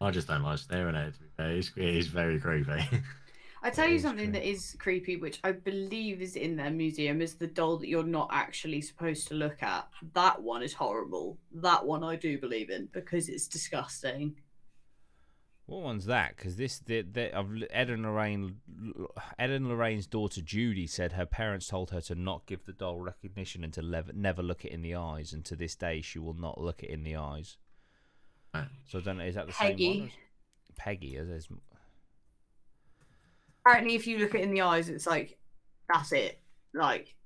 I 0.00 0.10
just 0.10 0.28
don't 0.28 0.42
like 0.42 0.58
staring 0.58 0.94
at 0.96 1.08
it. 1.08 1.14
To 1.14 1.20
be 1.20 1.26
fair, 1.36 1.50
it's, 1.52 1.72
it 1.76 1.84
is 1.96 2.06
very 2.08 2.38
creepy. 2.38 2.70
I 3.62 3.70
tell 3.70 3.86
That 3.86 3.92
you 3.92 3.98
something 3.98 4.26
true. 4.26 4.32
that 4.34 4.48
is 4.48 4.76
creepy, 4.78 5.16
which 5.16 5.40
I 5.42 5.52
believe 5.52 6.20
is 6.20 6.36
in 6.36 6.56
their 6.56 6.70
museum, 6.70 7.20
is 7.22 7.34
the 7.34 7.46
doll 7.46 7.78
that 7.78 7.88
you're 7.88 8.04
not 8.04 8.28
actually 8.30 8.80
supposed 8.82 9.26
to 9.28 9.34
look 9.34 9.62
at. 9.62 9.88
That 10.12 10.42
one 10.42 10.62
is 10.62 10.74
horrible. 10.74 11.38
That 11.52 11.84
one 11.86 12.04
I 12.04 12.16
do 12.16 12.38
believe 12.38 12.68
in 12.70 12.88
because 12.92 13.28
it's 13.28 13.48
disgusting. 13.48 14.36
What 15.66 15.82
one's 15.82 16.06
that? 16.06 16.36
Because 16.36 16.56
this, 16.56 16.78
the, 16.78 17.02
the, 17.02 17.36
I've, 17.36 17.50
Ed 17.70 17.90
and 17.90 18.04
Lorraine, 18.04 18.58
Ed 19.36 19.50
and 19.50 19.68
Lorraine's 19.68 20.06
daughter 20.06 20.40
Judy 20.40 20.86
said 20.86 21.12
her 21.12 21.26
parents 21.26 21.66
told 21.66 21.90
her 21.90 22.00
to 22.02 22.14
not 22.14 22.46
give 22.46 22.64
the 22.66 22.72
doll 22.72 23.00
recognition 23.00 23.64
and 23.64 23.72
to 23.72 23.82
lev- 23.82 24.14
never 24.14 24.42
look 24.44 24.64
it 24.64 24.70
in 24.70 24.82
the 24.82 24.94
eyes, 24.94 25.32
and 25.32 25.44
to 25.44 25.56
this 25.56 25.74
day 25.74 26.00
she 26.00 26.20
will 26.20 26.34
not 26.34 26.60
look 26.60 26.84
it 26.84 26.90
in 26.90 27.02
the 27.02 27.16
eyes. 27.16 27.56
Ah. 28.54 28.68
So 28.86 29.00
I 29.00 29.02
don't 29.02 29.18
know. 29.18 29.24
Is 29.24 29.34
that 29.34 29.48
the 29.48 29.52
same 29.52 29.70
Peggy. 29.72 29.88
one? 29.88 30.00
or 30.02 30.06
is- 30.06 30.12
Peggy. 30.76 31.16
Is 31.16 31.28
there's, 31.28 31.48
Apparently, 33.64 33.96
if 33.96 34.06
you 34.06 34.18
look 34.18 34.34
it 34.36 34.42
in 34.42 34.52
the 34.52 34.60
eyes, 34.60 34.88
it's 34.88 35.06
like 35.06 35.36
that's 35.92 36.12
it. 36.12 36.38
Like 36.74 37.16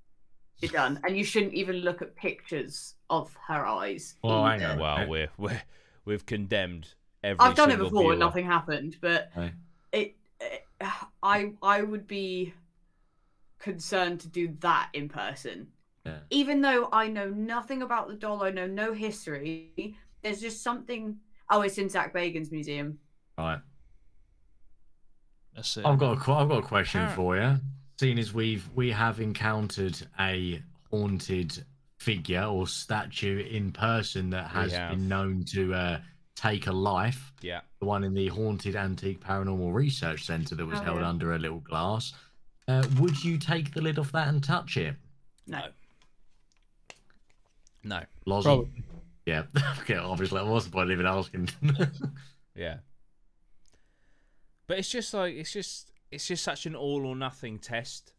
you're 0.61 0.71
done, 0.73 0.99
and 1.05 1.15
you 1.15 1.25
shouldn't 1.25 1.53
even 1.53 1.77
look 1.77 2.01
at 2.01 2.17
pictures 2.17 2.95
of 3.11 3.37
her 3.49 3.67
eyes. 3.67 4.15
Well, 4.25 4.47
hang 4.47 4.63
either. 4.63 4.73
on. 4.73 4.79
well, 4.79 5.09
we're 5.09 5.29
we're 5.37 5.63
we've 6.07 6.25
condemned 6.25 6.95
every. 7.23 7.39
I've 7.41 7.55
done 7.55 7.71
it 7.71 7.75
single 7.75 7.91
before, 7.91 8.13
and 8.13 8.21
nothing 8.21 8.47
happened. 8.47 8.97
But 9.01 9.31
Right. 9.37 9.53
it, 9.93 10.17
it, 10.41 10.67
I, 11.23 11.53
I 11.63 11.83
would 11.83 12.07
be 12.07 12.55
concerned 13.59 14.21
to 14.21 14.29
do 14.29 14.57
that 14.61 14.89
in 14.93 15.09
person. 15.09 15.69
Yeah. 16.07 16.19
Even 16.31 16.61
though 16.63 16.89
I 16.93 17.09
know 17.09 17.29
nothing 17.29 17.83
about 17.83 18.09
the 18.09 18.15
doll, 18.15 18.43
I 18.43 18.51
know 18.51 18.67
no 18.67 18.93
history. 18.95 19.97
There's 20.23 20.41
just 20.41 20.63
something. 20.63 21.19
Oh, 21.51 21.61
it's 21.63 21.79
in 21.79 21.89
Zach 21.89 22.15
Bagan's 22.15 22.51
museum. 22.51 22.99
Right. 23.37 23.61
That's 25.55 25.77
it. 25.77 25.85
I've 25.85 25.99
got 25.99 26.17
a, 26.17 26.21
que- 26.21 26.33
I've 26.35 26.49
got 26.49 26.59
a 26.59 26.67
question 26.67 27.01
Apparent- 27.03 27.17
for 27.17 27.37
you. 27.37 27.57
Seeing 27.99 28.19
as 28.19 28.33
we've 28.33 28.67
we 28.75 28.91
have 28.93 29.21
encountered 29.21 29.99
a 30.19 30.63
haunted 30.91 31.65
figure 31.99 32.45
or 32.45 32.67
statue 32.67 33.41
in 33.41 33.73
person 33.73 34.31
that 34.31 34.47
has 34.49 34.73
been 34.73 35.07
known 35.07 35.45
to 35.45 35.75
uh, 35.75 36.01
take 36.37 36.67
a 36.67 36.73
life, 36.73 37.33
Yeah. 37.43 37.61
the 37.81 37.87
one 37.87 38.03
in 38.05 38.15
the 38.15 38.29
Haunted 38.29 38.77
Antique 38.77 39.21
Paranormal 39.21 39.73
Research 39.75 40.25
Centre 40.25 40.55
that 40.55 40.65
was 40.67 40.81
Oh, 40.81 40.83
held 40.85 41.01
yeah. 41.01 41.09
under 41.09 41.35
a 41.35 41.39
little 41.39 41.61
glass. 41.61 42.13
Uh, 42.69 42.83
would 42.99 43.23
you 43.25 43.37
take 43.39 43.75
the 43.75 43.81
lid 43.81 43.99
off 43.99 44.13
that 44.13 44.29
and 44.29 44.43
touch 44.43 44.77
it? 44.77 44.97
No. 45.47 45.69
No. 47.85 48.03
Lozel. 48.27 48.43
Probably. 48.43 48.85
Yeah. 49.27 49.45
okay, 49.81 49.97
obviously, 49.97 50.43
what's 50.43 50.67
the 50.67 50.71
point 50.71 50.91
of 50.91 50.93
even 50.93 51.07
asking? 51.07 51.49
Yeah. 52.55 52.79
But 54.67 54.79
it's 54.79 54.91
just 54.91 55.15
like 55.15 55.35
it's 55.35 55.53
just 55.53 55.91
it's 56.11 56.27
just 56.27 56.43
such 56.45 56.67
an 56.67 56.75
all 56.75 57.07
or 57.07 57.17
nothing 57.17 57.59
test. 57.59 58.13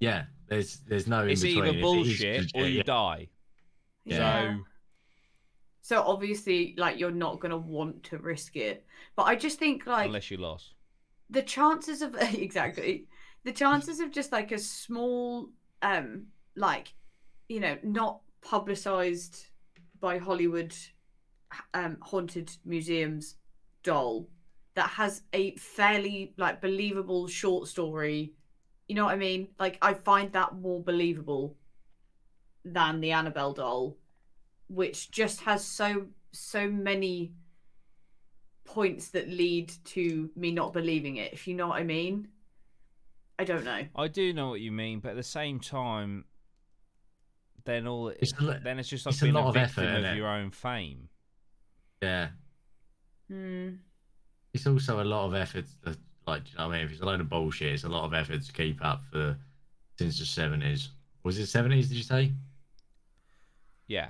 yeah, 0.00 0.24
there's 0.48 0.78
there's 0.80 1.06
no. 1.06 1.24
It's 1.26 1.42
in 1.42 1.54
between. 1.54 1.64
either 1.64 1.68
If 1.68 1.74
it 1.74 1.78
is 1.78 1.82
bullshit 1.82 2.50
or 2.54 2.62
you 2.66 2.76
yeah. 2.78 2.82
die. 2.82 3.28
Yeah. 4.04 4.16
So 4.56 4.60
So 5.82 6.02
obviously, 6.02 6.74
like 6.76 6.98
you're 6.98 7.10
not 7.10 7.40
gonna 7.40 7.56
want 7.56 8.02
to 8.04 8.18
risk 8.18 8.56
it. 8.56 8.84
But 9.16 9.24
I 9.24 9.36
just 9.36 9.58
think 9.58 9.86
like 9.86 10.06
unless 10.06 10.30
you 10.30 10.36
lost. 10.36 10.74
the 11.30 11.42
chances 11.42 12.02
of 12.02 12.14
exactly 12.34 13.06
the 13.44 13.52
chances 13.52 14.00
of 14.00 14.10
just 14.10 14.32
like 14.32 14.52
a 14.52 14.58
small 14.58 15.48
um 15.82 16.26
like 16.56 16.92
you 17.48 17.60
know 17.60 17.78
not 17.82 18.20
publicized 18.42 19.46
by 20.00 20.18
hollywood 20.18 20.74
um 21.74 21.96
haunted 22.02 22.50
museums 22.64 23.36
doll 23.82 24.28
that 24.74 24.88
has 24.88 25.22
a 25.32 25.54
fairly 25.56 26.34
like 26.36 26.60
believable 26.60 27.26
short 27.26 27.66
story 27.66 28.32
you 28.88 28.94
know 28.94 29.04
what 29.04 29.14
i 29.14 29.16
mean 29.16 29.48
like 29.58 29.78
i 29.82 29.94
find 29.94 30.32
that 30.32 30.54
more 30.54 30.82
believable 30.82 31.56
than 32.64 33.00
the 33.00 33.10
annabelle 33.12 33.54
doll 33.54 33.96
which 34.70 35.10
just 35.10 35.40
has 35.42 35.64
so 35.64 36.06
so 36.32 36.68
many 36.70 37.32
points 38.64 39.08
that 39.08 39.28
lead 39.28 39.72
to 39.84 40.30
me 40.36 40.52
not 40.52 40.72
believing 40.72 41.16
it 41.16 41.32
if 41.32 41.48
you 41.48 41.54
know 41.54 41.66
what 41.66 41.76
i 41.80 41.82
mean 41.82 42.28
i 43.38 43.42
don't 43.44 43.64
know 43.64 43.82
I 43.96 44.06
do 44.06 44.32
know 44.32 44.48
what 44.48 44.60
you 44.60 44.70
mean, 44.70 45.00
but 45.00 45.10
at 45.10 45.16
the 45.16 45.22
same 45.24 45.58
time, 45.60 46.24
then 47.64 47.86
all 47.86 48.08
It's 48.08 48.32
a 48.38 48.60
then 48.62 48.78
it's 48.78 48.88
just 48.88 49.06
like 49.06 49.14
it's 49.14 49.22
a 49.22 49.24
being 49.24 49.34
lot 49.34 49.44
a 49.46 49.48
of 49.48 49.54
victim 49.54 49.84
effort, 49.84 50.04
of 50.04 50.16
your 50.16 50.28
own 50.28 50.50
fame. 50.50 51.08
Yeah, 52.02 52.28
Hmm. 53.28 53.70
it's 54.54 54.66
also 54.66 55.02
a 55.02 55.04
lot 55.04 55.26
of 55.26 55.34
effort. 55.34 55.64
To, 55.84 55.96
like, 56.26 56.42
you 56.52 56.58
know 56.58 56.68
what 56.68 56.74
I 56.74 56.78
mean? 56.78 56.86
If 56.86 56.92
it's 56.92 57.00
a 57.00 57.04
load 57.06 57.20
of 57.20 57.28
bullshit, 57.28 57.72
it's 57.72 57.84
a 57.84 57.88
lot 57.88 58.04
of 58.04 58.14
effort 58.14 58.42
to 58.42 58.52
keep 58.52 58.84
up 58.84 59.02
for 59.10 59.36
since 59.98 60.18
the 60.18 60.26
seventies. 60.26 60.90
Was 61.24 61.38
it 61.38 61.46
seventies? 61.46 61.88
Did 61.88 61.96
you 61.96 62.02
say? 62.04 62.32
Yeah. 63.88 64.08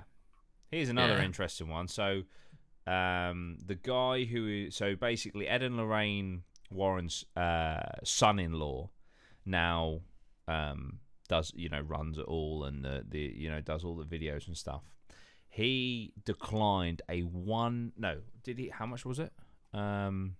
Here's 0.71 0.89
another 0.89 1.15
Yeah. 1.19 1.25
interesting 1.25 1.69
one. 1.69 1.89
So, 1.89 2.23
um, 2.87 3.59
the 3.65 3.75
guy 3.75 4.25
who 4.25 4.47
is 4.49 4.77
so 4.77 4.97
basically 4.97 5.47
Ed 5.49 5.63
and 5.63 5.77
Lorraine 5.77 6.45
Warren's 6.71 7.25
uh, 7.37 7.81
son-in-law 8.05 8.91
now 9.45 10.01
um, 10.49 11.01
does 11.29 11.53
you 11.55 11.69
know 11.69 11.81
runs 11.81 12.19
it 12.19 12.25
all 12.27 12.65
and 12.65 12.85
the, 12.85 13.05
the 13.09 13.19
you 13.21 13.51
know 13.51 13.61
does 13.61 13.85
all 13.85 13.97
the 13.97 14.05
videos 14.05 14.47
and 14.47 14.57
stuff. 14.57 14.83
He 15.49 16.13
declined 16.25 17.03
a 17.09 17.21
one 17.23 17.93
no 17.97 18.21
did 18.45 18.59
he 18.59 18.69
how 18.69 18.87
much 18.87 19.05
was 19.05 19.19
it? 19.19 19.33
Um, 19.75 20.37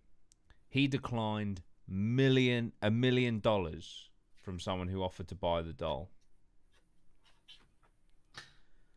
he 0.69 0.87
declined 0.87 1.63
million 1.89 2.73
a 2.81 2.91
million 2.91 3.41
dollars 3.41 4.09
from 4.41 4.59
someone 4.61 4.89
who 4.89 5.03
offered 5.03 5.29
to 5.29 5.35
buy 5.35 5.63
the 5.63 5.73
doll. 5.73 6.11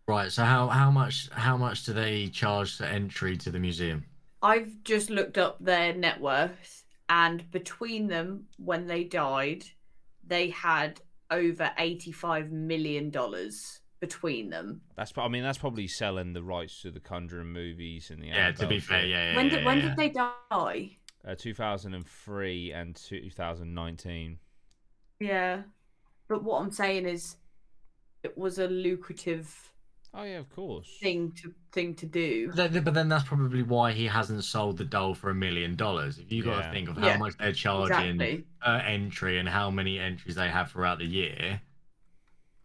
Right. 0.08 0.32
So 0.32 0.44
how 0.44 0.68
how 0.68 0.92
much 0.92 1.30
how 1.32 1.58
much 1.58 1.86
do 1.86 1.94
they 1.94 2.28
charge 2.28 2.78
for 2.78 2.86
entry 2.86 3.38
to 3.38 3.52
the 3.52 3.60
museum? 3.60 4.06
I've 4.42 4.84
just 4.84 5.10
looked 5.10 5.38
up 5.38 5.58
their 5.64 5.94
net 5.94 6.20
worth, 6.20 6.84
and 7.08 7.50
between 7.52 8.08
them, 8.08 8.46
when 8.58 8.88
they 8.88 9.06
died, 9.06 9.66
they 10.26 10.50
had 10.50 11.00
over 11.32 11.72
eighty-five 11.78 12.52
million 12.52 13.10
dollars 13.10 13.80
between 14.02 14.50
them. 14.50 14.82
That's 14.98 15.14
I 15.16 15.30
mean 15.30 15.44
that's 15.44 15.58
probably 15.58 15.88
selling 15.88 16.34
the 16.34 16.44
rights 16.44 16.82
to 16.82 16.92
the 16.92 17.00
Conjuring 17.00 17.54
movies 17.54 18.10
and 18.12 18.22
the 18.22 18.28
Yeah. 18.28 18.52
To 18.52 18.68
be 18.68 18.82
fair, 18.82 19.06
yeah. 19.06 19.32
yeah 19.32 19.38
when 19.38 19.46
yeah, 19.46 19.56
did 19.56 19.66
when 19.66 19.78
yeah. 19.78 19.88
did 19.88 19.96
they 19.96 20.10
die? 20.10 20.98
Uh, 21.26 21.36
2003 21.38 22.74
and 22.74 22.98
2019. 22.98 24.40
Yeah, 25.22 25.62
but 26.28 26.44
what 26.44 26.62
I'm 26.62 26.72
saying 26.72 27.08
is, 27.08 27.38
it 28.24 28.38
was 28.38 28.60
a 28.60 28.68
lucrative 28.68 29.72
Oh 30.14 30.24
yeah, 30.24 30.38
of 30.40 30.50
course. 30.50 30.88
thing 31.00 31.32
to 31.42 31.54
thing 31.72 31.96
to 31.96 32.06
do. 32.06 32.48
But 32.56 32.72
then, 32.72 32.84
but 32.84 32.94
then 32.94 33.10
that's 33.10 33.24
probably 33.24 33.64
why 33.64 33.92
he 33.94 34.06
hasn't 34.06 34.44
sold 34.44 34.78
the 34.78 34.86
doll 34.86 35.14
for 35.16 35.30
a 35.30 35.36
million 35.36 35.76
dollars. 35.76 36.20
If 36.20 36.32
you 36.32 36.44
got 36.44 36.58
Yeah. 36.58 36.68
to 36.68 36.72
think 36.74 36.90
of 36.90 36.98
how 36.98 37.08
Yeah, 37.08 37.18
much 37.18 37.34
they're 37.38 37.54
charging 37.54 38.22
Exactly. 38.22 38.46
per 38.62 38.78
entry 38.78 39.40
and 39.40 39.50
how 39.50 39.72
many 39.72 40.00
entries 40.00 40.36
they 40.36 40.50
have 40.50 40.72
throughout 40.72 41.00
the 41.00 41.06
year, 41.06 41.62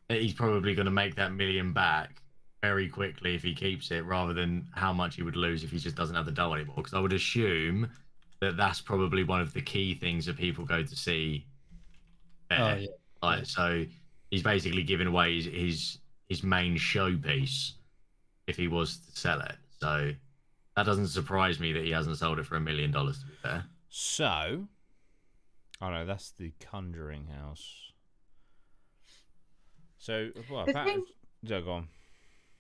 he's 0.08 0.34
probably 0.34 0.74
going 0.74 0.86
to 0.86 0.90
make 0.92 1.14
that 1.16 1.32
million 1.32 1.72
back 1.72 2.22
very 2.62 2.88
quickly 2.88 3.34
if 3.34 3.42
he 3.42 3.54
keeps 3.54 3.90
it, 3.90 4.04
rather 4.04 4.34
than 4.34 4.68
how 4.74 4.92
much 4.92 5.14
he 5.16 5.22
would 5.22 5.36
lose 5.36 5.62
if 5.64 5.70
he 5.70 5.78
just 5.78 5.96
doesn't 5.96 6.16
have 6.16 6.26
the 6.26 6.32
doll 6.32 6.54
anymore. 6.54 6.76
Because 6.76 6.94
I 6.94 7.00
would 7.00 7.12
assume 7.12 7.88
that 8.40 8.56
that's 8.56 8.80
probably 8.80 9.24
one 9.24 9.40
of 9.40 9.52
the 9.52 9.62
key 9.62 9.94
things 9.94 10.26
that 10.26 10.36
people 10.36 10.64
go 10.64 10.82
to 10.82 10.96
see. 10.96 11.46
Oh, 12.50 12.56
there. 12.56 12.74
Oh 12.74 12.76
yeah. 12.76 12.86
Like 13.22 13.46
so, 13.46 13.84
he's 14.30 14.42
basically 14.42 14.82
giving 14.82 15.06
away 15.06 15.36
his 15.36 15.46
his, 15.46 15.98
his 16.28 16.42
main 16.42 16.76
showpiece 16.76 17.72
if 18.46 18.56
he 18.56 18.68
was 18.68 18.98
to 18.98 19.18
sell 19.20 19.40
it. 19.40 19.56
So 19.80 20.12
that 20.76 20.86
doesn't 20.86 21.08
surprise 21.08 21.58
me 21.60 21.72
that 21.72 21.84
he 21.84 21.90
hasn't 21.90 22.18
sold 22.18 22.38
it 22.38 22.46
for 22.46 22.56
a 22.56 22.60
million 22.60 22.90
dollars. 22.90 23.20
To 23.20 23.26
be 23.26 23.32
fair, 23.42 23.64
So, 23.88 24.66
oh 25.80 25.90
no, 25.90 26.04
that's 26.06 26.30
the 26.32 26.52
Conjuring 26.60 27.26
House. 27.26 27.92
So, 29.98 30.30
well, 30.50 30.64
The 30.66 30.72
that, 30.74 30.86
thing- 30.86 31.04
yeah, 31.42 31.60
go 31.60 31.72
on. 31.72 31.88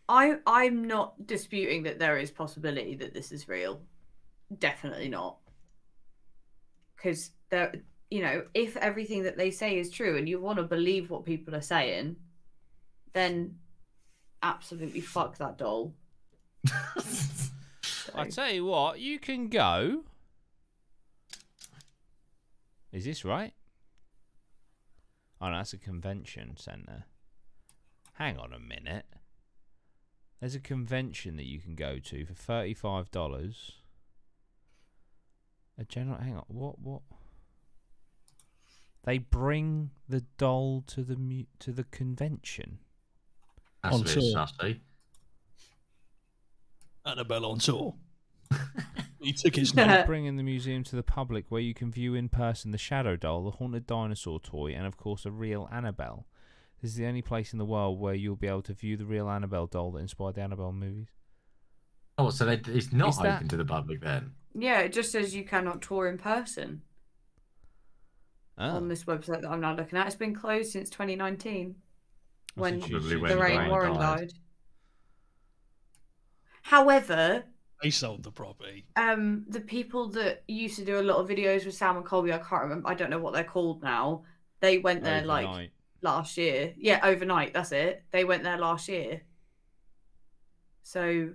I 0.08 0.36
I'm 0.46 0.86
not 0.86 1.26
disputing 1.26 1.82
that 1.82 1.98
there 1.98 2.16
is 2.18 2.30
possibility 2.30 2.96
that 2.96 3.12
this 3.12 3.30
is 3.30 3.46
real. 3.48 3.82
Definitely 4.58 5.08
not. 5.10 5.36
Because 6.96 7.30
there, 7.50 7.74
you 8.10 8.22
know, 8.22 8.42
if 8.54 8.76
everything 8.78 9.24
that 9.24 9.36
they 9.36 9.50
say 9.50 9.78
is 9.78 9.90
true 9.90 10.16
and 10.16 10.26
you 10.28 10.40
want 10.40 10.56
to 10.56 10.62
believe 10.64 11.10
what 11.10 11.26
people 11.26 11.54
are 11.54 11.60
saying, 11.60 12.16
then 13.12 13.58
absolutely 14.42 15.00
fuck 15.00 15.38
that 15.38 15.58
doll. 15.58 15.94
I 18.14 18.28
tell 18.28 18.50
you 18.50 18.64
what, 18.64 19.00
you 19.00 19.18
can 19.18 19.48
go. 19.48 20.04
Is 22.92 23.04
this 23.04 23.24
right? 23.24 23.52
Oh, 25.40 25.48
no, 25.48 25.58
that's 25.58 25.72
a 25.72 25.78
convention 25.78 26.56
center. 26.56 27.04
Hang 28.14 28.38
on 28.38 28.52
a 28.52 28.58
minute. 28.58 29.06
There's 30.40 30.54
a 30.54 30.60
convention 30.60 31.36
that 31.36 31.46
you 31.46 31.60
can 31.60 31.74
go 31.74 31.98
to 31.98 32.24
for 32.24 32.34
thirty-five 32.34 33.10
dollars. 33.10 33.72
A 35.76 35.84
general. 35.84 36.18
Hang 36.18 36.36
on. 36.36 36.44
What? 36.48 36.78
What? 36.80 37.02
They 39.04 39.18
bring 39.18 39.90
the 40.08 40.22
doll 40.36 40.82
to 40.88 41.02
the 41.02 41.16
mu- 41.16 41.44
to 41.60 41.72
the 41.72 41.84
convention. 41.84 42.78
That's 43.82 43.94
On 43.94 44.00
a 44.00 44.04
bit 44.04 44.12
tour. 44.14 44.22
sussy. 44.36 44.80
Annabelle 47.04 47.46
on 47.46 47.58
tour. 47.58 47.94
he 49.20 49.32
took 49.32 49.56
his 49.56 49.74
name. 49.74 50.06
bringing 50.06 50.36
the 50.36 50.42
museum 50.42 50.84
to 50.84 50.96
the 50.96 51.02
public 51.02 51.46
where 51.48 51.60
you 51.60 51.74
can 51.74 51.90
view 51.90 52.14
in 52.14 52.28
person 52.28 52.70
the 52.70 52.78
shadow 52.78 53.16
doll, 53.16 53.44
the 53.44 53.52
haunted 53.52 53.86
dinosaur 53.86 54.40
toy, 54.40 54.72
and 54.72 54.86
of 54.86 54.96
course 54.96 55.24
a 55.24 55.30
real 55.30 55.68
Annabelle. 55.72 56.26
This 56.82 56.92
is 56.92 56.96
the 56.96 57.06
only 57.06 57.22
place 57.22 57.52
in 57.52 57.58
the 57.58 57.64
world 57.64 57.98
where 57.98 58.14
you'll 58.14 58.36
be 58.36 58.46
able 58.46 58.62
to 58.62 58.72
view 58.74 58.96
the 58.96 59.04
real 59.06 59.28
Annabelle 59.28 59.66
doll 59.66 59.90
that 59.92 59.98
inspired 59.98 60.36
the 60.36 60.42
Annabelle 60.42 60.72
movies. 60.72 61.08
Oh, 62.16 62.30
so 62.30 62.44
they, 62.44 62.60
it's 62.72 62.92
not 62.92 63.10
Is 63.10 63.18
that- 63.18 63.36
open 63.36 63.48
to 63.48 63.56
the 63.56 63.64
public 63.64 64.00
then? 64.00 64.32
yeah, 64.54 64.80
it 64.80 64.92
just 64.92 65.12
says 65.12 65.34
you 65.36 65.44
cannot 65.44 65.82
tour 65.82 66.08
in 66.08 66.18
person 66.18 66.82
Oh, 68.60 68.70
on 68.76 68.88
this 68.88 69.04
website 69.04 69.42
that 69.42 69.50
I'm 69.50 69.60
now 69.60 69.74
looking 69.76 69.96
at. 69.98 70.06
It's 70.08 70.16
been 70.16 70.34
closed 70.34 70.72
since 70.72 70.90
2019 70.90 71.76
I 71.76 71.87
when 72.54 72.80
think 72.80 72.90
Probably 72.92 73.10
she- 73.10 73.16
when 73.16 73.30
she's 73.30 73.36
Lorraine 73.38 73.56
Lorraine 73.56 73.70
Warren 73.70 73.94
died. 73.94 74.18
died. 74.18 74.32
However, 76.62 77.44
They 77.82 77.90
sold 77.90 78.22
the 78.24 78.32
property. 78.32 78.86
um 78.96 79.44
the 79.48 79.60
people 79.60 80.08
that 80.10 80.44
used 80.48 80.76
to 80.76 80.84
do 80.84 80.98
a 81.00 81.02
lot 81.02 81.16
of 81.18 81.28
videos 81.28 81.64
with 81.64 81.74
Sam 81.74 81.96
and 81.96 82.04
Colby, 82.04 82.32
I 82.32 82.38
can't 82.38 82.62
remember 82.62 82.88
I 82.88 82.94
don't 82.94 83.10
know 83.10 83.18
what 83.20 83.32
they're 83.34 83.44
called 83.44 83.82
now. 83.82 84.24
They 84.60 84.78
went 84.78 85.04
there 85.04 85.24
like 85.24 85.46
overnight. 85.46 85.72
last 86.02 86.36
year. 86.36 86.74
Yeah, 86.76 87.00
overnight, 87.04 87.54
that's 87.54 87.72
it. 87.72 88.04
They 88.10 88.24
went 88.24 88.42
there 88.42 88.58
last 88.58 88.88
year. 88.88 89.22
So 90.82 91.34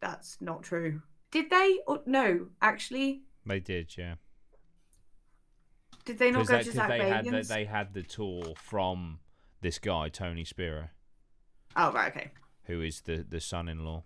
that's 0.00 0.40
not 0.40 0.62
true. 0.62 1.02
Did 1.30 1.50
they? 1.50 1.80
Or, 1.86 2.02
no, 2.06 2.48
actually, 2.62 3.24
They 3.44 3.60
did, 3.60 3.94
yeah. 3.98 4.14
did 6.04 6.18
they 6.18 6.30
not 6.30 6.46
go 6.46 6.56
they, 6.56 6.62
to 6.62 6.64
'cause 6.70 6.74
Zach 6.74 6.88
they 6.88 7.08
had 7.08 7.24
the, 7.24 7.30
Bagans? 7.30 7.48
they 7.48 7.64
had 7.64 7.92
the 7.92 8.02
tour 8.02 8.54
from 8.56 9.18
this 9.60 9.78
guy 9.78 10.08
Tony 10.08 10.44
Spera, 10.44 10.90
Oh 11.76 11.92
right, 11.92 12.10
okay. 12.14 12.30
who 12.64 12.80
is 12.82 13.02
the 13.02 13.24
the 13.28 13.40
son-in-law. 13.40 14.02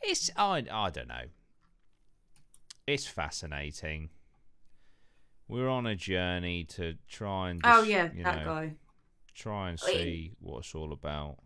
It's 0.00 0.30
I 0.36 0.64
I 0.70 0.90
don't 0.90 1.08
know. 1.08 1.24
It's 2.86 3.06
fascinating. 3.06 4.10
We're 5.48 5.68
on 5.68 5.86
a 5.86 5.94
journey 5.94 6.64
to 6.64 6.94
try 7.08 7.50
and 7.50 7.60
Oh 7.64 7.82
yeah, 7.82 8.08
you 8.14 8.24
that 8.24 8.38
know, 8.38 8.44
guy. 8.44 8.72
try 9.34 9.70
and 9.70 9.80
Wait. 9.86 9.94
see 9.96 10.32
what 10.40 10.60
it's 10.60 10.74
all 10.74 10.92
about. 10.92 11.38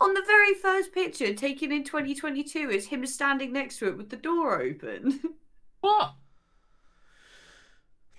On 0.00 0.14
the 0.14 0.22
very 0.26 0.54
first 0.54 0.92
picture 0.92 1.34
taken 1.34 1.72
in 1.72 1.82
2022, 1.84 2.70
is 2.70 2.86
him 2.86 3.04
standing 3.06 3.52
next 3.52 3.78
to 3.78 3.88
it 3.88 3.96
with 3.96 4.10
the 4.10 4.16
door 4.16 4.60
open. 4.60 5.20
What? 5.80 6.14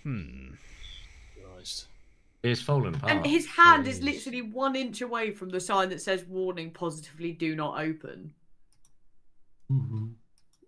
Hmm. 0.04 0.52
Christ. 1.44 1.88
It's 2.42 2.62
fallen 2.62 2.96
apart. 2.96 3.12
and 3.12 3.26
his 3.26 3.46
hand 3.48 3.86
is 3.88 4.00
Jeez. 4.00 4.04
literally 4.04 4.42
one 4.42 4.76
inch 4.76 5.02
away 5.02 5.32
from 5.32 5.50
the 5.50 5.60
sign 5.60 5.90
that 5.90 6.02
says 6.02 6.24
"Warning: 6.26 6.72
Positively 6.72 7.34
do 7.34 7.56
not 7.56 7.80
open." 7.82 8.34
Mhm. 9.70 10.16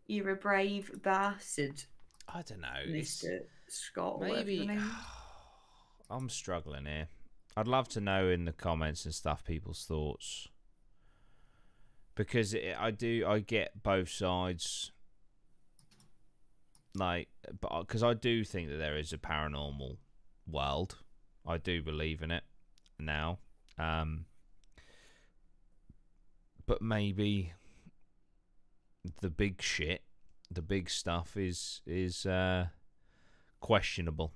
You're 0.07 0.31
a 0.31 0.35
brave 0.35 1.01
bastard, 1.01 1.83
I 2.27 2.41
don't 2.41 2.59
know. 2.61 2.83
Mister 2.87 3.47
Scott. 3.67 4.19
maybe 4.19 4.55
your 4.55 4.65
name 4.65 4.79
is. 4.79 4.83
I'm 6.09 6.27
struggling 6.29 6.85
here. 6.85 7.07
I'd 7.55 7.67
love 7.67 7.87
to 7.89 8.01
know 8.01 8.27
in 8.29 8.43
the 8.45 8.51
comments 8.51 9.05
and 9.05 9.13
stuff 9.15 9.43
people's 9.45 9.85
thoughts 9.85 10.47
because 12.15 12.53
it, 12.53 12.75
I 12.77 12.91
do 12.91 13.25
I 13.27 13.39
get 13.39 13.81
both 13.81 14.09
sides. 14.09 14.91
Like, 16.93 17.29
but 17.61 17.81
because 17.83 18.03
I 18.03 18.13
do 18.13 18.43
think 18.43 18.69
that 18.69 18.75
there 18.75 18.97
is 18.97 19.13
a 19.13 19.17
paranormal 19.17 19.95
world, 20.45 20.97
I 21.45 21.57
do 21.57 21.81
believe 21.81 22.21
in 22.21 22.31
it 22.31 22.43
now. 22.99 23.39
Um, 23.77 24.25
but 26.65 26.81
maybe 26.81 27.53
the 29.21 29.29
big 29.29 29.61
shit, 29.61 30.03
the 30.49 30.61
big 30.61 30.89
stuff 30.89 31.35
is 31.35 31.81
is 31.85 32.25
uh, 32.25 32.67
questionable. 33.59 34.33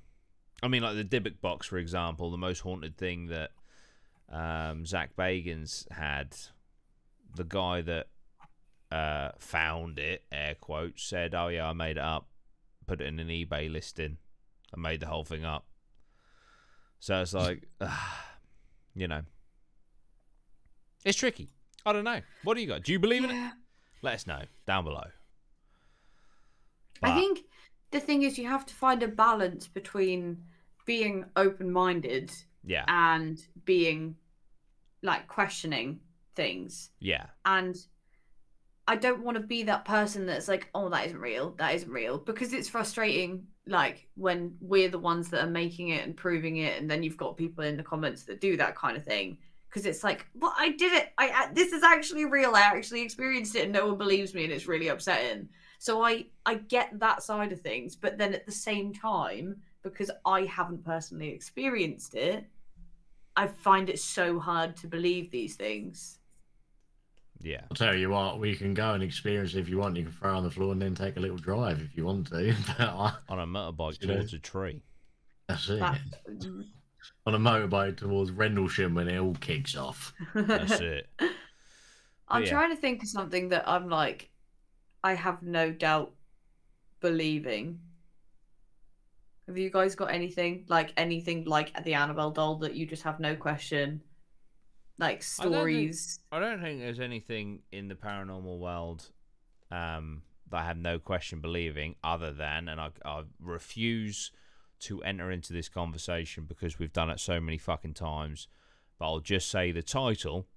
I 0.63 0.67
mean, 0.67 0.81
like 0.83 0.95
the 0.95 1.03
Dybbuk 1.03 1.41
box, 1.41 1.67
for 1.67 1.77
example, 1.77 2.31
the 2.31 2.37
most 2.37 2.61
haunted 2.61 2.97
thing 2.97 3.27
that 3.27 3.51
um, 4.29 4.85
Zach 4.85 5.15
Bagans 5.15 5.91
had. 5.91 6.35
The 7.35 7.43
guy 7.43 7.81
that 7.81 8.07
uh, 8.91 9.31
found 9.39 9.99
it, 9.99 10.23
air 10.31 10.55
quotes, 10.55 11.03
said, 11.03 11.35
"Oh 11.35 11.49
yeah, 11.49 11.67
I 11.69 11.73
made 11.73 11.97
it 11.97 12.03
up, 12.03 12.29
put 12.87 13.01
it 13.01 13.07
in 13.07 13.19
an 13.19 13.27
eBay 13.27 13.69
listing, 13.71 14.17
I 14.73 14.79
made 14.79 15.01
the 15.01 15.07
whole 15.07 15.25
thing 15.25 15.43
up." 15.43 15.65
So 16.99 17.21
it's 17.21 17.33
like, 17.33 17.67
you 18.95 19.07
know, 19.07 19.21
it's 21.03 21.17
tricky. 21.17 21.49
I 21.85 21.93
don't 21.93 22.03
know. 22.03 22.21
What 22.43 22.55
do 22.55 22.61
you 22.61 22.67
got? 22.67 22.83
Do 22.83 22.91
you 22.91 22.99
believe 22.99 23.23
in 23.23 23.31
it? 23.31 23.51
Let 24.01 24.15
us 24.15 24.27
know 24.27 24.41
down 24.65 24.83
below. 24.83 25.05
I 27.03 27.13
think 27.13 27.41
the 27.91 27.99
thing 27.99 28.23
is, 28.23 28.37
you 28.37 28.47
have 28.47 28.65
to 28.65 28.73
find 28.73 29.03
a 29.03 29.07
balance 29.07 29.67
between 29.67 30.43
being 30.85 31.25
open-minded 31.35 32.31
yeah, 32.63 32.85
and 32.87 33.39
being 33.65 34.15
like 35.01 35.27
questioning 35.27 35.99
things. 36.35 36.89
yeah, 36.99 37.27
And 37.45 37.75
I 38.87 38.95
don't 38.95 39.23
want 39.23 39.37
to 39.37 39.43
be 39.43 39.63
that 39.63 39.85
person 39.85 40.25
that's 40.25 40.47
like, 40.47 40.69
oh, 40.75 40.89
that 40.89 41.05
isn't 41.07 41.19
real, 41.19 41.51
that 41.57 41.75
isn't 41.75 41.91
real, 41.91 42.17
because 42.17 42.53
it's 42.53 42.69
frustrating. 42.69 43.47
Like 43.67 44.07
when 44.15 44.55
we're 44.61 44.89
the 44.89 44.99
ones 44.99 45.29
that 45.29 45.43
are 45.43 45.49
making 45.49 45.89
it 45.89 46.05
and 46.05 46.15
proving 46.15 46.57
it, 46.57 46.79
and 46.79 46.89
then 46.89 47.03
you've 47.03 47.17
got 47.17 47.37
people 47.37 47.63
in 47.63 47.77
the 47.77 47.83
comments 47.83 48.23
that 48.23 48.41
do 48.41 48.57
that 48.57 48.75
kind 48.75 48.95
of 48.95 49.03
thing. 49.03 49.37
Because 49.69 49.85
it's 49.85 50.03
like, 50.05 50.25
well, 50.35 50.53
I 50.57 50.69
did 50.69 50.93
it. 50.93 51.11
I, 51.17 51.29
I 51.29 51.53
this 51.53 51.73
is 51.73 51.83
actually 51.83 52.25
real. 52.25 52.55
I 52.55 52.61
actually 52.61 53.01
experienced 53.01 53.55
it, 53.55 53.63
and 53.63 53.73
no 53.73 53.87
one 53.87 53.97
believes 53.97 54.33
me, 54.33 54.43
and 54.43 54.53
it's 54.53 54.67
really 54.67 54.87
upsetting. 54.87 55.49
So 55.79 56.03
I 56.03 56.27
I 56.45 56.55
get 56.55 56.97
that 56.99 57.23
side 57.23 57.51
of 57.51 57.59
things, 57.59 57.95
but 57.95 58.17
then 58.17 58.33
at 58.33 58.45
the 58.45 58.51
same 58.51 58.93
time, 58.93 59.57
because 59.83 60.09
I 60.25 60.41
haven't 60.45 60.85
personally 60.85 61.29
experienced 61.29 62.15
it, 62.15 62.45
I 63.35 63.47
find 63.47 63.89
it 63.89 63.99
so 63.99 64.39
hard 64.39 64.77
to 64.77 64.87
believe 64.87 65.29
these 65.29 65.55
things. 65.55 66.19
Yeah. 67.41 67.61
I'll 67.69 67.75
tell 67.75 67.95
you 67.95 68.09
what, 68.09 68.39
we 68.39 68.55
can 68.55 68.73
go 68.73 68.93
and 68.93 69.03
experience 69.03 69.53
it 69.53 69.59
if 69.59 69.69
you 69.69 69.77
want. 69.77 69.97
You 69.97 70.03
can 70.03 70.11
throw 70.11 70.37
on 70.37 70.43
the 70.43 70.51
floor 70.51 70.71
and 70.71 70.81
then 70.81 70.95
take 70.95 71.17
a 71.17 71.19
little 71.19 71.37
drive 71.37 71.81
if 71.81 71.95
you 71.95 72.05
want 72.05 72.27
to. 72.27 72.55
But 72.67 72.79
I, 72.79 73.13
On 73.29 73.39
a 73.39 73.45
motorbike 73.45 74.01
You 74.01 74.07
know. 74.07 74.15
towards 74.15 74.33
a 74.33 74.39
tree. 74.39 74.81
that's 75.47 75.69
it. 75.69 75.79
That, 75.79 75.99
On 77.27 77.35
a 77.35 77.39
motorbike 77.39 77.97
towards 77.97 78.31
Rendlesham 78.31 78.95
when 78.95 79.07
it 79.07 79.17
all 79.19 79.35
kicks 79.35 79.75
off. 79.75 80.13
That's 80.33 80.79
it. 80.79 81.07
I'm 82.27 82.43
yeah. 82.43 82.49
trying 82.49 82.69
to 82.71 82.75
think 82.75 83.03
of 83.03 83.09
something 83.09 83.49
that 83.49 83.67
I'm 83.67 83.89
like, 83.89 84.29
I 85.03 85.13
have 85.13 85.43
no 85.43 85.71
doubt 85.71 86.13
believing. 86.99 87.79
Have 89.47 89.57
you 89.59 89.69
guys 89.69 89.93
got 89.93 90.11
anything 90.11 90.65
like 90.67 90.91
anything 90.97 91.45
like 91.45 91.83
the 91.83 91.93
Annabelle 91.93 92.31
doll 92.31 92.55
that 92.57 92.73
you 92.73 92.87
just 92.87 93.03
have 93.03 93.19
no 93.19 93.35
question? 93.35 94.01
Like 94.97 95.23
I 95.39 95.43
don't 95.43 95.53
think- 95.53 95.55
stories. 95.55 96.19
I 96.31 96.39
don't 96.39 96.61
think 96.61 96.79
there's 96.79 96.99
anything 96.99 97.61
in 97.71 97.87
the 97.87 97.95
paranormal 97.95 98.57
world 98.59 99.09
um, 99.71 100.21
that 100.51 100.57
I 100.57 100.65
have 100.65 100.77
no 100.77 100.99
question 100.99 101.41
believing, 101.41 101.95
other 102.03 102.31
than, 102.31 102.69
and 102.69 102.79
I, 102.79 102.89
I 103.03 103.23
refuse 103.41 104.31
to 104.81 105.01
enter 105.03 105.31
into 105.31 105.53
this 105.53 105.69
conversation 105.69 106.45
because 106.45 106.77
we've 106.79 106.93
done 106.93 107.09
it 107.09 107.19
so 107.19 107.39
many 107.39 107.57
fucking 107.57 107.93
times. 107.93 108.47
But 108.97 109.05
I'll 109.05 109.19
just 109.19 109.49
say 109.49 109.71
the 109.71 109.81
title, 109.81 110.47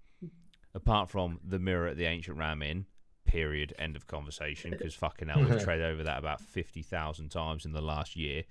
apart 0.75 1.11
from 1.11 1.41
the 1.45 1.59
mirror 1.59 1.89
at 1.89 1.97
the 1.97 2.05
ancient 2.05 2.37
ram 2.37 2.63
inn. 2.63 2.87
Period. 3.27 3.75
End 3.79 3.97
of 3.97 4.07
conversation. 4.07 4.71
Because 4.71 4.95
fucking 4.95 5.29
hell, 5.29 5.45
we've 5.45 5.63
tread 5.65 5.81
over 5.81 6.03
that 6.05 6.19
about 6.19 6.41
fifty 6.41 6.83
thousand 6.83 7.31
times 7.31 7.65
in 7.67 7.73
the 7.73 7.81
last 7.83 8.17
year. 8.17 8.45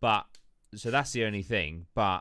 But 0.00 0.26
so 0.74 0.90
that's 0.90 1.12
the 1.12 1.24
only 1.24 1.42
thing. 1.42 1.86
But 1.94 2.20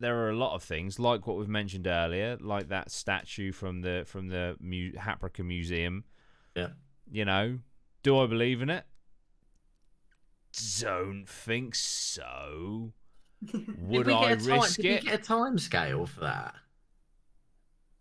there 0.00 0.18
are 0.18 0.30
a 0.30 0.36
lot 0.36 0.54
of 0.54 0.62
things 0.62 0.98
like 0.98 1.26
what 1.26 1.36
we've 1.36 1.48
mentioned 1.48 1.86
earlier, 1.86 2.36
like 2.40 2.68
that 2.68 2.90
statue 2.90 3.52
from 3.52 3.80
the 3.82 4.04
from 4.06 4.28
the 4.28 4.56
Mu- 4.60 4.92
Haprica 4.92 5.44
Museum. 5.44 6.04
Yeah. 6.54 6.68
You 7.10 7.24
know, 7.24 7.58
do 8.02 8.18
I 8.18 8.26
believe 8.26 8.62
in 8.62 8.70
it? 8.70 8.84
Don't 10.80 11.24
think 11.26 11.74
so. 11.74 12.92
Would 13.78 14.08
I 14.08 14.28
get 14.28 14.42
a 14.42 14.46
time, 14.46 14.60
risk 14.60 14.76
did 14.76 14.86
it? 14.86 15.04
we 15.04 15.10
get 15.10 15.20
a 15.20 15.22
time 15.22 15.58
scale 15.58 16.06
for 16.06 16.20
that? 16.20 16.54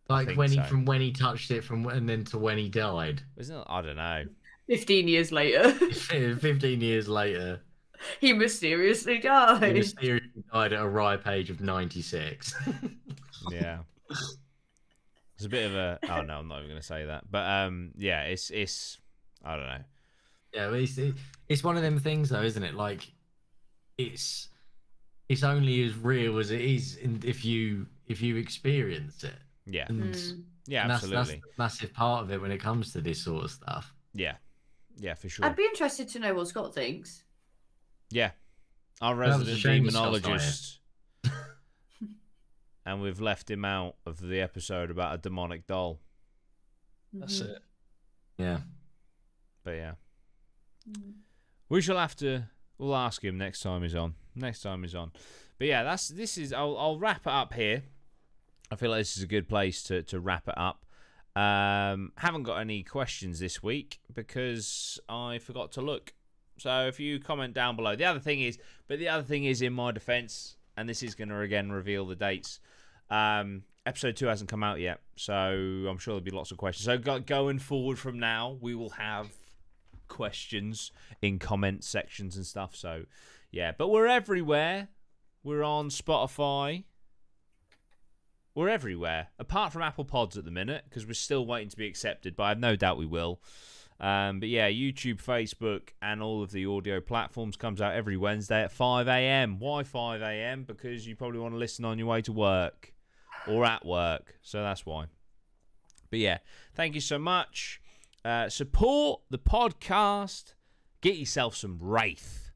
Like 0.10 0.36
when 0.36 0.50
he 0.50 0.58
so. 0.58 0.64
from 0.64 0.86
when 0.86 1.02
he 1.02 1.12
touched 1.12 1.50
it 1.52 1.64
from 1.64 1.88
and 1.88 2.08
then 2.08 2.24
to 2.26 2.38
when 2.38 2.58
he 2.58 2.70
died. 2.70 3.24
Isn't 3.38 3.58
it? 3.58 3.64
I 3.68 3.82
don't 3.82 3.96
know. 3.96 4.26
Fifteen 4.68 5.08
years 5.08 5.32
later, 5.32 5.72
Fifteen 5.92 6.82
years 6.82 7.08
later, 7.08 7.62
he 8.22 8.34
mysteriously 8.34 9.20
died. 9.20 9.62
he 9.62 9.68
died. 9.68 9.76
mysteriously 9.76 10.44
died 10.52 10.74
at 10.74 10.82
a 10.82 10.88
ripe 10.88 11.28
age 11.28 11.50
of 11.50 11.62
ninety 11.62 12.02
six. 12.02 12.54
Yeah. 13.52 13.80
It's 15.36 15.46
a 15.46 15.50
bit 15.50 15.66
of 15.66 15.76
a. 15.76 16.00
Oh 16.10 16.22
no, 16.22 16.38
I'm 16.38 16.48
not 16.48 16.60
even 16.60 16.70
going 16.70 16.80
to 16.80 16.86
say 16.88 17.06
that. 17.06 17.30
But 17.30 17.46
um, 17.50 17.92
yeah, 17.98 18.22
it's 18.24 18.50
it's. 18.52 19.00
I 19.44 19.58
don't 19.58 19.66
know. 19.66 19.84
Yeah, 20.54 20.70
but 20.70 20.80
it's 20.80 20.98
it's 21.50 21.64
one 21.64 21.76
of 21.76 21.82
them 21.84 22.00
things 22.00 22.30
though, 22.30 22.42
isn't 22.44 22.64
it? 22.64 22.76
Like 22.76 23.12
it's 23.98 24.48
it's 25.28 25.44
only 25.44 25.84
as 25.84 25.96
real 25.98 26.38
as 26.40 26.52
it 26.52 26.62
is 26.62 26.96
in, 26.98 27.20
if 27.26 27.44
you 27.44 27.88
if 28.08 28.22
you 28.22 28.38
experience 28.38 29.24
it. 29.24 29.36
Yeah, 29.66 29.86
And, 29.90 30.14
Mm. 30.14 30.44
yeah, 30.68 30.82
and 30.84 30.92
that's, 30.92 31.04
absolutely. 31.04 31.36
that's 31.36 31.46
a 31.58 31.62
massive 31.62 31.94
part 31.94 32.24
of 32.24 32.32
it 32.32 32.42
when 32.42 32.52
it 32.52 32.60
comes 32.60 32.92
to 32.94 33.02
this 33.02 33.22
sort 33.24 33.44
of 33.46 33.52
stuff. 33.52 33.94
Yeah, 34.14 34.36
yeah, 34.98 35.14
for 35.16 35.28
sure. 35.30 35.46
I'd 35.46 35.56
be 35.56 35.64
interested 35.64 36.08
to 36.10 36.20
know 36.20 36.34
what 36.34 36.48
Scott 36.48 36.74
thinks. 36.74 37.23
Yeah. 38.14 38.32
Our 39.02 39.16
That 39.16 39.20
was 39.20 39.36
a 39.50 39.52
resident 39.52 39.60
shame 39.60 39.90
Scott's 39.90 39.94
not 40.24 40.26
here. 40.26 40.38
demonologist. 40.38 40.78
and 42.86 43.02
we've 43.02 43.20
left 43.22 43.50
him 43.50 43.66
out 43.66 43.96
of 44.06 44.20
the 44.20 44.40
episode 44.42 44.92
about 44.92 45.16
a 45.16 45.18
demonic 45.18 45.68
doll. 45.68 46.00
That's 47.14 47.40
Mhm. 47.42 47.50
it. 47.50 47.62
Yeah. 48.38 48.62
But 49.64 49.72
yeah. 49.72 49.94
Mm. 50.90 51.14
We 51.70 51.82
shall 51.82 51.98
have 51.98 52.16
to 52.18 52.50
we'll 52.78 52.96
ask 52.96 53.24
him 53.24 53.38
next 53.38 53.62
time 53.62 53.84
he's 53.84 53.96
on. 53.96 54.16
Next 54.36 54.62
time 54.62 54.84
he's 54.84 54.96
on. 54.96 55.12
But 55.58 55.68
yeah, 55.68 55.84
that's 55.84 56.10
this 56.10 56.38
is 56.38 56.52
I'll 56.52 56.78
I'll 56.78 57.00
wrap 57.00 57.22
it 57.22 57.32
up 57.34 57.54
here. 57.54 57.84
I 58.72 58.76
feel 58.76 58.90
like 58.90 59.02
this 59.02 59.18
is 59.18 59.24
a 59.24 59.28
good 59.28 59.48
place 59.48 59.84
to, 59.84 60.02
to 60.04 60.20
wrap 60.20 60.48
it 60.48 60.58
up. 60.58 60.86
Um 61.36 62.12
haven't 62.18 62.44
got 62.44 62.58
any 62.58 62.84
questions 62.84 63.40
this 63.40 63.64
week 63.64 64.00
because 64.14 65.00
I 65.08 65.38
forgot 65.40 65.72
to 65.74 65.82
look. 65.82 66.14
So 66.64 66.88
if 66.88 67.00
you 67.00 67.20
comment 67.20 67.54
down 67.54 67.76
below. 67.76 67.96
The 67.96 68.06
other 68.06 68.20
thing 68.20 68.42
is 68.42 68.58
but 68.88 69.00
the 69.00 69.10
other 69.10 69.24
thing 69.24 69.44
is 69.44 69.62
in 69.62 69.74
my 69.74 69.92
defense 69.92 70.56
and 70.78 70.88
this 70.88 71.04
is 71.04 71.14
going 71.14 71.30
to 71.30 71.40
again 71.40 71.72
reveal 71.72 72.06
the 72.06 72.16
dates. 72.16 72.60
Um 73.10 73.64
episode 73.86 74.16
2 74.16 74.28
hasn't 74.28 74.50
come 74.50 74.64
out 74.64 74.80
yet. 74.80 75.02
So 75.16 75.34
I'm 75.34 75.98
sure 75.98 76.14
there'll 76.14 76.22
be 76.22 76.32
lots 76.32 76.52
of 76.52 76.58
questions. 76.58 76.86
So 76.86 76.98
go, 76.98 77.20
going 77.20 77.60
forward 77.60 78.00
from 78.00 78.18
now, 78.18 78.58
we 78.62 78.76
will 78.76 78.92
have 78.92 79.28
questions 80.08 80.92
in 81.22 81.40
comment 81.40 81.84
sections 81.84 82.38
and 82.38 82.46
stuff. 82.46 82.76
So, 82.76 83.04
yeah, 83.52 83.74
but 83.78 83.90
we're 83.90 84.08
everywhere. 84.08 84.88
We're 85.44 85.64
on 85.64 85.90
Spotify. 85.90 86.86
We're 88.56 88.70
everywhere, 88.70 89.30
apart 89.40 89.74
from 89.74 89.82
Apple 89.82 90.06
Pods 90.06 90.38
at 90.38 90.46
the 90.46 90.52
minute, 90.52 90.84
because 90.88 91.08
we're 91.08 91.14
still 91.14 91.46
waiting 91.46 91.70
to 91.70 91.78
be 91.78 91.88
accepted. 91.88 92.36
But 92.36 92.44
I 92.44 92.50
have 92.50 92.60
no 92.60 92.76
doubt 92.76 93.00
we 93.00 93.08
will. 93.08 93.42
Um, 94.00 94.40
but 94.40 94.50
yeah, 94.50 94.70
YouTube, 94.70 95.24
Facebook, 95.24 95.90
and 96.02 96.22
all 96.22 96.44
of 96.44 96.52
the 96.52 96.66
audio 96.66 97.00
platforms 97.00 97.56
comes 97.56 97.82
out 97.82 97.94
every 97.94 98.18
Wednesday 98.18 98.64
at 98.64 98.72
5 98.72 99.08
a.m. 99.08 99.60
Why 99.60 99.84
5 99.84 100.22
a.m.? 100.22 100.64
Because 100.64 101.08
you 101.08 101.16
probably 101.16 101.40
want 101.40 101.54
to 101.54 101.58
listen 101.58 101.86
on 101.86 101.98
your 101.98 102.08
way 102.08 102.22
to 102.24 102.34
work 102.34 102.94
or 103.48 103.66
at 103.66 103.86
work. 103.86 104.36
So 104.42 104.62
that's 104.62 104.86
why. 104.86 105.06
But 106.10 106.20
yeah, 106.20 106.40
thank 106.76 106.96
you 106.96 107.02
so 107.02 107.18
much. 107.18 107.82
Uh, 108.26 108.50
support 108.50 109.22
the 109.30 109.40
podcast. 109.40 110.54
Get 111.02 111.16
yourself 111.16 111.56
some 111.56 111.80
Wraith. 111.82 112.52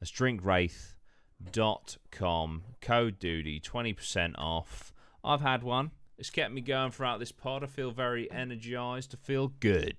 That's 0.00 0.12
drinkwraith.com. 0.12 2.62
Code 2.80 3.20
Dudey, 3.20 3.62
20% 3.62 4.34
off. 4.38 4.92
I've 5.22 5.40
had 5.40 5.62
one. 5.62 5.92
It's 6.18 6.30
kept 6.30 6.52
me 6.52 6.60
going 6.60 6.92
throughout 6.92 7.18
this 7.18 7.32
pod. 7.32 7.64
I 7.64 7.66
feel 7.66 7.90
very 7.90 8.30
energized. 8.30 9.14
I 9.14 9.18
feel 9.24 9.48
good. 9.48 9.96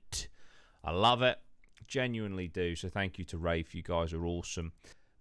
I 0.85 0.91
love 0.91 1.21
it. 1.21 1.37
Genuinely 1.87 2.47
do. 2.47 2.75
So 2.75 2.89
thank 2.89 3.17
you 3.19 3.25
to 3.25 3.37
Wraith. 3.37 3.73
You 3.73 3.83
guys 3.83 4.13
are 4.13 4.25
awesome. 4.25 4.73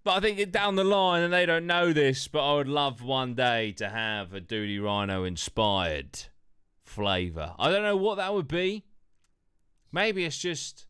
But 0.05 0.19
I 0.19 0.21
think 0.21 0.53
down 0.53 0.77
the 0.77 0.85
line, 0.85 1.23
and 1.23 1.33
they 1.33 1.47
don't 1.47 1.67
know 1.67 1.93
this, 1.95 2.29
but 2.29 2.47
I 2.47 2.57
would 2.57 2.69
love 2.69 3.03
one 3.03 3.35
day 3.35 3.73
to 3.73 3.89
have 3.89 4.35
a 4.35 4.41
Dudey 4.41 4.83
Rhino 4.83 5.25
inspired 5.25 6.25
flavour. 6.85 7.55
I 7.59 7.71
don't 7.71 7.83
know 7.83 7.97
what 7.97 8.17
that 8.17 8.35
would 8.35 8.49
be. 8.49 8.85
Maybe 9.91 10.25
it's 10.25 10.37
just 10.37 10.87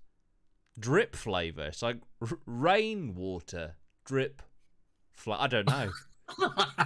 drip 0.78 1.14
flavour. 1.14 1.66
It's 1.66 1.82
like 1.82 1.98
r- 2.20 2.38
rainwater 2.44 3.76
drip. 4.04 4.42
I 5.26 5.46
don't 5.46 5.68
know. 5.68 5.90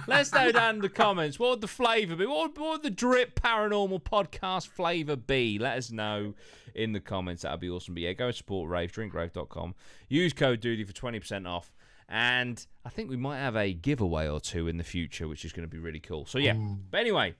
Let 0.07 0.21
us 0.21 0.33
know 0.33 0.51
down 0.51 0.75
in 0.75 0.81
the 0.81 0.89
comments. 0.89 1.39
What 1.39 1.51
would 1.51 1.61
the 1.61 1.67
flavour 1.67 2.15
be? 2.15 2.25
What 2.25 2.51
would, 2.51 2.57
what 2.57 2.71
would 2.71 2.83
the 2.83 2.89
Drip 2.89 3.39
Paranormal 3.39 4.03
Podcast 4.03 4.67
flavour 4.67 5.15
be? 5.15 5.57
Let 5.59 5.77
us 5.77 5.91
know 5.91 6.33
in 6.75 6.93
the 6.93 6.99
comments. 6.99 7.43
That 7.43 7.51
would 7.51 7.59
be 7.59 7.69
awesome. 7.69 7.93
But 7.93 8.03
yeah, 8.03 8.13
go 8.13 8.27
and 8.27 8.35
support 8.35 8.69
Wraith, 8.69 8.93
drinkwraith.com. 8.93 9.75
Use 10.07 10.33
code 10.33 10.61
Dudey 10.61 10.85
for 10.85 10.93
20% 10.93 11.47
off. 11.47 11.73
And 12.07 12.65
I 12.83 12.89
think 12.89 13.09
we 13.09 13.17
might 13.17 13.37
have 13.37 13.55
a 13.55 13.71
giveaway 13.71 14.27
or 14.27 14.39
two 14.39 14.67
in 14.67 14.77
the 14.77 14.83
future, 14.83 15.27
which 15.27 15.45
is 15.45 15.53
going 15.53 15.67
to 15.67 15.71
be 15.73 15.79
really 15.79 15.99
cool. 15.99 16.25
So 16.25 16.39
yeah. 16.39 16.53
Mm. 16.53 16.79
But 16.89 17.01
anyway, 17.01 17.35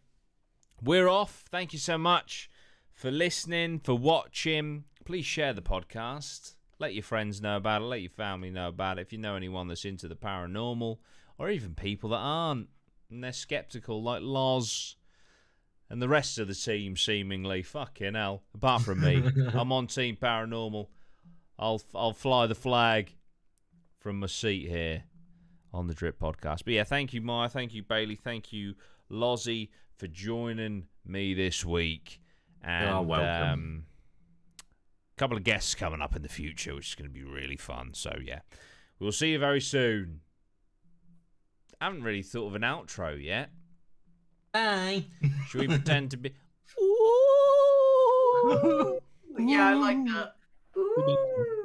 we're 0.82 1.08
off. 1.08 1.44
Thank 1.50 1.74
you 1.74 1.80
so 1.80 1.98
much 1.98 2.50
for 2.94 3.10
listening, 3.10 3.80
for 3.80 3.96
watching. 3.96 4.84
Please 5.06 5.26
share 5.26 5.54
the 5.54 5.62
podcast. 5.62 6.54
Let 6.78 6.94
your 6.94 7.04
friends 7.04 7.42
know 7.42 7.58
about 7.58 7.82
it. 7.82 7.86
Let 7.86 8.02
your 8.02 8.12
family 8.12 8.52
know 8.52 8.70
about 8.70 9.00
it. 9.00 9.02
If 9.02 9.12
you 9.12 9.18
know 9.18 9.36
anyone 9.36 9.68
that's 9.68 9.86
into 9.86 10.08
the 10.08 10.16
paranormal, 10.16 10.98
or 11.40 11.50
even 11.50 11.74
people 11.74 12.10
that 12.12 12.18
aren't, 12.18 12.68
and 13.10 13.24
they're 13.24 13.32
skeptical, 13.32 14.04
like 14.04 14.22
Loz 14.22 14.98
and 15.90 16.02
the 16.02 16.10
rest 16.10 16.38
of 16.38 16.48
the 16.48 16.54
team, 16.54 16.96
seemingly. 16.96 17.64
Fucking 17.64 18.14
hell. 18.14 18.44
Apart 18.54 18.84
from 18.84 19.02
me, 19.02 19.24
I'm 19.54 19.72
on 19.72 19.88
Team 19.88 20.18
Paranormal. 20.22 20.88
I'll 21.58 21.82
I'll 21.96 22.14
fly 22.14 22.46
the 22.46 22.56
flag 22.56 23.16
from 24.00 24.20
my 24.20 24.28
seat 24.28 24.70
here 24.70 25.04
on 25.74 25.88
the 25.88 25.94
Drip 25.94 26.20
Podcast. 26.20 26.64
But 26.66 26.74
yeah, 26.74 26.84
thank 26.84 27.14
you, 27.14 27.22
Maya. 27.22 27.50
Thank 27.50 27.74
you, 27.74 27.84
Bailey. 27.84 28.16
Thank 28.16 28.54
you, 28.54 28.76
Lozzie, 29.10 29.72
for 29.98 30.08
joining 30.08 30.88
me 31.06 31.34
this 31.34 31.66
week. 31.66 32.22
And 32.62 32.90
You're 32.90 33.02
welcome. 33.02 33.54
Um, 33.54 33.86
a 34.60 35.20
couple 35.20 35.38
of 35.38 35.44
guests 35.44 35.76
coming 35.76 36.02
up 36.02 36.16
in 36.16 36.22
the 36.22 36.30
future, 36.30 36.76
which 36.76 36.90
is 36.90 36.96
going 36.96 37.10
to 37.10 37.14
be 37.14 37.24
really 37.24 37.58
fun. 37.58 37.94
So 37.94 38.14
yeah, 38.24 38.40
we'll 39.00 39.12
see 39.12 39.32
you 39.32 39.40
very 39.40 39.62
soon. 39.62 40.22
I 41.82 41.86
haven't 41.86 42.04
really 42.04 42.24
thought 42.24 42.48
of 42.48 42.56
an 42.56 42.64
outro 42.64 43.22
yet. 43.22 43.50
Bye. 44.52 45.06
Should 45.48 45.62
we 45.62 45.68
pretend 45.68 46.12
to 46.12 46.18
be? 46.18 46.34
Yeah, 49.38 49.70
I 49.70 49.74
like 49.74 50.04
that. 50.08 50.36
Ooh. 50.78 51.59